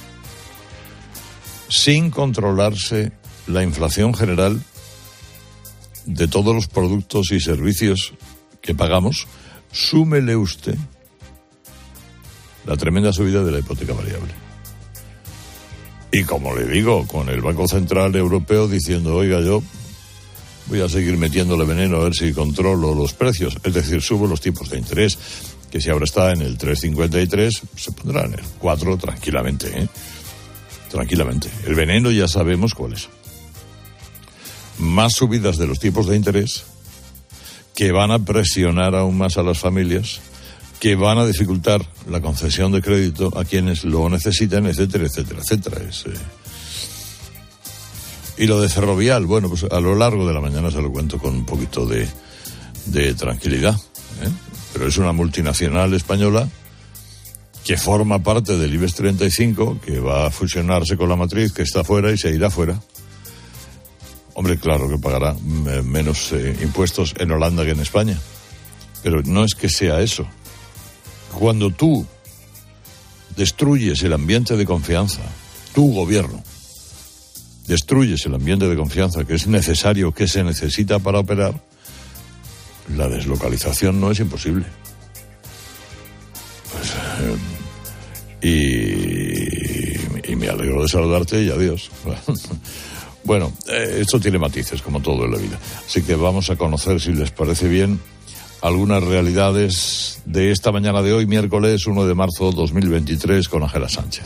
Sin 1.70 2.12
controlarse 2.12 3.12
la 3.48 3.64
inflación 3.64 4.14
general 4.14 4.62
de 6.06 6.28
todos 6.28 6.56
los 6.56 6.68
productos 6.68 7.32
y 7.32 7.40
servicios 7.40 8.14
que 8.62 8.74
pagamos, 8.74 9.28
súmele 9.72 10.36
usted 10.36 10.76
la 12.66 12.76
tremenda 12.76 13.14
subida 13.14 13.44
de 13.44 13.52
la 13.52 13.60
hipoteca 13.60 13.94
variable. 13.94 14.34
Y 16.12 16.24
como 16.24 16.56
le 16.56 16.68
digo, 16.68 17.06
con 17.08 17.30
el 17.30 17.42
Banco 17.42 17.68
Central 17.68 18.16
Europeo 18.16 18.68
diciendo, 18.68 19.16
oiga, 19.16 19.40
yo 19.42 19.62
voy 20.70 20.82
a 20.82 20.90
seguir 20.90 21.18
metiéndole 21.18 21.66
veneno 21.66 21.98
a 21.98 22.04
ver 22.06 22.14
si 22.14 22.34
controlo 22.34 22.94
los 22.94 23.14
precios, 23.14 23.58
es 23.64 23.74
decir, 23.74 24.02
subo 24.02 24.28
los 24.28 24.42
tipos 24.42 24.70
de 24.70 24.78
interés, 24.78 25.18
que 25.72 25.82
si 25.82 25.90
ahora 25.90 26.06
está 26.06 26.32
en 26.32 26.42
el 26.42 26.58
3,53, 26.58 27.62
se 27.76 27.92
pondrá 27.92 28.26
en 28.26 28.34
el 28.34 28.44
4 28.60 28.98
tranquilamente, 28.98 29.68
¿eh? 29.82 29.88
Tranquilamente. 30.90 31.50
El 31.66 31.76
veneno 31.76 32.12
ya 32.12 32.28
sabemos 32.28 32.74
cuál 32.74 32.94
es. 32.94 33.10
Más 34.80 35.14
subidas 35.14 35.58
de 35.58 35.68
los 35.68 35.80
tipos 35.80 36.08
de 36.08 36.16
interés 36.16 36.64
que 37.76 37.92
van 37.92 38.12
a 38.12 38.20
presionar 38.20 38.96
aún 38.96 39.18
más 39.18 39.38
a 39.38 39.44
las 39.44 39.60
familias, 39.60 40.20
que 40.80 40.96
van 40.96 41.18
a 41.18 41.26
dificultar 41.26 41.86
la 42.10 42.22
concesión 42.22 42.72
de 42.72 42.82
crédito 42.82 43.32
a 43.38 43.46
quienes 43.46 43.84
lo 43.84 44.10
necesitan, 44.10 44.66
etcétera, 44.66 45.06
etcétera, 45.06 45.42
etcétera. 45.42 45.82
Eh. 45.82 46.14
Y 48.38 48.46
lo 48.46 48.62
de 48.62 48.70
Ferrovial, 48.70 49.26
bueno, 49.26 49.50
pues 49.50 49.64
a 49.64 49.80
lo 49.80 49.96
largo 49.96 50.28
de 50.28 50.34
la 50.34 50.42
mañana 50.42 50.70
se 50.70 50.82
lo 50.82 50.92
cuento 50.92 51.18
con 51.18 51.34
un 51.36 51.46
poquito 51.46 51.88
de, 51.88 52.08
tranquilidad. 53.16 53.76
¿eh? 54.22 54.30
Pero 54.74 54.88
es 54.88 54.98
una 54.98 55.12
multinacional 55.12 55.94
española 55.94 56.48
que 57.64 57.78
forma 57.78 58.22
parte 58.24 58.58
del 58.58 58.74
IBEX 58.76 58.96
35, 58.96 59.82
que 59.84 60.00
va 60.00 60.28
a 60.28 60.32
fusionarse 60.32 60.96
con 60.96 61.10
la 61.10 61.16
matriz, 61.16 61.52
que 61.52 61.64
está 61.64 61.84
fuera 61.84 62.12
y 62.12 62.18
se 62.18 62.30
irá 62.30 62.50
fuera. 62.50 62.80
Hombre, 64.36 64.58
claro 64.58 64.88
que 64.88 65.00
pagará 65.00 65.34
menos 65.84 66.32
eh, 66.32 66.56
impuestos 66.62 67.16
en 67.18 67.32
Holanda 67.32 67.66
que 67.66 67.72
en 67.72 67.80
España. 67.80 68.18
Pero 69.02 69.24
no 69.24 69.44
es 69.44 69.56
que 69.56 69.68
sea 69.68 70.00
eso. 70.00 70.28
Cuando 71.34 71.72
tú 71.72 72.06
destruyes 73.36 74.02
el 74.04 74.14
ambiente 74.14 74.56
de 74.56 74.66
confianza, 74.66 75.22
tu 75.74 75.92
gobierno, 75.92 76.44
destruyes 77.68 78.26
el 78.26 78.36
ambiente 78.36 78.68
de 78.68 78.76
confianza 78.76 79.26
que 79.26 79.36
es 79.36 79.48
necesario, 79.48 80.12
que 80.14 80.28
se 80.28 80.44
necesita 80.44 81.00
para 81.00 81.20
operar, 81.20 81.54
la 82.96 83.08
deslocalización 83.10 84.00
no 84.00 84.12
es 84.12 84.20
imposible. 84.20 84.66
Pues, 86.72 86.94
eh, 88.42 90.28
y, 90.30 90.36
me 90.36 90.50
alegro 90.50 90.84
de 90.84 90.88
saludarte 90.88 91.44
y 91.44 91.50
adiós. 91.50 91.90
Bueno, 93.24 93.52
eh, 93.68 93.98
esto 94.00 94.22
tiene 94.22 94.40
matices, 94.40 94.82
como 94.82 95.02
todo 95.02 95.26
en 95.26 95.32
la 95.32 95.38
vida. 95.38 95.60
Así 95.86 96.02
que 96.02 96.16
vamos 96.16 96.50
a 96.50 96.56
conocer, 96.56 97.02
si 97.02 97.12
les 97.12 97.30
parece 97.30 97.68
bien, 97.68 98.00
algunas 98.62 99.04
realidades 99.04 100.22
de 100.24 100.52
esta 100.52 100.72
mañana 100.72 101.02
de 101.02 101.12
hoy, 101.12 101.26
miércoles 101.26 101.88
1 101.88 102.06
de 102.06 102.16
marzo 102.16 102.54
2023, 102.54 103.50
con 103.50 103.64
Ángela 103.64 103.90
Sánchez. 103.90 104.24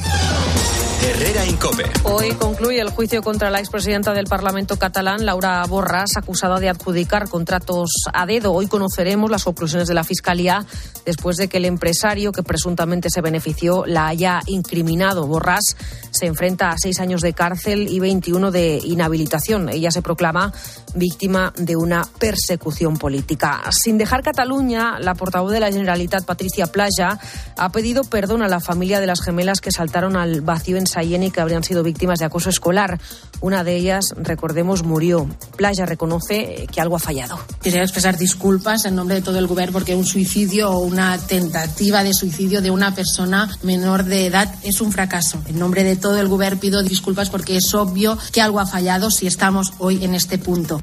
Herrera 1.21 1.45
Incope. 1.45 1.83
Hoy 2.03 2.31
concluye 2.31 2.81
el 2.81 2.89
juicio 2.89 3.21
contra 3.21 3.51
la 3.51 3.59
expresidenta 3.59 4.11
del 4.11 4.25
Parlamento 4.25 4.77
catalán, 4.77 5.23
Laura 5.23 5.63
Borras, 5.67 6.17
acusada 6.17 6.59
de 6.59 6.67
adjudicar 6.67 7.29
contratos 7.29 7.91
a 8.11 8.25
dedo. 8.25 8.53
Hoy 8.53 8.65
conoceremos 8.65 9.29
las 9.29 9.43
conclusiones 9.43 9.87
de 9.87 9.93
la 9.93 10.03
Fiscalía 10.03 10.65
después 11.05 11.37
de 11.37 11.47
que 11.47 11.57
el 11.57 11.65
empresario 11.65 12.31
que 12.31 12.41
presuntamente 12.41 13.11
se 13.11 13.21
benefició 13.21 13.85
la 13.85 14.07
haya 14.07 14.41
incriminado. 14.47 15.27
Borras 15.27 15.75
se 16.09 16.25
enfrenta 16.25 16.71
a 16.71 16.77
seis 16.79 16.99
años 16.99 17.21
de 17.21 17.33
cárcel 17.33 17.87
y 17.87 17.99
21 17.99 18.49
de 18.49 18.79
inhabilitación. 18.83 19.69
Ella 19.69 19.91
se 19.91 20.01
proclama 20.01 20.51
víctima 20.95 21.53
de 21.55 21.75
una 21.75 22.03
persecución 22.19 22.97
política. 22.97 23.61
Sin 23.69 23.99
dejar 23.99 24.23
Cataluña, 24.23 24.99
la 24.99 25.13
portavoz 25.13 25.51
de 25.51 25.59
la 25.59 25.71
Generalitat, 25.71 26.25
Patricia 26.25 26.65
Playa, 26.65 27.19
ha 27.57 27.71
pedido 27.71 28.03
perdón 28.03 28.41
a 28.41 28.47
la 28.47 28.59
familia 28.59 28.99
de 28.99 29.05
las 29.05 29.21
gemelas 29.21 29.61
que 29.61 29.71
saltaron 29.71 30.15
al 30.15 30.41
vacío 30.41 30.77
en 30.77 30.87
y 31.11 31.31
que 31.31 31.41
habrían 31.41 31.63
sido 31.63 31.83
víctimas 31.83 32.19
de 32.19 32.25
acoso 32.25 32.49
escolar. 32.49 32.99
Una 33.41 33.63
de 33.63 33.75
ellas, 33.75 34.13
recordemos, 34.15 34.83
murió. 34.83 35.27
Playa 35.57 35.85
reconoce 35.85 36.67
que 36.71 36.79
algo 36.79 36.95
ha 36.95 36.99
fallado. 36.99 37.39
Quisiera 37.61 37.83
expresar 37.83 38.17
disculpas 38.17 38.85
en 38.85 38.95
nombre 38.95 39.15
de 39.15 39.21
todo 39.21 39.37
el 39.39 39.47
gobierno 39.47 39.73
porque 39.73 39.95
un 39.95 40.05
suicidio 40.05 40.71
o 40.71 40.79
una 40.79 41.17
tentativa 41.17 42.03
de 42.03 42.13
suicidio 42.13 42.61
de 42.61 42.71
una 42.71 42.95
persona 42.95 43.49
menor 43.63 44.05
de 44.05 44.27
edad 44.27 44.53
es 44.63 44.79
un 44.79 44.91
fracaso. 44.91 45.41
En 45.47 45.59
nombre 45.59 45.83
de 45.83 45.95
todo 45.95 46.19
el 46.19 46.27
gobierno 46.27 46.59
pido 46.59 46.81
disculpas 46.81 47.29
porque 47.29 47.57
es 47.57 47.73
obvio 47.73 48.17
que 48.31 48.41
algo 48.41 48.59
ha 48.59 48.65
fallado 48.65 49.11
si 49.11 49.27
estamos 49.27 49.73
hoy 49.79 50.03
en 50.03 50.15
este 50.15 50.37
punto. 50.37 50.81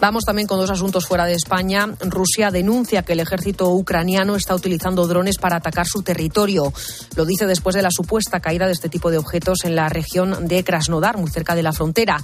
Vamos 0.00 0.24
también 0.24 0.48
con 0.48 0.58
dos 0.58 0.70
asuntos 0.70 1.06
fuera 1.06 1.26
de 1.26 1.34
España. 1.34 1.86
Rusia 2.00 2.50
denuncia 2.50 3.02
que 3.02 3.12
el 3.12 3.20
ejército 3.20 3.68
ucraniano 3.68 4.34
está 4.34 4.54
utilizando 4.54 5.06
drones 5.06 5.36
para 5.36 5.56
atacar 5.56 5.86
su 5.86 6.02
territorio. 6.02 6.72
Lo 7.16 7.26
dice 7.26 7.46
después 7.46 7.76
de 7.76 7.82
la 7.82 7.90
supuesta 7.90 8.40
caída 8.40 8.66
de 8.66 8.72
este 8.72 8.88
tipo 8.88 9.10
de 9.10 9.18
objetos 9.18 9.58
en 9.64 9.76
la 9.76 9.90
región 9.90 10.48
de 10.48 10.64
Krasnodar, 10.64 11.18
muy 11.18 11.30
cerca 11.30 11.54
de 11.54 11.62
la 11.62 11.74
frontera. 11.74 12.16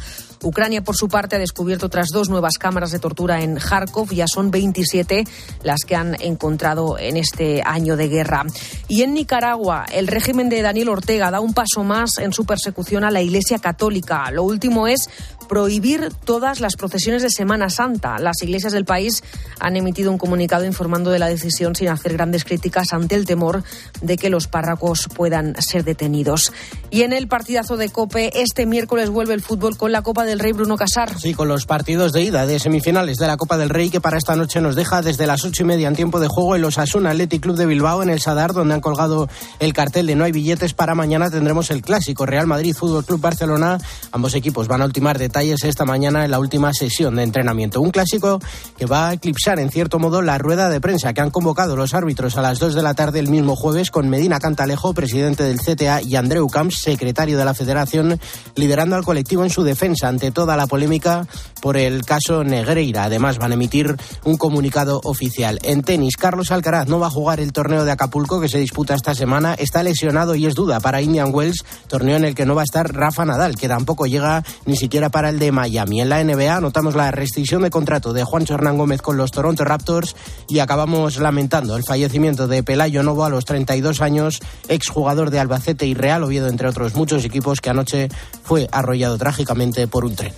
Ucrania, 0.43 0.83
por 0.83 0.97
su 0.97 1.09
parte, 1.09 1.37
ha 1.37 1.39
descubierto 1.39 1.87
otras 1.87 2.09
dos 2.13 2.31
nuevas 2.31 2.57
cámaras 2.59 2.93
de 2.93 2.99
tortura 2.99 3.43
en 3.43 3.57
Kharkov. 3.57 4.11
Ya 4.11 4.27
son 4.27 4.51
27 4.51 5.25
las 5.63 5.81
que 5.87 5.97
han 5.97 6.17
encontrado 6.23 6.99
en 6.99 7.19
este 7.19 7.63
año 7.63 7.97
de 7.97 8.09
guerra. 8.09 8.45
Y 8.89 9.03
en 9.03 9.13
Nicaragua, 9.13 9.85
el 9.93 10.07
régimen 10.07 10.49
de 10.49 10.63
Daniel 10.63 10.89
Ortega 10.89 11.31
da 11.31 11.41
un 11.41 11.53
paso 11.53 11.85
más 11.85 12.17
en 12.19 12.33
su 12.33 12.47
persecución 12.47 13.05
a 13.05 13.11
la 13.11 13.21
Iglesia 13.21 13.59
Católica. 13.59 14.31
Lo 14.31 14.45
último 14.45 14.89
es 14.89 15.11
prohibir 15.49 16.11
todas 16.25 16.61
las 16.61 16.77
procesiones 16.77 17.23
de 17.23 17.31
Semana 17.31 17.71
Santa. 17.71 18.19
Las 18.19 18.43
iglesias 18.43 18.73
del 18.73 18.85
país 18.85 19.23
han 19.61 19.77
emitido 19.77 20.11
un 20.11 20.19
comunicado 20.19 20.65
informando 20.65 21.11
de 21.11 21.19
la 21.19 21.29
decisión 21.29 21.75
sin 21.75 21.89
hacer 21.89 22.13
grandes 22.13 22.45
críticas 22.45 22.93
ante 22.93 23.15
el 23.15 23.27
temor 23.27 23.63
de 24.01 24.17
que 24.17 24.31
los 24.31 24.47
párracos 24.47 25.09
puedan 25.15 25.61
ser 25.61 25.85
detenidos. 25.85 26.53
Y 26.97 27.03
en 27.03 27.13
el 27.13 27.29
partidazo 27.29 27.77
de 27.77 27.91
Cope, 27.91 28.41
este 28.41 28.65
miércoles 28.65 29.11
vuelve 29.11 29.35
el 29.35 29.43
fútbol 29.43 29.77
con 29.77 29.93
la 29.93 30.01
Copa 30.01 30.25
del 30.25 30.39
Rey 30.39 30.53
Bruno 30.53 30.79
Casar. 30.79 31.21
Sí, 31.21 31.35
con 31.35 31.47
los 31.47 31.67
partidos 31.67 32.15
de 32.15 32.23
ida 32.23 32.47
de 32.47 32.59
semifinales 32.59 33.19
de 33.19 33.27
la 33.27 33.37
Copa 33.37 33.59
del 33.59 33.69
Rey 33.69 33.91
que 33.91 34.01
para 34.01 34.17
esta 34.17 34.35
noche 34.35 34.63
nos 34.63 34.77
deja 34.77 35.03
desde 35.03 35.27
las 35.27 35.45
ocho 35.45 35.63
y 35.63 35.67
media 35.67 35.89
en 35.89 35.95
tiempo 35.95 36.21
de 36.21 36.29
juego 36.29 36.55
el 36.55 36.65
Osasuna 36.65 37.11
Athletic 37.11 37.43
Club 37.43 37.57
de 37.57 37.67
Bilbao 37.67 38.03
en 38.03 38.09
el 38.09 38.19
Sadar, 38.19 38.55
donde 38.55 38.73
han 38.73 38.81
colgado 38.81 39.29
el 39.59 39.75
cartel 39.75 40.07
de 40.07 40.17
no 40.17 40.25
hay 40.25 40.33
billetes. 40.33 40.73
Para 40.73 40.95
mañana 40.95 41.29
tendremos 41.29 41.71
el 41.71 41.83
clásico 41.83 42.25
Real 42.25 42.47
Madrid 42.47 42.75
Fútbol 42.75 43.05
Club 43.05 43.21
Barcelona. 43.21 43.77
Ambos 44.13 44.35
equipos 44.35 44.67
van 44.67 44.81
a 44.81 44.87
ultimar 44.87 45.19
detalles 45.19 45.65
esta 45.65 45.85
mañana 45.85 46.25
en 46.25 46.31
la 46.31 46.39
última 46.39 46.73
sesión 46.73 47.17
de 47.17 47.25
entrenamiento. 47.25 47.83
Un 47.83 47.91
clásico 47.91 48.41
que 48.79 48.87
va 48.87 49.11
a 49.11 49.13
eclipsar 49.13 49.61
en 49.61 49.69
cierto 49.69 49.99
modo 49.99 50.23
la 50.23 50.39
rueda 50.39 50.71
de 50.71 50.81
prensa 50.81 51.13
que 51.13 51.21
han 51.21 51.31
convocado 51.31 51.77
los 51.77 51.93
árbitros 51.93 52.39
a 52.39 52.41
las 52.41 52.59
dos 52.59 52.75
de 52.75 52.83
la 52.83 52.95
tarde 52.95 53.19
el 53.19 53.29
mismo 53.29 53.55
jueves 53.55 53.91
con 53.91 54.09
Medina 54.09 54.39
Cantalejo, 54.39 54.95
presidente 54.95 55.43
del 55.43 55.59
CTA, 55.59 56.01
y 56.01 56.17
Andreu 56.17 56.49
Camps, 56.49 56.86
secretario 56.87 57.37
de 57.37 57.45
la 57.45 57.53
Federación, 57.53 58.21
liderando 58.55 58.95
al 58.95 59.05
colectivo 59.05 59.43
en 59.43 59.51
su 59.51 59.65
defensa 59.65 60.07
ante 60.09 60.31
toda 60.31 60.57
la 60.57 60.69
polémica 60.69 61.27
por 61.61 61.77
el 61.77 62.05
caso 62.05 62.45
Negreira. 62.45 63.05
Además, 63.05 63.39
van 63.39 63.51
a 63.51 63.55
emitir 63.55 63.97
un 64.25 64.37
comunicado 64.37 65.01
oficial. 65.03 65.59
En 65.63 65.83
tenis, 65.83 66.17
Carlos 66.17 66.53
Alcaraz 66.53 66.87
no 66.87 67.01
va 67.01 67.09
a 67.09 67.11
jugar 67.11 67.41
el 67.41 67.53
torneo 67.53 67.85
de 67.85 67.91
Acapulco 67.91 68.41
que 68.41 68.49
se 68.49 68.59
disputa 68.59 68.95
esta 68.95 69.15
semana. 69.15 69.55
Está 69.55 69.83
lesionado 69.83 70.37
y 70.37 70.47
es 70.47 70.55
duda 70.55 70.79
para 70.79 71.03
Indian 71.03 71.35
Wells, 71.35 71.65
torneo 71.89 72.17
en 72.17 72.25
el 72.25 72.35
que 72.35 72.47
no 72.47 72.55
va 72.55 72.63
a 72.63 72.65
estar 72.65 72.95
Rafa 72.95 73.25
Nadal, 73.25 73.57
que 73.57 73.69
tampoco 73.69 74.07
llega 74.07 74.45
ni 74.65 74.77
siquiera 74.77 75.11
para 75.11 75.31
el 75.31 75.41
de 75.41 75.51
Miami. 75.51 76.01
En 76.01 76.09
la 76.09 76.23
NBA 76.23 76.61
notamos 76.61 76.95
la 76.95 77.11
restricción 77.11 77.63
de 77.63 77.71
contrato 77.71 78.13
de 78.13 78.23
Juan 78.23 78.45
Hernán 78.49 78.79
Gómez 78.79 79.03
con 79.03 79.17
los 79.17 79.33
Toronto 79.33 79.65
Raptors 79.65 80.15
y 80.49 80.61
acabamos 80.61 81.19
lamentando 81.19 81.77
el 81.77 81.83
fallecimiento 81.83 82.47
de 82.47 82.63
Pelayo 82.63 83.03
Novo 83.03 83.25
a 83.25 83.31
los 83.31 83.45
32 83.45 84.01
años, 84.01 84.41
exjugador 84.69 85.31
de 85.31 85.41
Albacete 85.41 85.87
y 85.87 85.95
Real 85.95 86.23
Oviedo, 86.23 86.49
entre 86.49 86.66
otros 86.67 86.95
muchos 86.95 87.25
equipos 87.25 87.61
que 87.61 87.71
anoche 87.71 88.09
fue 88.43 88.69
arrollado 88.73 89.19
trágicamente 89.19 89.87
por 89.87 90.05
un 90.05 90.15
tren. 90.15 90.33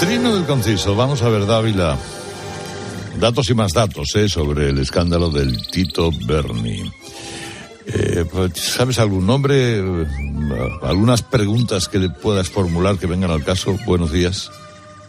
Trino 0.00 0.34
del 0.34 0.44
Conciso, 0.44 0.96
vamos 0.96 1.22
a 1.22 1.28
ver, 1.28 1.46
Dávila. 1.46 1.96
Datos 3.20 3.50
y 3.50 3.54
más 3.54 3.72
datos 3.72 4.08
eh, 4.16 4.28
sobre 4.28 4.70
el 4.70 4.78
escándalo 4.78 5.30
del 5.30 5.64
Tito 5.70 6.10
Berni. 6.26 6.90
Eh, 7.86 8.24
pues, 8.30 8.52
¿Sabes 8.56 8.98
algún 8.98 9.26
nombre? 9.26 9.78
Eh, 9.78 10.06
¿Algunas 10.82 11.22
preguntas 11.22 11.88
que 11.88 11.98
le 11.98 12.10
puedas 12.10 12.48
formular 12.48 12.98
que 12.98 13.06
vengan 13.06 13.30
al 13.30 13.44
caso? 13.44 13.76
Buenos 13.86 14.12
días. 14.12 14.50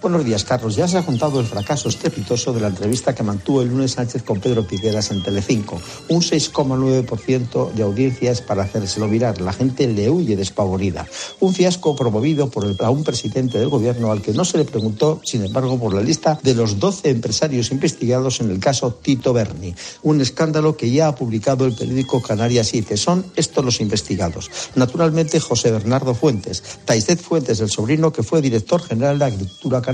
Buenos 0.03 0.25
días, 0.25 0.43
Carlos. 0.43 0.75
Ya 0.75 0.85
se 0.85 0.97
ha 0.97 1.05
contado 1.05 1.39
el 1.39 1.45
fracaso 1.45 1.87
estrepitoso 1.87 2.51
de 2.51 2.59
la 2.59 2.67
entrevista 2.67 3.15
que 3.15 3.23
mantuvo 3.23 3.61
el 3.61 3.69
lunes 3.69 3.93
Sánchez 3.93 4.23
con 4.23 4.41
Pedro 4.41 4.67
Piqueras 4.67 5.11
en 5.11 5.23
Telecinco. 5.23 5.79
Un 6.09 6.19
6,9% 6.19 7.71
de 7.71 7.83
audiencias 7.83 8.41
para 8.41 8.63
hacérselo 8.63 9.07
mirar. 9.07 9.39
La 9.39 9.53
gente 9.53 9.87
le 9.87 10.09
huye 10.09 10.35
despavorida. 10.35 11.07
Un 11.39 11.53
fiasco 11.53 11.95
promovido 11.95 12.49
por 12.49 12.65
un 12.65 13.03
presidente 13.05 13.57
del 13.57 13.69
gobierno 13.69 14.11
al 14.11 14.21
que 14.21 14.33
no 14.33 14.43
se 14.43 14.57
le 14.57 14.65
preguntó, 14.65 15.21
sin 15.23 15.45
embargo, 15.45 15.79
por 15.79 15.93
la 15.93 16.01
lista 16.01 16.37
de 16.43 16.53
los 16.53 16.79
12 16.79 17.09
empresarios 17.09 17.71
investigados 17.71 18.41
en 18.41 18.51
el 18.51 18.59
caso 18.59 18.93
Tito 18.95 19.31
Berni. 19.31 19.73
Un 20.01 20.19
escándalo 20.19 20.75
que 20.75 20.91
ya 20.91 21.07
ha 21.07 21.15
publicado 21.15 21.65
el 21.65 21.77
periódico 21.77 22.21
Canarias 22.21 22.67
7. 22.67 22.97
Son 22.97 23.25
estos 23.37 23.63
los 23.63 23.79
investigados. 23.79 24.51
Naturalmente, 24.75 25.39
José 25.39 25.71
Bernardo 25.71 26.13
Fuentes. 26.13 26.61
Taizet 26.83 27.21
Fuentes, 27.21 27.61
el 27.61 27.69
sobrino 27.69 28.11
que 28.11 28.21
fue 28.21 28.41
director 28.41 28.81
general 28.81 29.17
de 29.17 29.25
Agricultura 29.25 29.81
Canaria 29.81 29.92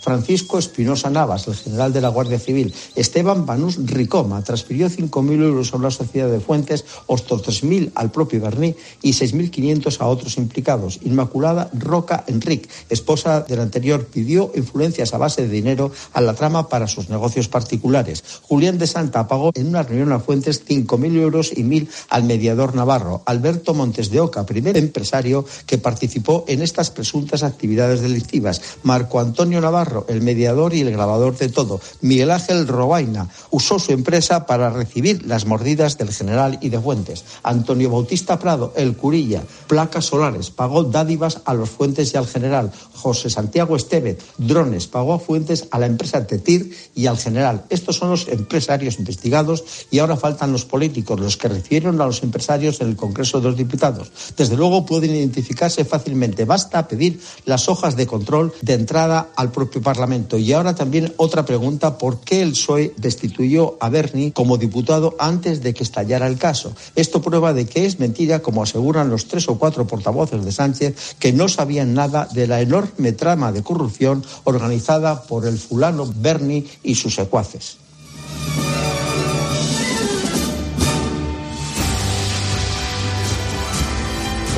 Francisco 0.00 0.58
Espinosa 0.58 1.10
Navas, 1.10 1.46
el 1.48 1.54
general 1.54 1.92
de 1.92 2.00
la 2.00 2.08
Guardia 2.08 2.38
Civil, 2.38 2.74
Esteban 2.94 3.46
Banús 3.46 3.78
Ricoma, 3.86 4.42
transfirió 4.42 4.88
5.000 4.88 5.42
euros 5.42 5.72
a 5.72 5.76
una 5.76 5.90
sociedad 5.90 6.30
de 6.30 6.40
fuentes, 6.40 6.84
otros 7.06 7.42
3.000 7.44 7.92
al 7.94 8.10
propio 8.10 8.40
Berní 8.40 8.74
y 9.02 9.12
6.500 9.12 10.00
a 10.00 10.06
otros 10.06 10.36
implicados. 10.36 10.98
Inmaculada 11.02 11.70
Roca 11.72 12.24
Enric, 12.26 12.68
esposa 12.88 13.42
del 13.42 13.60
anterior, 13.60 14.06
pidió 14.06 14.50
influencias 14.54 15.14
a 15.14 15.18
base 15.18 15.42
de 15.42 15.48
dinero 15.48 15.90
a 16.12 16.20
la 16.20 16.34
trama 16.34 16.68
para 16.68 16.88
sus 16.88 17.08
negocios 17.08 17.48
particulares. 17.48 18.24
Julián 18.42 18.78
de 18.78 18.86
Santa 18.86 19.28
pagó 19.28 19.50
en 19.54 19.68
una 19.68 19.82
reunión 19.82 20.12
a 20.12 20.20
Fuentes 20.20 20.66
5.000 20.66 21.16
euros 21.20 21.52
y 21.52 21.62
1.000 21.62 21.88
al 22.08 22.24
mediador 22.24 22.74
navarro. 22.74 23.22
Alberto 23.26 23.74
Montes 23.74 24.10
de 24.10 24.20
Oca, 24.20 24.46
primer 24.46 24.76
empresario 24.76 25.44
que 25.66 25.78
participó 25.78 26.44
en 26.48 26.62
estas 26.62 26.90
presuntas 26.90 27.42
actividades 27.42 28.00
delictivas. 28.00 28.60
Marco 28.82 29.20
Antonio 29.36 29.60
Navarro, 29.60 30.06
el 30.08 30.22
mediador 30.22 30.72
y 30.72 30.80
el 30.80 30.92
grabador 30.92 31.36
de 31.36 31.50
todo. 31.50 31.78
Miguel 32.00 32.30
Ángel 32.30 32.66
Robaina 32.66 33.28
usó 33.50 33.78
su 33.78 33.92
empresa 33.92 34.46
para 34.46 34.70
recibir 34.70 35.26
las 35.26 35.44
mordidas 35.44 35.98
del 35.98 36.10
general 36.10 36.58
y 36.62 36.70
de 36.70 36.80
Fuentes. 36.80 37.22
Antonio 37.42 37.90
Bautista 37.90 38.38
Prado, 38.38 38.72
el 38.76 38.96
curilla, 38.96 39.42
placas 39.66 40.06
solares, 40.06 40.48
pagó 40.48 40.84
dádivas 40.84 41.42
a 41.44 41.52
los 41.52 41.68
Fuentes 41.68 42.14
y 42.14 42.16
al 42.16 42.26
general. 42.26 42.72
José 42.94 43.28
Santiago 43.28 43.76
Estevez, 43.76 44.24
drones, 44.38 44.86
pagó 44.86 45.12
a 45.12 45.18
Fuentes 45.18 45.68
a 45.70 45.78
la 45.80 45.84
empresa 45.84 46.26
Tetir 46.26 46.74
y 46.94 47.04
al 47.04 47.18
general. 47.18 47.66
Estos 47.68 47.96
son 47.96 48.08
los 48.08 48.28
empresarios 48.28 48.98
investigados 48.98 49.64
y 49.90 49.98
ahora 49.98 50.16
faltan 50.16 50.50
los 50.50 50.64
políticos, 50.64 51.20
los 51.20 51.36
que 51.36 51.48
recibieron 51.48 52.00
a 52.00 52.06
los 52.06 52.22
empresarios 52.22 52.80
en 52.80 52.88
el 52.88 52.96
Congreso 52.96 53.42
de 53.42 53.48
los 53.48 53.56
Diputados. 53.58 54.10
Desde 54.34 54.56
luego 54.56 54.86
pueden 54.86 55.14
identificarse 55.14 55.84
fácilmente. 55.84 56.46
Basta 56.46 56.88
pedir 56.88 57.20
las 57.44 57.68
hojas 57.68 57.96
de 57.96 58.06
control 58.06 58.54
de 58.62 58.72
entrada 58.72 59.25
al 59.34 59.50
propio 59.50 59.82
Parlamento. 59.82 60.38
Y 60.38 60.52
ahora 60.52 60.74
también 60.74 61.12
otra 61.16 61.44
pregunta, 61.44 61.98
¿por 61.98 62.20
qué 62.20 62.42
el 62.42 62.50
PSOE 62.50 62.94
destituyó 62.96 63.76
a 63.80 63.88
Berni 63.88 64.30
como 64.32 64.58
diputado 64.58 65.14
antes 65.18 65.62
de 65.62 65.74
que 65.74 65.82
estallara 65.82 66.26
el 66.26 66.38
caso? 66.38 66.74
Esto 66.94 67.22
prueba 67.22 67.52
de 67.52 67.66
que 67.66 67.86
es 67.86 67.98
mentira, 67.98 68.40
como 68.40 68.62
aseguran 68.62 69.10
los 69.10 69.26
tres 69.26 69.48
o 69.48 69.58
cuatro 69.58 69.86
portavoces 69.86 70.44
de 70.44 70.52
Sánchez, 70.52 71.16
que 71.18 71.32
no 71.32 71.48
sabían 71.48 71.94
nada 71.94 72.28
de 72.32 72.46
la 72.46 72.60
enorme 72.60 73.12
trama 73.12 73.52
de 73.52 73.62
corrupción 73.62 74.24
organizada 74.44 75.22
por 75.22 75.46
el 75.46 75.58
fulano 75.58 76.10
Berni 76.14 76.66
y 76.82 76.94
sus 76.94 77.14
secuaces. 77.14 77.78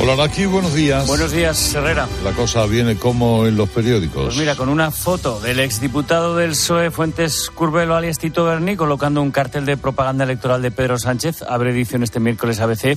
Hola, 0.01 0.23
aquí 0.23 0.47
buenos 0.47 0.75
días. 0.75 1.09
Buenos 1.09 1.33
días, 1.33 1.75
Herrera. 1.75 2.09
La 2.23 2.31
cosa 2.33 2.67
viene 2.67 2.97
como 2.97 3.47
en 3.47 3.57
los 3.57 3.69
periódicos. 3.69 4.27
Pues 4.27 4.37
mira, 4.37 4.55
con 4.55 4.69
una 4.69 4.93
foto 4.93 5.41
del 5.41 5.59
exdiputado 5.59 6.37
del 6.37 6.51
PSOE, 6.51 6.93
Fuentes 6.93 7.51
Curbelo, 7.51 7.97
alias 7.97 8.19
Tito 8.19 8.45
Berni, 8.45 8.77
colocando 8.77 9.21
un 9.21 9.33
cartel 9.33 9.67
de 9.67 9.77
propaganda 9.77 10.23
electoral 10.23 10.63
de 10.63 10.71
Pedro 10.71 10.99
Sánchez. 10.99 11.43
Abre 11.43 11.71
edición 11.71 12.05
este 12.05 12.21
miércoles 12.21 12.61
ABC 12.61 12.97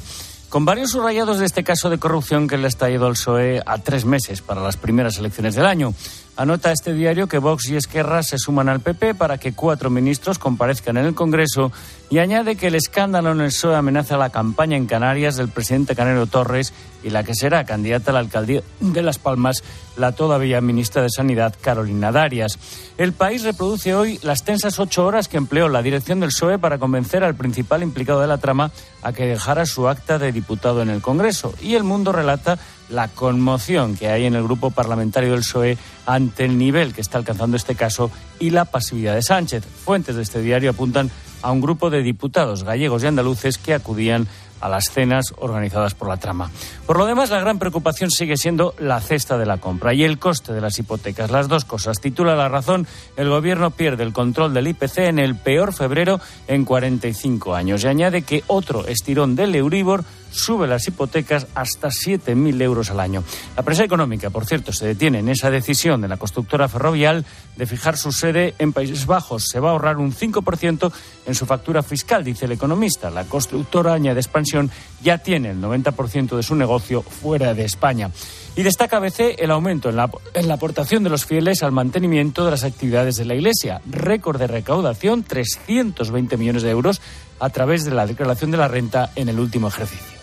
con 0.51 0.65
varios 0.65 0.91
subrayados 0.91 1.39
de 1.39 1.45
este 1.45 1.63
caso 1.63 1.89
de 1.89 1.97
corrupción 1.97 2.49
que 2.49 2.57
le 2.57 2.65
ha 2.65 2.67
estallado 2.67 3.07
al 3.07 3.13
PSOE 3.13 3.63
a 3.65 3.77
tres 3.77 4.03
meses 4.03 4.41
para 4.41 4.61
las 4.61 4.75
primeras 4.75 5.17
elecciones 5.17 5.55
del 5.55 5.65
año. 5.65 5.93
Anota 6.41 6.71
este 6.71 6.95
diario 6.95 7.27
que 7.27 7.37
Vox 7.37 7.69
y 7.69 7.75
Esquerra 7.75 8.23
se 8.23 8.39
suman 8.39 8.67
al 8.67 8.79
PP 8.79 9.13
para 9.13 9.37
que 9.37 9.53
cuatro 9.53 9.91
ministros 9.91 10.39
comparezcan 10.39 10.97
en 10.97 11.05
el 11.05 11.13
Congreso 11.13 11.71
y 12.09 12.17
añade 12.17 12.55
que 12.55 12.69
el 12.69 12.73
escándalo 12.73 13.31
en 13.31 13.41
el 13.41 13.49
PSOE 13.49 13.75
amenaza 13.75 14.17
la 14.17 14.31
campaña 14.31 14.75
en 14.75 14.87
Canarias 14.87 15.35
del 15.35 15.49
presidente 15.49 15.95
Canero 15.95 16.25
Torres 16.25 16.73
y 17.03 17.11
la 17.11 17.23
que 17.23 17.35
será 17.35 17.63
candidata 17.63 18.09
a 18.09 18.15
la 18.15 18.21
alcaldía 18.21 18.63
de 18.79 19.01
Las 19.03 19.19
Palmas, 19.19 19.63
la 19.97 20.13
todavía 20.13 20.61
ministra 20.61 21.03
de 21.03 21.11
Sanidad, 21.11 21.55
Carolina 21.61 22.11
Darias. 22.11 22.57
El 22.97 23.13
país 23.13 23.43
reproduce 23.43 23.93
hoy 23.93 24.19
las 24.23 24.43
tensas 24.43 24.79
ocho 24.79 25.05
horas 25.05 25.27
que 25.27 25.37
empleó 25.37 25.69
la 25.69 25.83
dirección 25.83 26.21
del 26.21 26.29
PSOE 26.29 26.57
para 26.57 26.79
convencer 26.79 27.23
al 27.23 27.35
principal 27.35 27.83
implicado 27.83 28.19
de 28.19 28.27
la 28.27 28.39
trama 28.39 28.71
a 29.03 29.13
que 29.13 29.27
dejara 29.27 29.67
su 29.67 29.87
acta 29.87 30.17
de 30.17 30.31
diputado 30.31 30.81
en 30.81 30.89
el 30.89 31.03
Congreso. 31.03 31.53
Y 31.61 31.75
el 31.75 31.83
mundo 31.83 32.11
relata 32.11 32.57
la 32.91 33.07
conmoción 33.07 33.95
que 33.95 34.09
hay 34.09 34.25
en 34.25 34.35
el 34.35 34.43
grupo 34.43 34.71
parlamentario 34.71 35.31
del 35.31 35.41
PSOE 35.41 35.77
ante 36.05 36.45
el 36.45 36.57
nivel 36.57 36.93
que 36.93 37.01
está 37.01 37.17
alcanzando 37.17 37.57
este 37.57 37.75
caso 37.75 38.11
y 38.39 38.49
la 38.49 38.65
pasividad 38.65 39.15
de 39.15 39.21
Sánchez. 39.21 39.63
Fuentes 39.65 40.15
de 40.15 40.21
este 40.21 40.41
diario 40.41 40.71
apuntan 40.71 41.09
a 41.41 41.51
un 41.51 41.61
grupo 41.61 41.89
de 41.89 42.03
diputados 42.03 42.63
gallegos 42.63 43.03
y 43.03 43.07
andaluces 43.07 43.57
que 43.57 43.73
acudían 43.73 44.27
a 44.61 44.69
las 44.69 44.91
cenas 44.91 45.33
organizadas 45.37 45.95
por 45.95 46.07
la 46.07 46.17
trama. 46.17 46.51
Por 46.85 46.97
lo 46.97 47.05
demás, 47.05 47.31
la 47.31 47.39
gran 47.39 47.59
preocupación 47.59 48.11
sigue 48.11 48.37
siendo 48.37 48.75
la 48.79 49.01
cesta 49.01 49.37
de 49.37 49.45
la 49.45 49.57
compra 49.57 49.93
y 49.93 50.03
el 50.03 50.19
coste 50.19 50.53
de 50.53 50.61
las 50.61 50.77
hipotecas. 50.77 51.31
Las 51.31 51.47
dos 51.47 51.65
cosas. 51.65 51.99
Titula 51.99 52.35
La 52.35 52.47
Razón, 52.47 52.87
el 53.17 53.29
gobierno 53.29 53.71
pierde 53.71 54.03
el 54.03 54.13
control 54.13 54.53
del 54.53 54.67
IPC 54.67 54.99
en 54.99 55.19
el 55.19 55.35
peor 55.35 55.73
febrero 55.73 56.21
en 56.47 56.63
45 56.63 57.55
años 57.55 57.83
y 57.83 57.87
añade 57.87 58.21
que 58.21 58.43
otro 58.47 58.85
estirón 58.85 59.35
del 59.35 59.55
Euribor 59.55 60.05
sube 60.31 60.67
las 60.67 60.87
hipotecas 60.87 61.47
hasta 61.53 61.89
7.000 61.89 62.61
euros 62.61 62.89
al 62.89 62.99
año. 62.99 63.23
La 63.55 63.63
prensa 63.63 63.83
económica, 63.83 64.29
por 64.29 64.45
cierto, 64.45 64.73
se 64.73 64.87
detiene 64.87 65.19
en 65.19 65.29
esa 65.29 65.51
decisión 65.51 66.01
de 66.01 66.07
la 66.07 66.17
constructora 66.17 66.67
ferrovial 66.67 67.25
de 67.57 67.65
fijar 67.65 67.97
su 67.97 68.11
sede 68.11 68.55
en 68.57 68.73
Países 68.73 69.05
Bajos. 69.05 69.45
Se 69.49 69.59
va 69.59 69.69
a 69.69 69.71
ahorrar 69.73 69.97
un 69.97 70.13
5% 70.13 70.91
en 71.25 71.35
su 71.35 71.45
factura 71.45 71.83
fiscal, 71.83 72.23
dice 72.23 72.45
el 72.45 72.53
economista. 72.53 73.09
La 73.09 73.25
constructora 73.25 73.93
añade 73.93 74.19
expansión 74.19 74.71
ya 75.03 75.17
tiene 75.17 75.51
el 75.51 75.61
90% 75.61 76.35
de 76.35 76.43
su 76.43 76.55
negocio 76.55 77.01
fuera 77.01 77.53
de 77.53 77.65
España. 77.65 78.09
Y 78.55 78.63
destaca 78.63 78.97
ABC 78.97 79.35
el 79.37 79.51
aumento 79.51 79.89
en 79.89 79.95
la, 79.95 80.09
en 80.33 80.47
la 80.47 80.55
aportación 80.55 81.03
de 81.03 81.09
los 81.09 81.25
fieles 81.25 81.63
al 81.63 81.71
mantenimiento 81.71 82.43
de 82.43 82.51
las 82.51 82.63
actividades 82.63 83.15
de 83.15 83.25
la 83.25 83.35
Iglesia. 83.35 83.81
Récord 83.89 84.39
de 84.39 84.47
recaudación, 84.47 85.23
320 85.23 86.35
millones 86.37 86.63
de 86.63 86.71
euros 86.71 87.01
a 87.39 87.49
través 87.49 87.85
de 87.85 87.91
la 87.91 88.05
declaración 88.05 88.51
de 88.51 88.57
la 88.57 88.67
renta 88.67 89.11
en 89.15 89.29
el 89.29 89.39
último 89.39 89.69
ejercicio. 89.69 90.20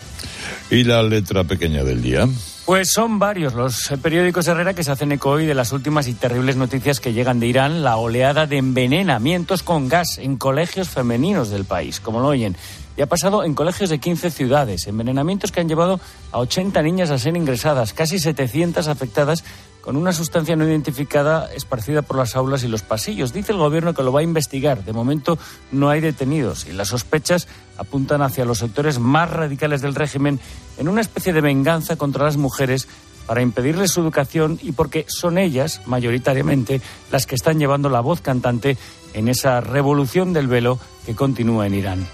¿Y 0.69 0.83
la 0.83 1.03
letra 1.03 1.43
pequeña 1.43 1.83
del 1.83 2.01
día? 2.01 2.27
Pues 2.65 2.91
son 2.91 3.17
varios 3.17 3.55
los 3.55 3.91
periódicos 4.01 4.47
Herrera 4.47 4.75
que 4.75 4.83
se 4.83 4.91
hacen 4.91 5.11
eco 5.11 5.31
hoy 5.31 5.47
de 5.47 5.55
las 5.55 5.71
últimas 5.71 6.07
y 6.07 6.13
terribles 6.13 6.55
noticias 6.55 6.99
que 6.99 7.13
llegan 7.13 7.39
de 7.39 7.47
Irán, 7.47 7.81
la 7.83 7.97
oleada 7.97 8.45
de 8.45 8.57
envenenamientos 8.57 9.63
con 9.63 9.89
gas 9.89 10.19
en 10.19 10.37
colegios 10.37 10.87
femeninos 10.87 11.49
del 11.49 11.65
país, 11.65 11.99
como 11.99 12.19
lo 12.19 12.27
oyen. 12.27 12.55
Y 12.95 13.01
ha 13.01 13.07
pasado 13.07 13.43
en 13.43 13.55
colegios 13.55 13.89
de 13.89 13.97
15 13.97 14.29
ciudades, 14.29 14.85
envenenamientos 14.85 15.51
que 15.51 15.61
han 15.61 15.67
llevado 15.67 15.99
a 16.31 16.37
80 16.37 16.81
niñas 16.83 17.09
a 17.09 17.17
ser 17.17 17.35
ingresadas, 17.35 17.93
casi 17.93 18.19
700 18.19 18.87
afectadas 18.87 19.43
con 19.81 19.95
una 19.95 20.13
sustancia 20.13 20.55
no 20.55 20.67
identificada 20.67 21.51
esparcida 21.53 22.01
por 22.01 22.17
las 22.17 22.35
aulas 22.35 22.63
y 22.63 22.67
los 22.67 22.81
pasillos. 22.81 23.33
Dice 23.33 23.51
el 23.51 23.57
gobierno 23.57 23.93
que 23.93 24.03
lo 24.03 24.11
va 24.11 24.19
a 24.19 24.23
investigar. 24.23 24.83
De 24.83 24.93
momento 24.93 25.37
no 25.71 25.89
hay 25.89 26.01
detenidos 26.01 26.65
y 26.67 26.73
las 26.73 26.89
sospechas 26.89 27.47
apuntan 27.77 28.21
hacia 28.21 28.45
los 28.45 28.59
sectores 28.59 28.99
más 28.99 29.29
radicales 29.29 29.81
del 29.81 29.95
régimen 29.95 30.39
en 30.77 30.89
una 30.89 31.01
especie 31.01 31.33
de 31.33 31.41
venganza 31.41 31.95
contra 31.95 32.25
las 32.25 32.37
mujeres 32.37 32.87
para 33.25 33.41
impedirles 33.41 33.91
su 33.91 34.01
educación 34.01 34.57
y 34.61 34.71
porque 34.71 35.05
son 35.07 35.37
ellas, 35.37 35.81
mayoritariamente, 35.85 36.81
las 37.11 37.27
que 37.27 37.35
están 37.35 37.59
llevando 37.59 37.87
la 37.87 38.01
voz 38.01 38.21
cantante 38.21 38.75
en 39.13 39.27
esa 39.27 39.61
revolución 39.61 40.33
del 40.33 40.47
velo 40.47 40.79
que 41.05 41.13
continúa 41.13 41.67
en 41.67 41.75
Irán. 41.75 42.07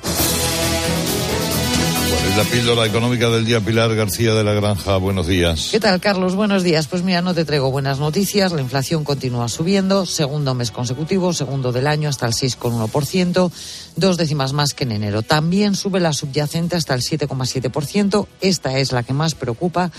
La 2.36 2.44
píldora 2.44 2.86
económica 2.86 3.30
del 3.30 3.46
día, 3.46 3.62
Pilar 3.62 3.96
García 3.96 4.34
de 4.34 4.44
la 4.44 4.52
Granja. 4.52 4.98
Buenos 4.98 5.26
días. 5.26 5.70
¿Qué 5.72 5.80
tal, 5.80 6.02
Carlos? 6.02 6.36
Buenos 6.36 6.64
días. 6.64 6.86
Pues 6.88 7.02
mira, 7.02 7.22
no 7.22 7.34
te 7.34 7.46
traigo 7.46 7.72
buenas 7.72 7.98
noticias. 8.00 8.52
La 8.52 8.60
inflación 8.60 9.06
continúa 9.06 9.48
subiendo, 9.48 10.06
segundo 10.06 10.54
mes 10.54 10.70
consecutivo, 10.70 11.32
segundo 11.32 11.72
del 11.72 11.88
año 11.88 12.10
hasta 12.10 12.26
el 12.26 12.34
6,1%, 12.34 13.52
dos 13.96 14.18
décimas 14.18 14.52
más 14.52 14.74
que 14.74 14.84
en 14.84 14.92
enero. 14.92 15.22
También 15.22 15.76
sube 15.76 16.02
la 16.02 16.12
subyacente 16.12 16.76
hasta 16.76 16.94
el 16.94 17.04
7,7%. 17.04 18.28
Esta 18.42 18.80
es 18.80 18.92
la 18.92 19.04
que 19.04 19.14
más 19.14 19.34
preocupa 19.34 19.90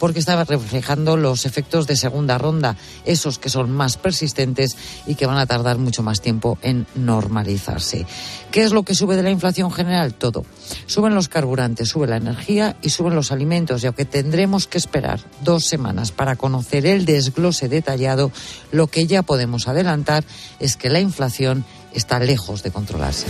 porque 0.00 0.18
estaba 0.18 0.42
reflejando 0.42 1.16
los 1.16 1.46
efectos 1.46 1.86
de 1.86 1.94
segunda 1.94 2.38
ronda, 2.38 2.76
esos 3.04 3.38
que 3.38 3.50
son 3.50 3.70
más 3.70 3.98
persistentes 3.98 4.76
y 5.06 5.14
que 5.14 5.26
van 5.26 5.38
a 5.38 5.46
tardar 5.46 5.78
mucho 5.78 6.02
más 6.02 6.20
tiempo 6.20 6.58
en 6.62 6.88
normalizarse. 6.96 8.04
¿Qué 8.50 8.64
es 8.64 8.72
lo 8.72 8.82
que 8.82 8.96
sube 8.96 9.14
de 9.14 9.22
la 9.22 9.30
inflación 9.30 9.70
general? 9.70 10.14
Todo. 10.14 10.44
Suben 10.86 11.14
los 11.14 11.28
carburantes 11.28 11.83
sube 11.86 12.06
la 12.06 12.16
energía 12.16 12.76
y 12.82 12.90
suben 12.90 13.14
los 13.14 13.32
alimentos, 13.32 13.82
y 13.82 13.86
aunque 13.86 14.04
tendremos 14.04 14.66
que 14.66 14.78
esperar 14.78 15.20
dos 15.42 15.64
semanas 15.64 16.12
para 16.12 16.36
conocer 16.36 16.86
el 16.86 17.04
desglose 17.04 17.68
detallado, 17.68 18.30
lo 18.72 18.86
que 18.86 19.06
ya 19.06 19.22
podemos 19.22 19.68
adelantar 19.68 20.24
es 20.60 20.76
que 20.76 20.90
la 20.90 21.00
inflación 21.00 21.64
está 21.92 22.18
lejos 22.18 22.62
de 22.62 22.70
controlarse. 22.70 23.26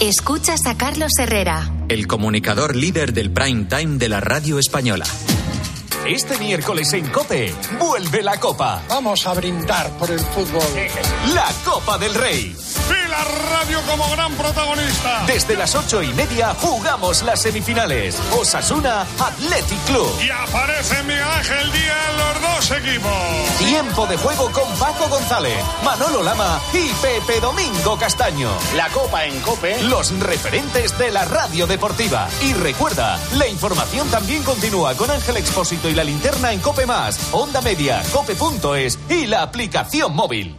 Escuchas 0.00 0.66
a 0.66 0.76
Carlos 0.76 1.12
Herrera, 1.18 1.70
el 1.88 2.08
comunicador 2.08 2.74
líder 2.74 3.12
del 3.12 3.30
prime 3.30 3.66
time 3.66 3.98
de 3.98 4.08
la 4.08 4.20
radio 4.20 4.58
española. 4.58 5.06
Este 6.06 6.36
miércoles 6.38 6.92
en 6.94 7.08
Cope, 7.10 7.54
vuelve 7.78 8.24
la 8.24 8.38
Copa. 8.40 8.82
Vamos 8.88 9.24
a 9.24 9.34
brindar 9.34 9.88
por 9.98 10.10
el 10.10 10.18
fútbol. 10.18 10.62
La 11.32 11.48
Copa 11.64 11.96
del 11.96 12.12
Rey. 12.14 12.56
Y 12.88 13.08
la 13.08 13.24
radio 13.24 13.80
como 13.88 14.10
gran 14.10 14.34
protagonista. 14.34 15.22
Desde 15.26 15.56
las 15.56 15.76
ocho 15.76 16.02
y 16.02 16.12
media 16.14 16.54
jugamos 16.60 17.22
las 17.22 17.42
semifinales. 17.42 18.18
Osasuna 18.36 19.02
Athletic 19.20 19.78
Club. 19.84 20.10
Y 20.20 20.30
aparece 20.30 21.02
Miguel 21.04 21.22
Ángel 21.22 21.70
Díaz 21.70 21.96
en 22.10 22.16
los 22.18 22.42
dos 22.42 22.70
equipos. 22.78 23.58
Tiempo 23.58 24.06
de 24.06 24.16
juego 24.16 24.50
con 24.50 24.68
Paco 24.78 25.08
González, 25.08 25.64
Manolo 25.84 26.24
Lama 26.24 26.60
y 26.72 26.88
Pepe 26.94 27.40
Domingo 27.40 27.96
Castaño. 27.96 28.50
La 28.76 28.88
Copa 28.88 29.24
en 29.24 29.40
Cope. 29.40 29.80
Los 29.84 30.10
referentes 30.18 30.98
de 30.98 31.12
la 31.12 31.24
radio 31.24 31.68
deportiva. 31.68 32.28
Y 32.42 32.54
recuerda, 32.54 33.20
la 33.34 33.46
información 33.46 34.08
también 34.10 34.42
continúa 34.42 34.96
con 34.96 35.08
Ángel 35.10 35.36
Expósito 35.36 35.88
y 35.88 35.91
la 35.94 36.04
linterna 36.04 36.52
en 36.52 36.60
Cope 36.60 36.86
Más, 36.86 37.28
Onda 37.32 37.60
Media, 37.60 38.02
Cope.es 38.12 38.98
y 39.08 39.26
la 39.26 39.42
aplicación 39.42 40.14
móvil. 40.14 40.56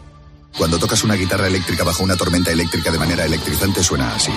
Cuando 0.58 0.78
tocas 0.78 1.04
una 1.04 1.16
guitarra 1.16 1.48
eléctrica 1.48 1.84
bajo 1.84 2.04
una 2.04 2.16
tormenta 2.16 2.52
eléctrica 2.52 2.92
de 2.92 3.00
manera 3.00 3.26
electrizante 3.26 3.84
suena 3.84 4.14
así. 4.16 4.32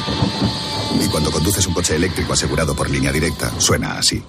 Y 1.01 1.09
cuando 1.09 1.30
conduces 1.30 1.66
un 1.66 1.74
coche 1.74 1.97
eléctrico 1.97 2.32
asegurado 2.32 2.74
por 2.74 2.88
línea 2.88 3.12
directa, 3.12 3.53
suena 3.61 3.99
así. 3.99 4.22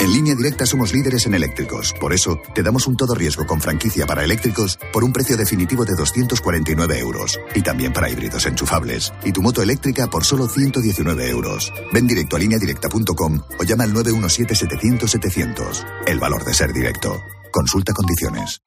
En 0.00 0.12
línea 0.12 0.34
directa 0.34 0.66
somos 0.66 0.92
líderes 0.92 1.24
en 1.26 1.34
eléctricos. 1.34 1.94
Por 2.00 2.12
eso, 2.12 2.38
te 2.54 2.62
damos 2.62 2.86
un 2.86 2.96
todo 2.96 3.14
riesgo 3.14 3.46
con 3.46 3.60
franquicia 3.60 4.06
para 4.06 4.24
eléctricos 4.24 4.78
por 4.92 5.04
un 5.04 5.12
precio 5.12 5.36
definitivo 5.36 5.84
de 5.84 5.94
249 5.94 6.98
euros. 6.98 7.38
Y 7.54 7.62
también 7.62 7.92
para 7.92 8.10
híbridos 8.10 8.46
enchufables. 8.46 9.12
Y 9.24 9.32
tu 9.32 9.40
moto 9.40 9.62
eléctrica 9.62 10.08
por 10.08 10.24
solo 10.24 10.48
119 10.48 11.30
euros. 11.30 11.72
Ven 11.92 12.06
directo 12.06 12.36
a 12.36 12.38
lineadirecta.com 12.40 13.40
o 13.58 13.64
llama 13.64 13.84
al 13.84 13.94
917-700-700. 13.94 15.84
El 16.06 16.18
valor 16.18 16.44
de 16.44 16.54
ser 16.54 16.72
directo. 16.72 17.22
Consulta 17.50 17.92
condiciones. 17.92 18.60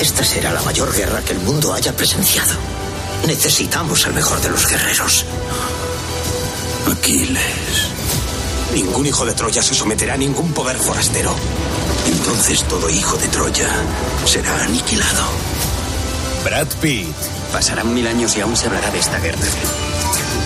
Esta 0.00 0.24
será 0.24 0.52
la 0.52 0.62
mayor 0.62 0.94
guerra 0.94 1.22
que 1.22 1.32
el 1.32 1.38
mundo 1.40 1.72
haya 1.72 1.96
presenciado. 1.96 2.52
Necesitamos 3.26 4.06
al 4.06 4.14
mejor 4.14 4.40
de 4.40 4.50
los 4.50 4.68
guerreros. 4.68 5.24
Aquiles. 6.90 8.01
Ningún 8.74 9.06
hijo 9.06 9.26
de 9.26 9.34
Troya 9.34 9.62
se 9.62 9.74
someterá 9.74 10.14
a 10.14 10.16
ningún 10.16 10.52
poder 10.52 10.78
forastero. 10.78 11.34
Entonces 12.06 12.64
todo 12.64 12.88
hijo 12.88 13.16
de 13.16 13.28
Troya 13.28 13.68
será 14.24 14.64
aniquilado. 14.64 15.24
Brad 16.44 16.68
Pitt. 16.80 17.14
Pasarán 17.52 17.92
mil 17.92 18.06
años 18.06 18.34
y 18.36 18.40
aún 18.40 18.56
se 18.56 18.66
hablará 18.66 18.90
de 18.90 18.98
esta 18.98 19.18
guerra. 19.18 19.38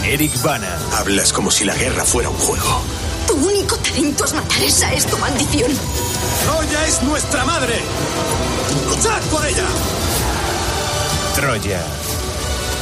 Eric 0.05 0.43
Bana. 0.43 0.77
Hablas 0.99 1.33
como 1.33 1.51
si 1.51 1.65
la 1.65 1.75
guerra 1.77 2.05
fuera 2.05 2.29
un 2.29 2.37
juego. 2.37 2.83
Tu 3.27 3.35
único 3.35 3.77
talento 3.77 4.25
es 4.25 4.35
matar, 4.35 4.63
esa 4.63 4.93
es 4.93 5.07
tu 5.07 5.17
maldición. 5.19 5.71
Troya 6.45 6.87
es 6.87 7.03
nuestra 7.03 7.45
madre. 7.45 7.75
¡Luchad 8.89 9.21
por 9.31 9.47
ella! 9.47 9.67
Troya. 11.35 11.81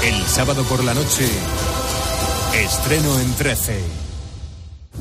El 0.03 0.27
sábado 0.27 0.65
por 0.65 0.85
la 0.85 0.95
noche, 0.95 1.29
estreno 2.55 3.19
en 3.21 3.35
13. 3.35 4.04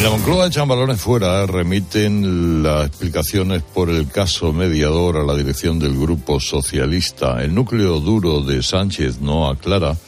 En 0.00 0.04
la 0.04 0.12
Moncloa 0.12 0.46
echan 0.46 0.66
balones 0.66 0.98
fuera, 0.98 1.44
remiten 1.44 2.62
las 2.62 2.86
explicaciones 2.86 3.62
por 3.62 3.90
el 3.90 4.08
caso 4.08 4.50
mediador 4.50 5.18
a 5.18 5.24
la 5.24 5.34
dirección 5.34 5.78
del 5.78 5.94
Grupo 5.94 6.40
Socialista. 6.40 7.44
El 7.44 7.54
núcleo 7.54 8.00
duro 8.00 8.40
de 8.40 8.62
Sánchez 8.62 9.20
no 9.20 9.50
aclara 9.50 9.98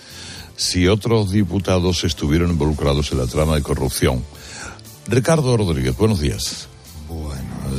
si 0.56 0.88
otros 0.88 1.30
diputados 1.30 2.04
estuvieron 2.04 2.52
involucrados 2.52 3.12
en 3.12 3.18
la 3.18 3.26
trama 3.26 3.56
de 3.56 3.62
corrupción. 3.62 4.24
Ricardo 5.08 5.58
Rodríguez, 5.58 5.94
buenos 5.94 6.20
días. 6.20 6.68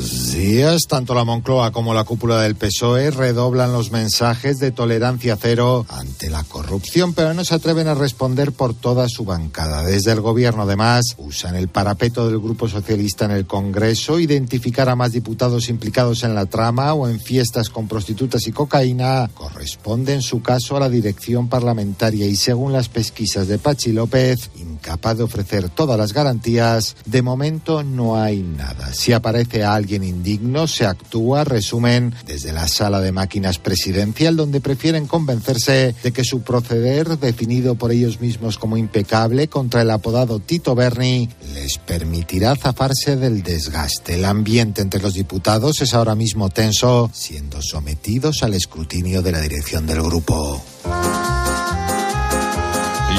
Días. 0.04 0.88
Tanto 0.90 1.14
la 1.14 1.24
Moncloa 1.24 1.72
como 1.72 1.94
la 1.94 2.04
cúpula 2.04 2.42
del 2.42 2.56
PSOE 2.56 3.12
redoblan 3.12 3.72
los 3.72 3.92
mensajes 3.92 4.60
de 4.60 4.72
tolerancia 4.72 5.38
cero 5.40 5.86
ante 5.88 6.30
la 6.30 6.44
corrupción, 6.44 7.14
pero 7.14 7.34
no 7.34 7.46
se 7.46 7.56
atreven 7.56 7.88
a 7.88 7.94
responder 7.94 8.52
por 8.52 8.74
toda 8.74 9.08
su 9.08 9.24
bancada. 9.24 9.84
Desde 9.84 10.12
el 10.12 10.22
gobierno, 10.22 10.64
además, 10.64 11.16
usan 11.18 11.56
el 11.56 11.70
parapeto 11.70 12.28
del 12.28 12.40
Grupo 12.40 12.68
Socialista 12.68 13.26
en 13.26 13.32
el 13.32 13.46
Congreso, 13.46 14.20
identificar 14.20 14.90
a 14.90 14.96
más 14.96 15.14
diputados 15.14 15.70
implicados 15.70 16.24
en 16.24 16.36
la 16.36 16.46
trama 16.48 16.94
o 16.94 17.08
en 17.08 17.20
fiestas 17.20 17.70
con 17.70 17.88
prostitutas 17.88 18.46
y 18.48 18.52
cocaína. 18.52 19.30
Corresponde 19.34 20.14
en 20.14 20.22
su 20.22 20.42
caso 20.42 20.76
a 20.76 20.82
la 20.82 20.90
dirección 20.90 21.48
parlamentaria 21.48 22.26
y 22.26 22.36
según 22.36 22.74
las 22.74 22.90
pesquisas 22.90 23.48
de 23.48 23.60
Pachi 23.60 23.94
López, 23.94 24.50
incapaz 24.84 25.18
de 25.18 25.24
ofrecer 25.24 25.70
todas 25.70 25.98
las 25.98 26.12
garantías, 26.12 26.98
de 27.06 27.22
momento 27.22 27.84
no 27.84 28.22
hay 28.22 28.42
nada. 28.42 28.94
Si 28.94 29.14
aparece 29.14 29.64
alguien 29.64 30.04
indigno, 30.04 30.68
se 30.68 30.86
actúa, 30.86 31.46
resumen, 31.46 32.14
desde 32.26 32.52
la 32.52 32.68
sala 32.68 33.00
de 33.00 33.14
máquinas 33.14 33.60
presidencial, 33.60 34.36
donde 34.36 34.60
prefieren 34.60 35.08
convencerse 35.08 35.96
de 36.04 36.12
que 36.12 36.26
su 36.26 36.42
proceder, 36.42 37.18
definido 37.18 37.76
por 37.76 37.94
ellos 37.94 38.20
mismos 38.20 38.58
como 38.58 38.76
impecable 38.76 39.48
contra 39.48 39.84
el 39.84 39.90
apodado 39.90 40.40
Tito 40.40 40.76
Berni, 40.76 41.30
les 41.54 41.78
permitirá 41.78 42.54
zafarse 42.58 43.16
del 43.16 43.42
desgaste. 43.42 44.16
El 44.16 44.26
ambiente 44.26 44.82
entre 44.82 45.02
los 45.02 45.14
diputados 45.14 45.80
es 45.82 45.94
ahora 45.94 46.16
mismo 46.16 46.50
tenso, 46.50 47.10
siendo 47.14 47.62
sometidos 47.62 48.44
al 48.44 48.54
escrutinio 48.54 49.22
de 49.22 49.32
la 49.32 49.40
dirección 49.40 49.88
del 49.88 50.02
grupo. 50.02 50.62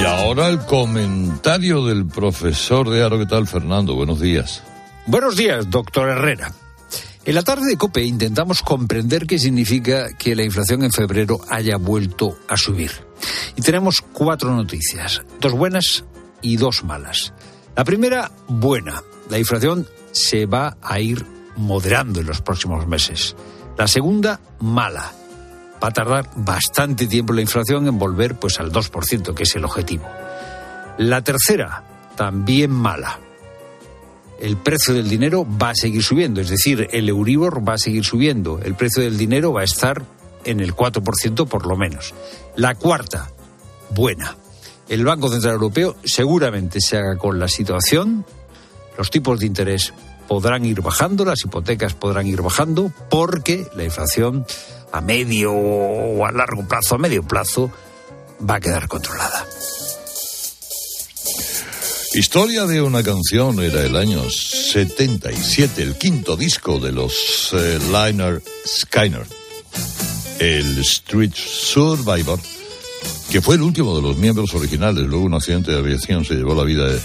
Y 0.00 0.04
ahora 0.04 0.48
el 0.48 0.58
comentario 0.60 1.84
del 1.84 2.06
profesor 2.06 2.90
de 2.90 3.04
Aro. 3.04 3.18
¿Qué 3.18 3.26
tal, 3.26 3.46
Fernando? 3.46 3.94
Buenos 3.94 4.20
días. 4.20 4.62
Buenos 5.06 5.36
días, 5.36 5.70
doctor 5.70 6.08
Herrera. 6.08 6.52
En 7.24 7.34
la 7.34 7.42
tarde 7.42 7.66
de 7.66 7.76
COPE 7.78 8.02
intentamos 8.02 8.60
comprender 8.62 9.26
qué 9.26 9.38
significa 9.38 10.12
que 10.18 10.36
la 10.36 10.42
inflación 10.42 10.82
en 10.82 10.92
febrero 10.92 11.40
haya 11.48 11.78
vuelto 11.78 12.36
a 12.48 12.56
subir. 12.56 12.90
Y 13.56 13.62
tenemos 13.62 14.02
cuatro 14.12 14.54
noticias, 14.54 15.22
dos 15.40 15.52
buenas 15.52 16.04
y 16.42 16.56
dos 16.56 16.84
malas. 16.84 17.32
La 17.76 17.84
primera, 17.84 18.30
buena. 18.46 19.02
La 19.30 19.38
inflación 19.38 19.86
se 20.12 20.44
va 20.44 20.76
a 20.82 21.00
ir 21.00 21.24
moderando 21.56 22.20
en 22.20 22.26
los 22.26 22.42
próximos 22.42 22.86
meses. 22.86 23.36
La 23.78 23.88
segunda, 23.88 24.40
mala. 24.60 25.12
Va 25.84 25.88
a 25.88 25.92
tardar 25.92 26.30
bastante 26.34 27.06
tiempo 27.06 27.34
la 27.34 27.42
inflación 27.42 27.86
en 27.86 27.98
volver 27.98 28.36
pues 28.36 28.58
al 28.58 28.72
2%, 28.72 29.34
que 29.34 29.42
es 29.42 29.54
el 29.54 29.66
objetivo. 29.66 30.08
La 30.96 31.22
tercera, 31.22 31.84
también 32.16 32.70
mala 32.70 33.20
el 34.40 34.56
precio 34.56 34.94
del 34.94 35.08
dinero 35.08 35.46
va 35.46 35.70
a 35.70 35.74
seguir 35.74 36.02
subiendo, 36.02 36.40
es 36.40 36.50
decir, 36.50 36.88
el 36.92 37.08
Euribor 37.08 37.66
va 37.66 37.74
a 37.74 37.78
seguir 37.78 38.04
subiendo, 38.04 38.60
el 38.62 38.74
precio 38.74 39.02
del 39.02 39.16
dinero 39.16 39.52
va 39.52 39.62
a 39.62 39.64
estar 39.64 40.02
en 40.44 40.60
el 40.60 40.74
4% 40.74 41.48
por 41.48 41.66
lo 41.66 41.76
menos. 41.76 42.14
La 42.56 42.74
cuarta, 42.74 43.30
buena. 43.90 44.36
El 44.88 45.04
Banco 45.04 45.30
Central 45.30 45.54
Europeo 45.54 45.96
seguramente 46.04 46.78
se 46.80 46.98
haga 46.98 47.16
con 47.16 47.38
la 47.38 47.48
situación, 47.48 48.26
los 48.98 49.10
tipos 49.10 49.40
de 49.40 49.46
interés 49.46 49.94
podrán 50.28 50.64
ir 50.64 50.82
bajando, 50.82 51.24
las 51.24 51.42
hipotecas 51.44 51.94
podrán 51.94 52.26
ir 52.26 52.42
bajando, 52.42 52.92
porque 53.08 53.66
la 53.74 53.84
inflación 53.84 54.44
a 54.94 55.00
medio 55.00 55.52
o 55.52 56.24
a 56.24 56.30
largo 56.30 56.62
plazo, 56.68 56.94
a 56.94 56.98
medio 56.98 57.24
plazo, 57.24 57.68
va 58.48 58.56
a 58.56 58.60
quedar 58.60 58.86
controlada. 58.86 59.44
Historia 62.14 62.64
de 62.66 62.80
una 62.80 63.02
canción 63.02 63.60
era 63.60 63.82
el 63.82 63.96
año 63.96 64.22
77, 64.30 65.82
el 65.82 65.96
quinto 65.96 66.36
disco 66.36 66.78
de 66.78 66.92
los 66.92 67.50
eh, 67.54 67.80
Liner 67.90 68.40
Skyner, 68.64 69.26
el 70.38 70.78
Street 70.78 71.34
Survivor, 71.34 72.38
que 73.32 73.40
fue 73.40 73.56
el 73.56 73.62
último 73.62 73.96
de 73.96 74.02
los 74.02 74.16
miembros 74.16 74.54
originales. 74.54 75.08
Luego 75.08 75.24
un 75.24 75.34
accidente 75.34 75.72
de 75.72 75.78
aviación 75.78 76.24
se 76.24 76.34
llevó 76.34 76.54
la 76.54 76.62
vida 76.62 76.88
de 76.88 77.00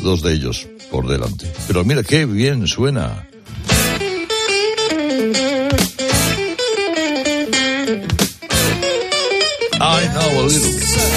dos 0.00 0.22
de 0.22 0.32
ellos 0.32 0.66
por 0.90 1.06
delante. 1.06 1.52
Pero 1.66 1.84
mira 1.84 2.02
qué 2.02 2.24
bien 2.24 2.66
suena. 2.66 3.28
I 9.82 10.06
know 10.12 10.42
a 10.42 10.44
little. 10.44 10.74
Well, 10.76 11.09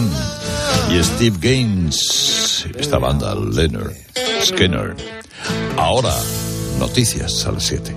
Y 0.00 1.04
Steve 1.04 1.36
Gaines. 1.38 2.66
Esta 2.78 2.98
banda, 2.98 3.34
Leonard 3.34 3.92
Skinner. 4.42 4.96
Ahora, 5.76 6.14
noticias 6.78 7.44
a 7.46 7.52
las 7.52 7.64
7. 7.64 7.94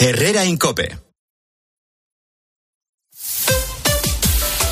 Herrera 0.00 0.44
Incope. 0.44 0.98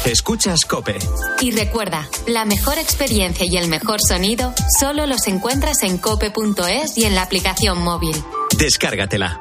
Escuchas 0.04 0.66
Cope. 0.68 0.98
Y 1.40 1.52
recuerda, 1.52 2.06
la 2.26 2.44
mejor 2.44 2.76
experiencia 2.76 3.46
y 3.46 3.56
el 3.56 3.68
mejor 3.68 4.02
sonido 4.02 4.52
solo 4.78 5.06
los 5.06 5.26
encuentras 5.26 5.82
en 5.82 5.96
cope.es 5.96 6.98
y 6.98 7.04
en 7.04 7.14
la 7.14 7.22
aplicación 7.22 7.78
móvil. 7.82 8.14
Descárgatela. 8.58 9.40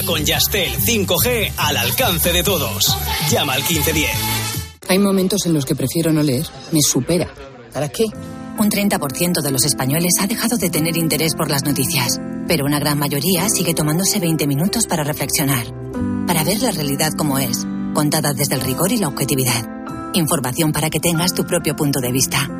Ahora 0.00 0.06
con 0.06 0.24
Yastel 0.24 0.78
5G 0.78 1.52
al 1.58 1.76
alcance 1.76 2.32
de 2.32 2.42
todos. 2.42 2.96
Llama 3.30 3.52
al 3.52 3.60
1510. 3.60 4.10
Hay 4.88 4.98
momentos 4.98 5.44
en 5.44 5.52
los 5.52 5.66
que 5.66 5.74
prefiero 5.74 6.10
no 6.10 6.22
leer. 6.22 6.46
Me 6.72 6.80
supera. 6.80 7.28
¿Para 7.72 7.88
qué? 7.90 8.04
Un 8.58 8.70
30% 8.70 9.42
de 9.42 9.50
los 9.50 9.64
españoles 9.64 10.14
ha 10.20 10.26
dejado 10.26 10.56
de 10.56 10.70
tener 10.70 10.96
interés 10.96 11.34
por 11.34 11.50
las 11.50 11.64
noticias, 11.64 12.18
pero 12.48 12.64
una 12.64 12.78
gran 12.78 12.98
mayoría 12.98 13.48
sigue 13.50 13.74
tomándose 13.74 14.20
20 14.20 14.46
minutos 14.46 14.86
para 14.86 15.04
reflexionar, 15.04 15.66
para 16.26 16.44
ver 16.44 16.62
la 16.62 16.70
realidad 16.70 17.12
como 17.16 17.38
es, 17.38 17.66
contada 17.92 18.32
desde 18.32 18.54
el 18.54 18.62
rigor 18.62 18.92
y 18.92 18.98
la 18.98 19.08
objetividad. 19.08 19.66
Información 20.14 20.72
para 20.72 20.88
que 20.88 21.00
tengas 21.00 21.34
tu 21.34 21.44
propio 21.44 21.76
punto 21.76 22.00
de 22.00 22.12
vista. 22.12 22.59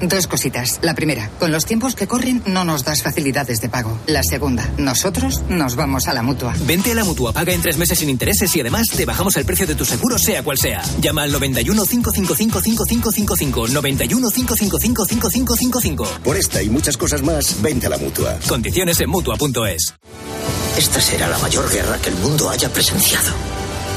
Dos 0.00 0.26
cositas. 0.26 0.78
La 0.82 0.94
primera, 0.94 1.30
con 1.38 1.52
los 1.52 1.64
tiempos 1.64 1.94
que 1.94 2.06
corren 2.06 2.42
no 2.46 2.64
nos 2.64 2.84
das 2.84 3.02
facilidades 3.02 3.60
de 3.60 3.68
pago. 3.68 3.98
La 4.06 4.22
segunda, 4.22 4.70
nosotros 4.78 5.42
nos 5.48 5.76
vamos 5.76 6.06
a 6.08 6.14
la 6.14 6.22
mutua. 6.22 6.54
Vente 6.66 6.92
a 6.92 6.94
la 6.94 7.04
mutua, 7.04 7.32
paga 7.32 7.52
en 7.52 7.62
tres 7.62 7.78
meses 7.78 7.98
sin 7.98 8.10
intereses 8.10 8.54
y 8.54 8.60
además 8.60 8.88
te 8.88 9.04
bajamos 9.04 9.36
el 9.36 9.44
precio 9.44 9.66
de 9.66 9.74
tu 9.74 9.84
seguro, 9.84 10.18
sea 10.18 10.42
cual 10.42 10.58
sea. 10.58 10.82
Llama 11.00 11.22
al 11.22 11.32
91 11.32 11.84
555 11.86 12.60
5555. 12.60 13.68
91 13.68 14.30
555 14.30 15.06
5555. 15.06 16.20
Por 16.22 16.36
esta 16.36 16.62
y 16.62 16.68
muchas 16.68 16.96
cosas 16.96 17.22
más, 17.22 17.60
vente 17.62 17.86
a 17.86 17.90
la 17.90 17.98
mutua. 17.98 18.38
Condiciones 18.46 19.00
en 19.00 19.10
mutua.es. 19.10 19.94
Esta 20.76 21.00
será 21.00 21.28
la 21.28 21.38
mayor 21.38 21.70
guerra 21.72 21.98
que 21.98 22.10
el 22.10 22.16
mundo 22.16 22.50
haya 22.50 22.70
presenciado. 22.70 23.32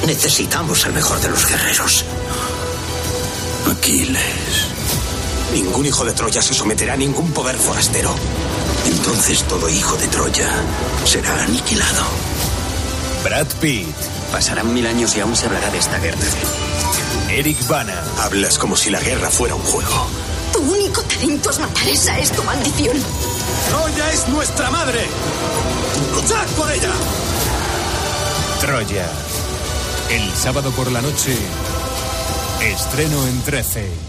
Necesitamos 0.05 0.85
al 0.85 0.93
mejor 0.93 1.19
de 1.19 1.29
los 1.29 1.45
guerreros. 1.45 2.05
Aquiles. 3.69 4.98
Ningún 5.53 5.85
hijo 5.85 6.05
de 6.05 6.13
Troya 6.13 6.41
se 6.41 6.53
someterá 6.53 6.93
a 6.93 6.97
ningún 6.97 7.31
poder 7.31 7.55
forastero. 7.55 8.13
Entonces 8.85 9.43
todo 9.43 9.67
hijo 9.69 9.97
de 9.97 10.07
Troya 10.07 10.49
será 11.05 11.43
aniquilado. 11.43 12.03
Brad 13.23 13.47
Pitt. 13.59 13.87
Pasarán 14.31 14.73
mil 14.73 14.85
años 14.85 15.15
y 15.15 15.21
aún 15.21 15.35
se 15.35 15.47
hablará 15.47 15.71
de 15.71 15.79
esta 15.79 15.97
guerra. 15.99 16.19
Eric 17.29 17.67
Bana. 17.67 18.03
Hablas 18.19 18.59
como 18.59 18.75
si 18.75 18.89
la 18.89 18.99
guerra 18.99 19.29
fuera 19.29 19.55
un 19.55 19.63
juego. 19.63 20.07
Tu 20.53 20.59
único 20.59 21.01
talento 21.03 21.49
es 21.49 21.59
matar. 21.59 21.87
Esa 21.87 22.19
es 22.19 22.31
tu 22.31 22.43
maldición. 22.43 22.97
¡Troya 23.69 24.11
es 24.11 24.27
nuestra 24.29 24.69
madre! 24.69 25.05
¡Luchad 26.13 26.47
por 26.57 26.71
ella! 26.71 26.91
Troya. 28.61 29.07
El 30.09 30.31
sábado 30.35 30.71
por 30.71 30.91
la 30.91 31.01
noche. 31.01 31.35
Estreno 32.61 33.27
en 33.27 33.41
13. 33.41 34.08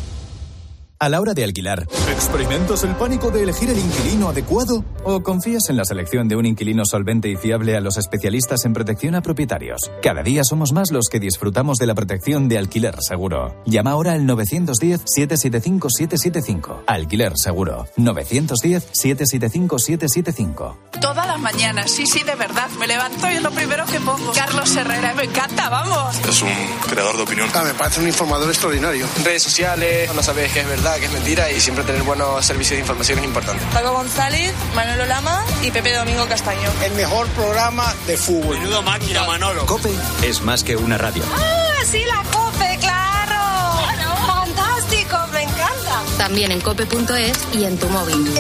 A 1.03 1.09
la 1.09 1.19
hora 1.19 1.33
de 1.33 1.45
alquilar, 1.45 1.87
¿experimentas 2.13 2.85
el 2.85 2.95
pánico 2.95 3.31
de 3.31 3.45
elegir 3.45 3.71
el 3.71 3.79
inquilino 3.79 4.29
adecuado? 4.29 4.85
¿O 5.03 5.23
confías 5.23 5.71
en 5.71 5.79
la 5.79 5.87
selección 5.87 6.29
de 6.29 6.37
un 6.37 6.45
inquilino 6.45 6.85
solvente 6.85 7.31
y 7.31 7.37
fiable 7.37 7.75
a 7.75 7.81
los 7.81 7.97
especialistas 7.97 8.67
en 8.67 8.75
protección 8.75 9.15
a 9.15 9.23
propietarios? 9.23 9.91
Cada 10.03 10.23
día 10.23 10.45
somos 10.45 10.75
más 10.75 10.91
los 10.91 11.09
que 11.09 11.19
disfrutamos 11.19 11.79
de 11.79 11.87
la 11.87 11.95
protección 11.95 12.51
de 12.51 12.59
alquiler 12.59 12.97
seguro. 13.01 13.55
Llama 13.65 13.93
ahora 13.93 14.13
al 14.13 14.27
910-775-775. 14.27 16.83
Alquiler 16.87 17.33
seguro. 17.37 17.87
910-775-775. 17.97 20.77
Todas 21.01 21.27
las 21.27 21.41
mañanas, 21.41 21.91
sí, 21.91 22.07
sí, 22.07 22.23
de 22.25 22.35
verdad. 22.35 22.69
Me 22.79 22.87
levanto 22.87 23.27
y 23.31 23.37
es 23.37 23.43
lo 23.43 23.51
primero 23.53 23.87
que 23.87 24.01
pongo. 24.01 24.33
Carlos 24.35 24.77
Herrera, 24.77 25.15
me 25.15 25.25
encanta, 25.25 25.71
vamos. 25.71 26.19
Es 26.29 26.43
un 26.43 26.51
creador 26.91 27.17
de 27.17 27.23
opinión. 27.23 27.49
Ah, 27.55 27.65
me 27.65 27.73
parece 27.73 28.03
un 28.03 28.09
informador 28.09 28.51
extraordinario. 28.51 29.07
redes 29.25 29.43
sociales, 29.43 30.15
no 30.15 30.23
sabes 30.23 30.53
qué 30.53 30.61
es 30.61 30.69
verdad, 30.69 30.90
qué 30.99 31.07
es 31.07 31.13
mentira 31.13 31.51
y 31.51 31.61
siempre 31.61 31.85
tener 31.85 32.03
buenos 32.03 32.45
servicios 32.45 32.77
de 32.77 32.81
información 32.81 33.19
es 33.19 33.25
importante. 33.25 33.65
Paco 33.73 33.93
González, 33.93 34.53
Manolo 34.75 35.07
Lama 35.07 35.45
y 35.63 35.71
Pepe 35.71 35.95
Domingo 35.95 36.27
Castaño. 36.27 36.71
El 36.85 36.93
mejor 36.93 37.27
programa 37.29 37.95
de 38.07 38.17
fútbol. 38.17 38.59
Menudo 38.59 38.83
máquina, 38.83 39.25
Manolo. 39.25 39.67
Cope 39.67 39.91
es 40.23 40.41
más 40.43 40.65
que 40.65 40.77
una 40.77 40.99
radio. 40.99 41.23
¡Ah, 41.35 41.85
sí, 41.85 42.03
la 42.07 42.23
COPE, 42.31 42.79
claro! 42.81 44.27
¡Fantástico, 44.27 45.17
me 45.33 45.43
encanta! 45.43 46.03
También 46.19 46.53
en 46.53 46.61
cope.es 46.61 47.39
y 47.53 47.65
en 47.65 47.79
tu 47.79 47.89
móvil. 47.89 48.35